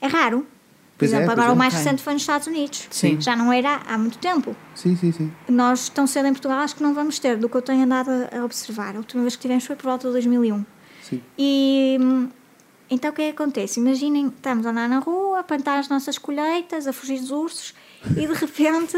[0.00, 0.40] é raro.
[0.40, 1.54] Por Pois é, exemplo, pois agora é.
[1.54, 2.86] o mais recente foi nos Estados Unidos.
[2.90, 3.18] Sim.
[3.20, 4.54] Já não era há muito tempo.
[4.74, 5.32] Sim, sim, sim.
[5.48, 8.10] Nós, tão cedo em Portugal, acho que não vamos ter, do que eu tenho andado
[8.30, 8.94] a observar.
[8.94, 10.62] A última vez que tivemos foi por volta de 2001.
[11.02, 11.22] Sim.
[11.38, 12.28] E hum,
[12.90, 13.78] então o que é que acontece?
[13.80, 17.74] Imaginem, estamos a andar na rua, a plantar as nossas colheitas, a fugir dos ursos
[18.16, 18.96] e de repente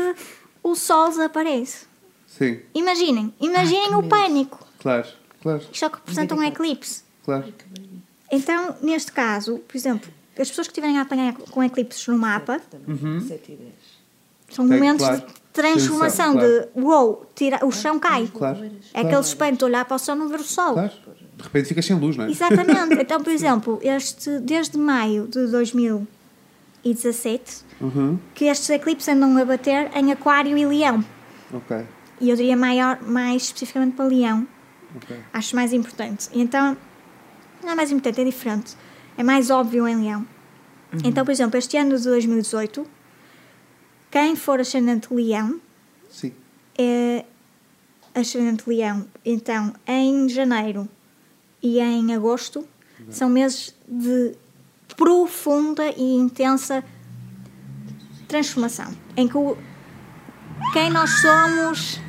[0.63, 1.87] o sol desaparece.
[2.27, 4.59] Sim, Imaginem, imaginem o pânico.
[4.79, 5.07] claro,
[5.43, 7.03] claro, Isto é o que representa um eclipse.
[7.25, 7.53] claro.
[8.31, 12.59] Então, neste caso, por exemplo, as pessoas que estiverem a apanhar com eclipses no mapa
[12.89, 13.21] Uhum.
[13.21, 13.73] 7 10.
[14.49, 15.21] são Tem, momentos claro.
[15.27, 16.49] de transformação, Claro.
[16.75, 18.27] de uou, tira, o chão cai.
[18.33, 20.73] Claro, É aquele espanto de olhar para o céu e não ver o sol.
[20.73, 20.93] claro.
[21.43, 22.31] De repente ficas sem luz, não é?
[22.31, 22.95] Exatamente.
[23.03, 28.19] Então, por exemplo, este, desde maio de 2017, Uhum.
[28.35, 31.05] que estes eclipses andam a bater em Aquário e Leão.
[31.53, 31.85] Ok,
[32.21, 34.47] E eu diria maior, mais especificamente para Leão.
[34.97, 35.17] ok.
[35.33, 36.29] Acho mais importante.
[36.33, 36.77] Então,
[37.63, 38.77] não é mais importante, é diferente.
[39.19, 40.25] É mais óbvio em Leão.
[41.05, 42.87] Então, por exemplo, este ano de 2018,
[44.11, 45.59] quem for ascendente Leão,
[46.11, 46.33] Sim,
[46.79, 47.25] é
[48.15, 49.07] ascendente Leão.
[49.25, 50.87] Então, em janeiro
[51.63, 52.67] e em agosto,
[53.11, 54.35] são meses de
[54.97, 56.85] profunda e intensa
[58.29, 58.87] transformação.
[59.17, 59.57] Em que o,
[60.73, 62.01] quem nós somos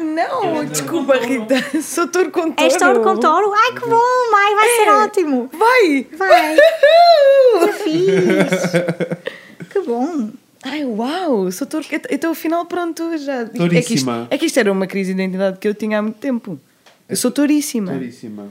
[0.00, 1.54] Não, desculpa, Rita.
[1.82, 2.54] Sou touro com touro.
[2.58, 3.52] És touro com touro?
[3.52, 5.50] Ai, que bom, Mai, vai ser ótimo.
[5.52, 6.06] Vai!
[6.16, 6.56] Vai,
[7.64, 9.68] que fixe.
[9.70, 10.30] Que bom.
[10.64, 11.50] Ai, uau!
[11.52, 11.84] Sou touro.
[12.10, 13.42] Então, afinal, pronto, já.
[13.42, 16.02] É que, isto, é que isto era uma crise de identidade que eu tinha há
[16.02, 16.58] muito tempo.
[17.12, 17.92] Eu sou touríssima.
[17.92, 18.48] Claríssima.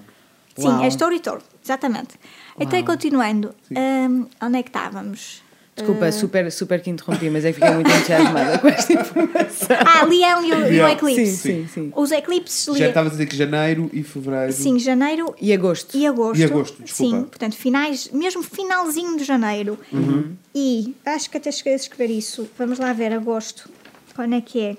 [0.56, 0.84] Sim, Uau.
[0.84, 2.16] és touro e touro, exatamente.
[2.60, 5.42] Então, e continuando, hum, onde é que estávamos?
[5.74, 9.78] Desculpa, Eh, super, super que interrompi, mas é que fiquei muito entusiasmada com esta informação.
[9.86, 11.26] Ah, Leão e o, e o eclipse.
[11.38, 11.94] Sim, sim, sim.
[11.96, 14.52] Os eclipses, Já estavas a dizer que janeiro e fevereiro.
[14.52, 15.98] sim, janeiro E agosto.
[15.98, 16.40] e agosto.
[16.40, 17.16] E agosto, desculpa.
[17.18, 19.80] Sim, portanto, finais, mesmo finalzinho de janeiro.
[19.94, 20.34] Uhum.
[20.54, 22.48] E acho que até cheguei a escrever isso.
[22.58, 23.70] Vamos lá ver, agosto.
[24.14, 24.78] Quando é que é?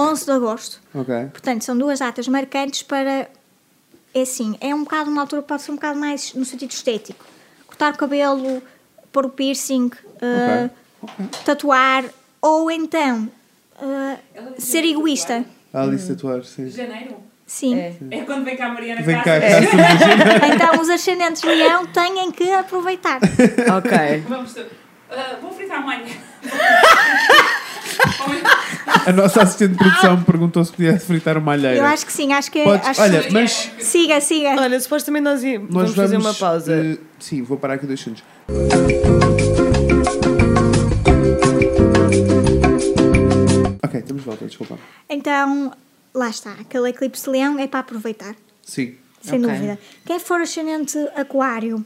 [0.00, 0.80] Ah, 11 de agosto.
[0.94, 1.14] Ok.
[1.32, 3.28] Portanto, são duas datas marcantes para.
[4.12, 7.24] É assim, é um bocado uma altura, pode ser um bocado mais no sentido estético.
[7.66, 8.62] Cortar o cabelo,
[9.12, 10.70] pôr o piercing, uh,
[11.44, 12.04] tatuar,
[12.42, 13.30] ou então
[13.80, 15.44] uh, ser egoísta.
[15.72, 16.68] A Alice tatuar, sim.
[16.68, 17.16] Janeiro?
[17.46, 17.76] Sim.
[17.78, 17.96] É.
[18.10, 19.40] É quando vem cá a Mariana Vem cá, cá.
[20.54, 23.18] Então, os ascendentes leão têm que aproveitar.
[23.76, 24.24] Ok.
[24.28, 24.56] Vamos.
[25.10, 26.06] ah, vou fritar amanhã.
[29.06, 31.76] A nossa assistente de produção me perguntou se podia fritar uma alheira.
[31.78, 32.62] Eu acho que sim, acho que.
[32.62, 34.50] Podes- acho- olha, mas Siga, siga.
[34.60, 36.72] Olha, supostamente nós nós vamos, fazer uma pausa.
[36.74, 38.22] eh, sim, vou parar aqui dois segundos.
[43.82, 44.78] Ok, estamos de volta, desculpa.
[45.08, 45.72] Então,
[46.14, 46.52] lá está.
[46.52, 48.34] Aquele eclipse de leão é para aproveitar.
[48.62, 48.94] Sim.
[49.20, 49.52] Sem Ok.
[49.52, 49.78] dúvida.
[50.04, 51.84] Quem for ascendente aquário,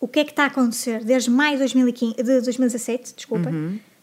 [0.00, 1.04] o que é que está a acontecer?
[1.04, 3.50] Desde maio de, 2015, de 2017, desculpa,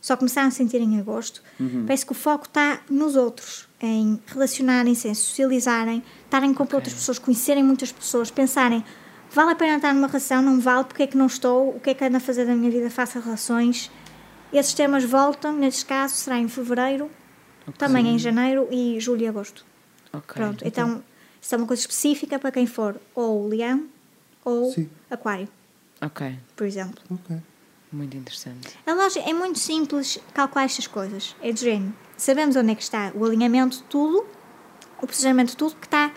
[0.01, 1.41] só começaram a sentir em agosto,
[1.85, 7.19] parece que o foco está nos outros, em relacionarem-se, em socializarem, estarem com outras pessoas,
[7.19, 8.83] conhecerem muitas pessoas, pensarem,
[9.33, 11.91] vale a pena estar numa relação, não vale, porque é que não estou, o que
[11.91, 13.91] é que ando a fazer da minha vida, faça relações.
[14.51, 17.09] Esses temas voltam, neste caso será em fevereiro,
[17.77, 19.63] também em janeiro e julho e agosto.
[20.11, 20.33] Ok.
[20.33, 21.03] Pronto, então
[21.39, 23.85] isso é uma coisa específica para quem for ou leão
[24.43, 24.89] ou Sim.
[25.09, 25.47] aquário,
[26.01, 26.35] Ok.
[26.55, 27.01] por exemplo.
[27.09, 27.37] Ok.
[27.91, 28.69] Muito interessante.
[28.85, 31.35] A lógica é muito simples calcular estas coisas.
[31.41, 31.93] É de género.
[32.15, 34.25] Sabemos onde é que está o alinhamento de tudo,
[35.01, 36.11] o posicionamento de tudo que está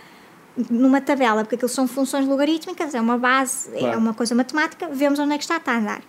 [0.70, 3.98] numa tabela, porque aquilo são funções logarítmicas, é uma base, é Claro.
[3.98, 6.02] uma coisa matemática, vemos onde é que está, está a andar.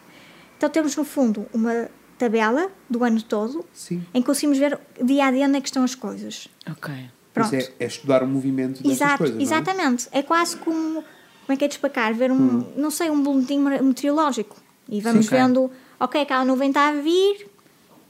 [0.58, 4.06] Então temos no fundo uma tabela do ano todo Sim.
[4.14, 6.48] em que conseguimos ver dia a dia onde é que estão as coisas.
[6.70, 6.94] Ok.
[7.34, 7.56] Mas Pronto.
[7.56, 9.44] é, é estudar o movimento destas Exato, coisas, não é?
[9.44, 10.08] exatamente.
[10.12, 10.22] É?
[10.22, 11.04] quase como, como
[11.50, 12.14] é que é de explicar?
[12.14, 12.74] Ver um, Hum.
[12.78, 14.56] não sei, um boletim meteorológico.
[14.90, 15.36] E vamos Sim.
[15.36, 17.48] vendo, ok, aquela nuvem está a vir,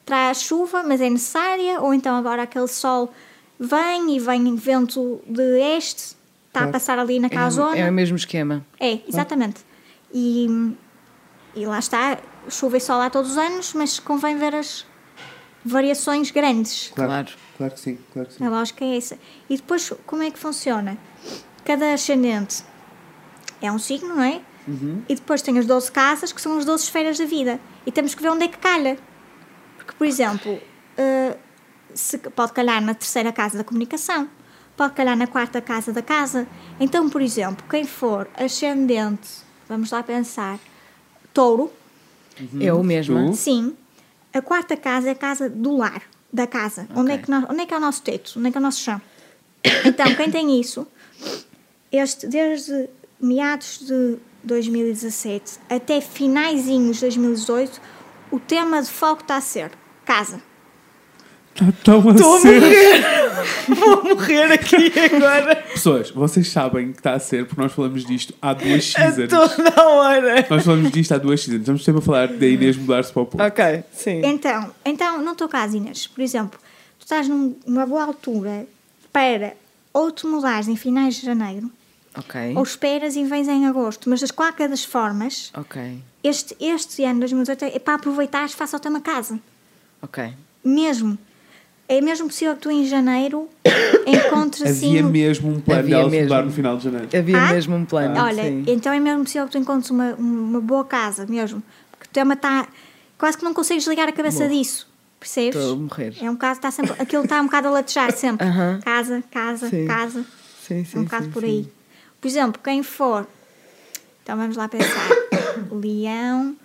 [0.05, 3.11] traz chuva, mas é necessária, ou então agora aquele sol
[3.59, 5.99] vem e vem vento de este,
[6.47, 6.69] está Claro.
[6.69, 7.77] a passar ali naquela É, zona.
[7.77, 8.65] é o mesmo esquema.
[8.79, 9.61] É, exatamente.
[10.13, 10.73] E,
[11.55, 12.17] e lá está,
[12.49, 14.85] chuva e sol há todos os anos, mas convém ver as
[15.63, 16.91] variações grandes.
[16.93, 17.29] Claro, Claro.
[17.57, 18.45] claro que sim, claro que sim.
[18.45, 19.17] A lógica é essa.
[19.49, 20.97] E depois, como é que funciona?
[21.63, 22.63] Cada ascendente
[23.61, 24.41] é um signo, não é?
[25.07, 27.59] E depois tem as 12 casas, que são as 12 esferas da vida.
[27.85, 28.97] E temos que ver onde é que calha.
[29.77, 30.59] Porque, por exemplo,
[30.97, 31.37] eh,
[31.93, 34.27] se, pode calhar na terceira casa da comunicação,
[34.75, 36.47] pode calhar na quarta casa da casa.
[36.79, 39.29] Então, por exemplo, quem for ascendente,
[39.69, 40.57] vamos lá pensar,
[41.33, 41.71] touro,
[42.59, 43.27] Eu mesma.
[43.31, 43.35] Tu?
[43.35, 43.75] Sim.
[44.33, 46.01] A quarta casa é a casa do lar,
[46.33, 46.87] da casa.
[46.93, 48.33] Onde, é que nós- onde é que é o nosso teto?
[48.37, 48.99] Onde é que é o nosso chão?
[49.85, 50.85] Então, quem tem isso,
[51.91, 52.89] este, desde
[53.21, 57.81] meados de 2017 até finaizinhos de 2018,
[58.31, 59.71] o tema de foco está a ser
[60.05, 60.41] casa.
[61.53, 62.59] Está tão a Estou a ser.
[62.59, 63.15] morrer!
[63.75, 65.55] Vou morrer aqui agora!
[65.55, 69.29] Pessoas, vocês sabem que está a ser porque nós falamos disto há duas A seasons.
[69.29, 70.45] toda a hora!
[70.49, 71.65] Nós falamos disto há duas seasons.
[71.65, 73.41] Vamos sempre a falar da Inês mudar-se para o Porto.
[73.47, 74.21] Ok, sim.
[74.25, 76.59] Então, então no teu caso, Inês, por exemplo,
[76.99, 78.67] tu estás num- numa boa altura
[79.13, 79.53] para
[79.93, 81.71] ou te mudares em finais de janeiro
[82.17, 82.53] Ok.
[82.55, 86.01] ou esperas e vens em agosto, mas de qualquer das formas, Ok.
[86.23, 89.39] este, este ano 2018 é para aproveitares face ao tema casa.
[90.01, 90.33] Ok.
[90.63, 91.17] Mesmo.
[91.87, 93.47] É mesmo possível que tu em janeiro
[94.07, 94.97] encontres assim.
[94.97, 96.41] Havia mesmo um plano Havia mudar mesmo.
[96.43, 97.07] no final de janeiro.
[97.15, 97.53] Havia Ah?
[97.53, 98.19] mesmo um plano.
[98.19, 98.63] Olha, sim.
[98.67, 101.61] então é mesmo possível que tu encontres uma, uma boa casa mesmo.
[101.91, 102.67] Porque o tema está.
[103.17, 104.87] Quase que não consegues ligar a cabeça disso.
[105.19, 105.55] Percebes?
[105.55, 106.15] Estou a morrer.
[106.21, 107.01] É um caso que está sempre.
[107.01, 108.45] Aquilo está um bocado a latejar sempre.
[108.47, 108.79] Aham.
[108.83, 109.85] Casa, casa, Sim.
[109.85, 110.25] casa.
[110.67, 110.97] Sim, sim.
[110.97, 111.67] É um bocado sim, por sim.
[112.21, 113.27] Por exemplo, quem for.
[114.23, 115.09] Então vamos lá pensar.
[115.71, 116.55] Leão.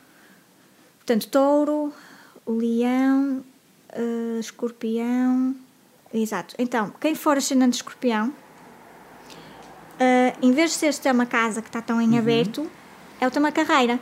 [0.99, 1.93] Portanto, touro,
[2.47, 3.45] leão,
[3.93, 5.55] eh, escorpião.
[6.15, 6.55] Exato.
[6.59, 8.33] Então, quem for ascendente de escorpião,
[9.99, 12.03] eh, em vez de ser este tema casa que está tão Uhum.
[12.03, 12.71] em aberto,
[13.21, 13.99] é o tema carreira.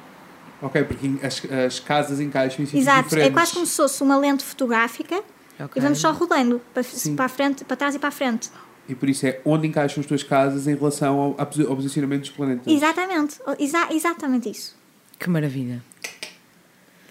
[0.61, 3.05] Ok, porque as, as casas encaixam em sítios Exato.
[3.05, 3.31] diferentes.
[3.31, 5.23] É quase como se fosse uma lente fotográfica
[5.61, 5.73] Ok.
[5.77, 7.15] e vamos só rodando para, Sim.
[7.17, 8.51] para frente, para trás e para a frente.
[8.89, 11.77] E por isso é onde encaixam as tuas casas em relação ao, ao posi- ao
[11.77, 12.67] posicionamento dos planetas.
[12.67, 13.39] Exatamente.
[13.59, 14.75] Exa- exatamente isso.
[15.19, 15.83] Que maravilha.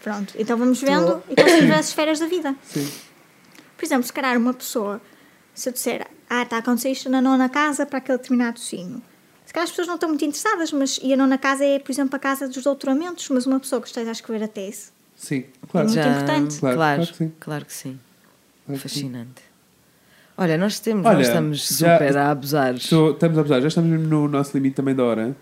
[0.04, 2.56] Pronto, então vamos vendo e conseguimos ver as esferas da vida.
[2.64, 2.90] Sim.
[3.76, 5.02] Por exemplo, se calhar uma pessoa,
[5.54, 9.02] se eu disser, ah, está a acontecer isto na nona casa para aquele determinado signo.
[9.46, 11.92] Se calhar as pessoas não estão muito interessadas, mas e a nona casa é, por
[11.92, 14.90] exemplo, a casa dos doutoramentos, mas uma pessoa que esteja a escrever a tese.
[15.16, 15.88] Sim, claro.
[15.90, 16.60] Muito importante.
[16.60, 17.32] Claro, Claro, claro que sim.
[17.40, 18.00] claro que sim.
[18.66, 19.00] Claro que sim.
[19.02, 19.42] Fascinante.
[20.38, 22.76] Olha, nós, temos, Olha, nós estamos já- super a abusar.
[22.76, 25.36] Estou- estamos a abusar, já estamos mesmo no nosso limite também da hora.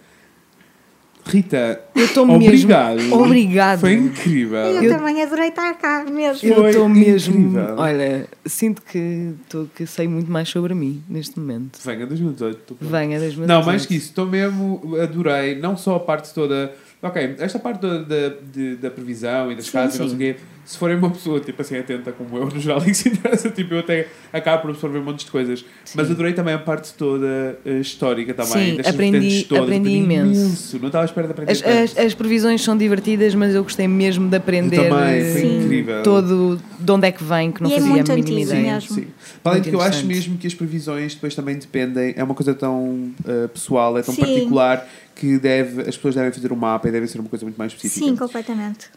[1.27, 2.43] Rita, Eu estou mesmo.
[2.45, 3.13] obrigado.
[3.13, 3.79] Obrigado.
[3.79, 4.59] Foi incrível.
[4.59, 6.47] Eu, Eu- também adorei estar cá mesmo.
[6.47, 7.35] Eu Foi estou mesmo.
[7.35, 7.75] incrível.
[7.77, 11.79] Olha, sinto que, tô, que sei muito mais sobre mim neste momento.
[11.83, 12.59] Venha 2018.
[12.59, 12.91] estou pronto.
[12.91, 16.71] Venha das Não, mais que isso, estou mesmo, adorei, não só a parte toda.
[17.01, 20.15] Ok, esta parte da, da, de- da previsão e das Sim, casas e não sei
[20.15, 22.93] o quê, se forem uma pessoa tipo assim atenta como eu, no geral, e que
[22.95, 25.63] se interessa, tipo, eu até acabo por absorver um monte de coisas.
[25.93, 30.79] Mas adorei também a parte toda eh, histórica também, Sim, aprendi- todas, aprendi imenso.
[30.79, 33.87] Não estava à espera de aprender As, as, as previsões são divertidas, mas eu gostei
[33.87, 35.63] mesmo de aprender Eu também, foi Sim.
[35.63, 36.03] incrível.
[36.03, 38.73] todo de onde é que vem, que não E é fazia muito a mínima ideia.
[38.73, 38.95] mesmo.
[38.95, 39.07] Sim.
[39.43, 42.53] Além de que eu acho mesmo que as previsões depois também dependem, é uma coisa
[42.55, 44.21] tão eh, pessoal, é tão Sim.
[44.21, 47.55] particular que deve, as pessoas devem fazer um mapa e deve ser uma coisa muito
[47.57, 48.05] mais específica.
[48.05, 48.89] Sim, completamente.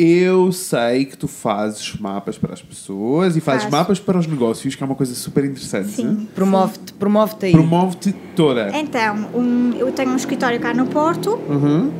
[0.00, 3.76] Eu sei que tu fazes mapas para as pessoas e fazes Faço.
[3.76, 5.88] mapas para os negócios, que é uma coisa super interessante.
[5.90, 6.28] Sim.
[6.36, 7.50] Promove-te promove aí.
[7.50, 8.70] Promove-te toda.
[8.78, 11.90] Então, um, eu tenho um escritório cá no Porto, Uhum.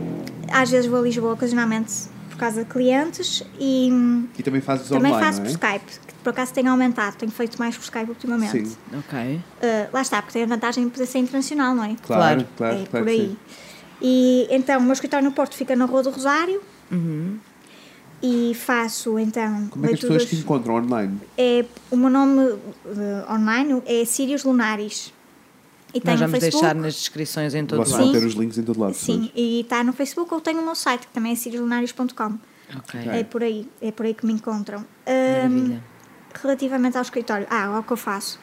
[0.48, 1.92] às vezes vou a Lisboa ocasionalmente
[2.30, 3.88] por causa de clientes e
[4.38, 5.76] E também fazes também online, faço não por é?
[5.76, 8.64] Skype, que por acaso tem aumentado, tenho feito mais por Skype ultimamente.
[8.68, 9.18] Sim, Ok.
[9.60, 11.96] Uh, lá está, porque tem a vantagem de poder ser internacional, não é?
[12.00, 12.46] claro, Claro.
[12.56, 13.28] claro, é claro por que aí.
[13.30, 13.36] sim.
[14.00, 16.60] E então, o meu escritório no Porto fica na Rua do Rosário
[18.22, 21.20] e faço então Como é que as pessoas te encontram online?
[21.36, 22.58] É, o meu nome uh,
[23.32, 25.12] online é Sirius Lunaris.
[25.94, 28.06] E tem Nós vamos deixar nas descrições em todo Vocês lado.
[28.06, 28.12] Sim.
[28.12, 28.94] ter os links em todo lado.
[28.94, 32.38] Sim, e está no Facebook ou tenho o meu site, que também é siriuslunaris.com.
[32.76, 33.00] Ok.
[33.10, 34.84] É por aí, é por aí que me encontram.
[35.50, 35.78] Um,
[36.42, 38.38] relativamente ao escritório, ah, ao que eu faço.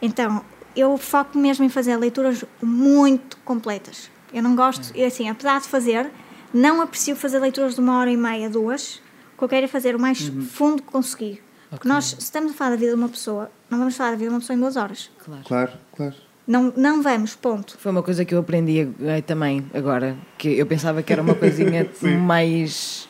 [0.00, 0.42] Então,
[0.74, 4.10] eu foco mesmo em fazer leituras muito completas.
[4.32, 5.04] Eu não gosto, É.
[5.06, 6.10] assim, apesar de fazer,
[6.52, 9.00] não aprecio fazer leituras de uma hora e meia, duas.
[9.36, 10.42] O que eu quero é fazer o mais Uhum.
[10.42, 11.42] fundo que conseguir.
[11.70, 14.16] Porque nós, se estamos a falar da vida de uma pessoa, não vamos falar da
[14.16, 15.10] vida de uma pessoa em duas horas.
[15.24, 15.42] Claro.
[15.44, 16.14] Claro, claro.
[16.46, 17.76] Não, não vamos, ponto.
[17.78, 21.34] Foi uma coisa que eu aprendi eh, também agora, que eu pensava que era uma
[21.34, 21.90] coisinha
[22.24, 23.08] mais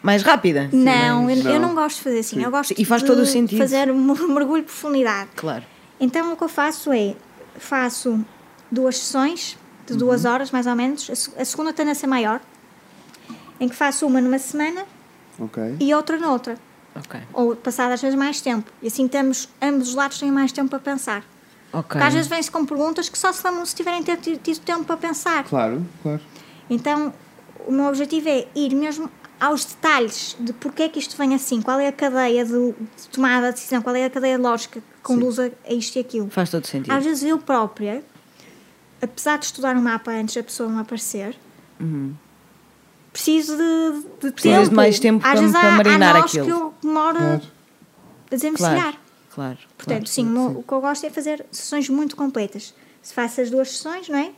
[0.00, 0.68] mais rápida.
[0.72, 1.68] não, eu, eu Não.
[1.68, 2.36] não gosto de fazer assim.
[2.36, 2.44] Sim.
[2.44, 3.58] Eu gosto E faz de todo o sentido.
[3.58, 5.30] fazer um mergulho de profundidade.
[5.36, 5.64] Claro.
[6.00, 7.14] Então o que eu faço é
[7.58, 8.24] faço
[8.70, 9.98] duas sessões de Uhum.
[9.98, 11.10] duas horas mais ou menos.
[11.36, 12.40] A, a segunda tende a ser maior,
[13.60, 14.84] em que faço uma numa semana
[15.42, 15.76] Ok.
[15.80, 16.56] e outra noutra.
[16.94, 17.20] Ok.
[17.32, 18.70] Ou passado às vezes mais tempo.
[18.82, 21.24] E assim temos, ambos os lados têm mais tempo para pensar.
[21.72, 21.82] Ok.
[21.88, 24.84] Porque às vezes vem-se com perguntas que só se lembram se tiverem tido tido tempo
[24.84, 25.44] para pensar.
[25.44, 26.20] Claro, claro.
[26.68, 27.12] Então
[27.66, 29.10] o meu objetivo é ir mesmo
[29.40, 33.08] aos detalhes de porque é que isto vem assim, qual é a cadeia de, de
[33.10, 36.30] tomada de decisão, qual é a cadeia lógica que conduz a, a isto e aquilo.
[36.30, 36.92] Faz todo sentido.
[36.92, 38.04] Às vezes eu própria,
[39.00, 41.36] apesar de estudar um mapa antes da pessoa me aparecer,
[43.12, 44.68] preciso de, de tempo.
[44.68, 46.46] de mais tempo Às para- vezes para há, marinar há nós aquilo.
[46.46, 47.42] que eu demoro Claro.
[48.30, 48.74] a desenvencilhar.
[48.82, 48.96] Claro.
[49.34, 49.58] Claro.
[49.76, 50.06] Portanto, claro.
[50.06, 52.74] sim, o meu- o que eu gosto é fazer sessões muito completas.
[53.02, 54.30] Se faço as duas sessões, não é?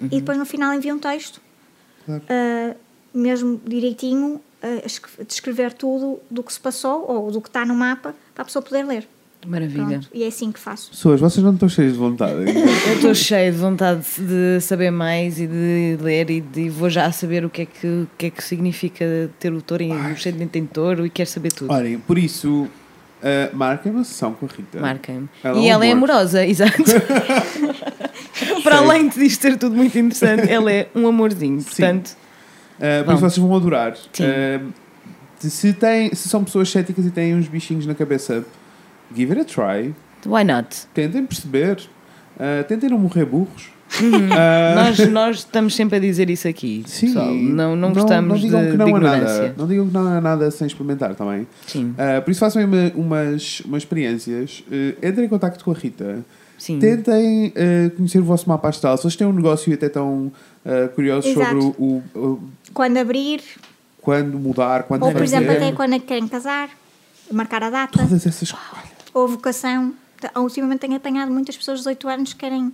[0.00, 0.06] Uhum.
[0.12, 1.40] E depois no final envio um texto
[2.04, 2.22] Claro.
[2.28, 2.76] ah,
[3.14, 4.40] mesmo direitinho,
[4.84, 8.44] escre- descrever tudo do que se passou ou do que está no mapa para a
[8.44, 9.08] pessoa poder ler.
[9.46, 9.86] Maravilha.
[9.86, 10.90] Pronto, e é assim que faço.
[10.90, 12.34] Pessoas, vocês não estão cheios de vontade.
[12.88, 17.10] Eu estou cheia de vontade de saber mais e de ler e de vou já
[17.12, 20.06] saber o que é que, o que, é que significa ter o touro em o
[20.12, 21.72] ascendente em touro e quero saber tudo.
[21.72, 22.68] Olhem, por isso, uh,
[23.56, 24.78] marquem uma sessão com a Rita.
[24.78, 24.98] Ela
[25.54, 26.10] é E um ela é amor.
[26.10, 26.82] amorosa, exato.
[28.62, 31.62] Para além disto ser tudo muito interessante, ela é um amorzinho.
[31.62, 32.16] Portanto,
[32.78, 33.14] Uh, por Vão.
[33.14, 33.96] isso vocês vão adorar.
[34.12, 34.22] Sim.
[34.22, 34.72] Uh,
[35.40, 38.44] se, têm, se são pessoas céticas e têm uns bichinhos na cabeça,
[39.14, 39.94] give it a try.
[40.26, 40.86] why not?
[40.94, 41.78] Tentem perceber.
[42.36, 43.70] Uh, tentem não morrer burros.
[44.00, 44.10] Uhum.
[44.26, 46.84] Uh, Nós, nós estamos sempre a dizer isso aqui.
[46.86, 47.32] Sim, pessoal.
[47.34, 49.16] Não, não gostamos não digam de, que não de nada.
[49.16, 49.54] ignorância.
[49.56, 51.46] Não digam que não há nada sem experimentar também.
[51.66, 54.62] Sim, Uh, por isso façam uma- umas, umas experiências.
[54.70, 56.22] Uh, entrem em contato com a Rita.
[56.58, 56.78] sim.
[56.78, 58.96] Tentem uh, conhecer o vosso mapa astral.
[58.98, 60.30] Se vocês têm um negócio e até estão
[60.66, 61.60] uh, curiosos Exato.
[61.62, 62.40] sobre o, o- o-
[62.74, 63.40] Quando abrir,
[64.02, 65.36] quando mudar, quando ou por fazer.
[65.36, 66.68] exemplo, até quando é que querem casar,
[67.32, 68.50] marcar a data, Todas essas
[69.18, 69.94] ou vocação.
[70.18, 72.72] Então, Ultimamente tenho apanhado muitas pessoas de 18 anos que querem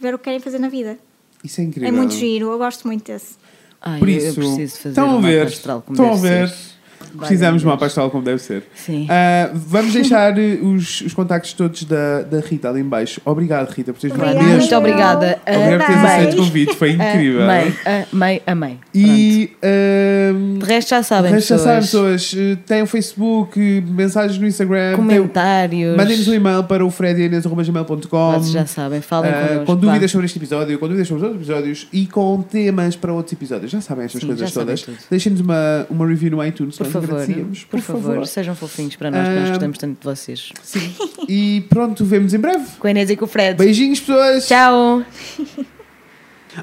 [0.00, 0.98] ver o que querem fazer na vida.
[1.42, 1.88] Isso é incrível.
[1.88, 3.34] É muito giro, eu gosto muito desse.
[3.80, 6.12] Ai, Por eu- isso, eu preciso fazer estão a um ver, mapa astral como estão
[6.12, 6.48] a ver.
[6.48, 6.77] ser.
[7.16, 8.64] Precisamos de uma astral como deve ser.
[8.74, 9.06] Sim.
[9.08, 13.20] Ah, vamos deixar eh, os, os contactos todos da, da Rita ali em baixo.
[13.24, 14.56] Obrigado, Rita, por teres vindo Obrigada.
[14.58, 15.38] Muito obrigada.
[15.46, 17.42] Obrigado por teres aceito o convite, foi incrível.
[17.42, 17.72] Amei,
[18.12, 18.78] amei, amei.
[18.94, 22.24] E ahm, De resto já sabem, o resto já sabem, pessoas.
[22.30, 22.34] pessoas.
[22.52, 23.58] eh, Têm o Facebook,
[23.88, 24.96] mensagens no Instagram.
[24.96, 25.96] Comentários.
[25.96, 29.64] Mandem-nos um e-mail para o fredianes.gmail.com Vocês já sabem, falem Ah, connosco.
[29.66, 33.12] com dúvidas sobre este episódio, com dúvidas sobre os outros episódios e com temas para
[33.12, 33.70] outros episódios.
[33.70, 34.86] Já sabem estas Sim, coisas todas.
[35.10, 37.64] Deixem-nos uma, uma review no iTunes, Por nós favor, agradecíamos.
[37.64, 40.52] por, favor, sejam fofinhos para nós, que nós Ah, gostamos tanto de vocês.
[40.62, 40.92] Sim.
[41.28, 42.64] E pronto, vemos em breve.
[42.78, 43.56] Com a Inês e com o Fred.
[43.58, 44.46] Beijinhos, pessoas.
[44.46, 45.02] Tchau!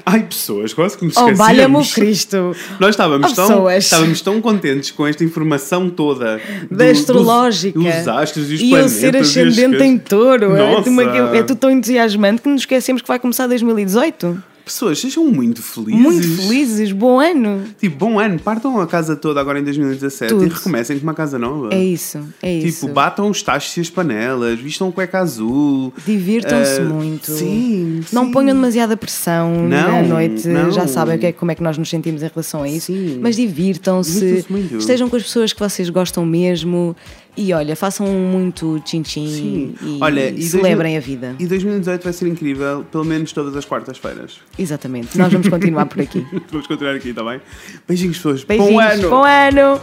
[0.04, 1.94] Ai, pessoas, quase que nos Oh, valha-me o esquecemos.
[1.94, 2.56] Cristo!
[2.78, 3.84] Nós estávamos Oh, tão, pessoas.
[3.84, 6.38] estávamos tão contentes com esta informação toda
[6.70, 7.78] do- Da astrológica.
[7.78, 8.92] Dos, dos astros e os E eu planetas.
[8.92, 9.80] ser e as ascendente coisas.
[9.86, 10.56] em touro.
[10.56, 10.90] É, Nossa.
[10.90, 11.02] uma-
[11.36, 14.42] é tudo tão entusiasmante que nos esquecemos que vai começar 2018.
[14.66, 16.00] Pessoas, sejam muito felizes.
[16.02, 17.62] Muito felizes, bom ano!
[17.80, 20.44] Tipo, bom ano, partam a casa toda agora em 2017 Tudo.
[20.44, 21.72] e recomecem com uma casa nova.
[21.72, 22.80] É isso, é isso.
[22.80, 25.94] Tipo, batam os tachos e as panelas, vistam cueca azul.
[26.04, 27.30] Divirtam-se Ah, muito.
[27.30, 28.32] Sim, Não sim.
[28.32, 30.72] ponham demasiada pressão Não, à noite, não.
[30.72, 32.86] já sabem é, como é que nós nos sentimos em relação a isso.
[32.86, 33.20] Sim.
[33.22, 34.78] Mas divirtam-se, muito.
[34.78, 36.96] estejam com as pessoas que vocês gostam mesmo
[37.36, 41.36] e olha, façam muito tchim-tchim e, Olha, e celebrem 2000 a vida.
[41.38, 44.40] E 2018 vai ser incrível, pelo menos todas as quartas-feiras.
[44.58, 46.24] Exatamente, nós vamos continuar por aqui.
[46.50, 47.40] Vamos continuar aqui, está bem?
[47.86, 48.44] Beijinhos, pessoas.
[48.44, 49.10] Beijinhos, Bom ano!
[49.10, 49.80] Bom ano.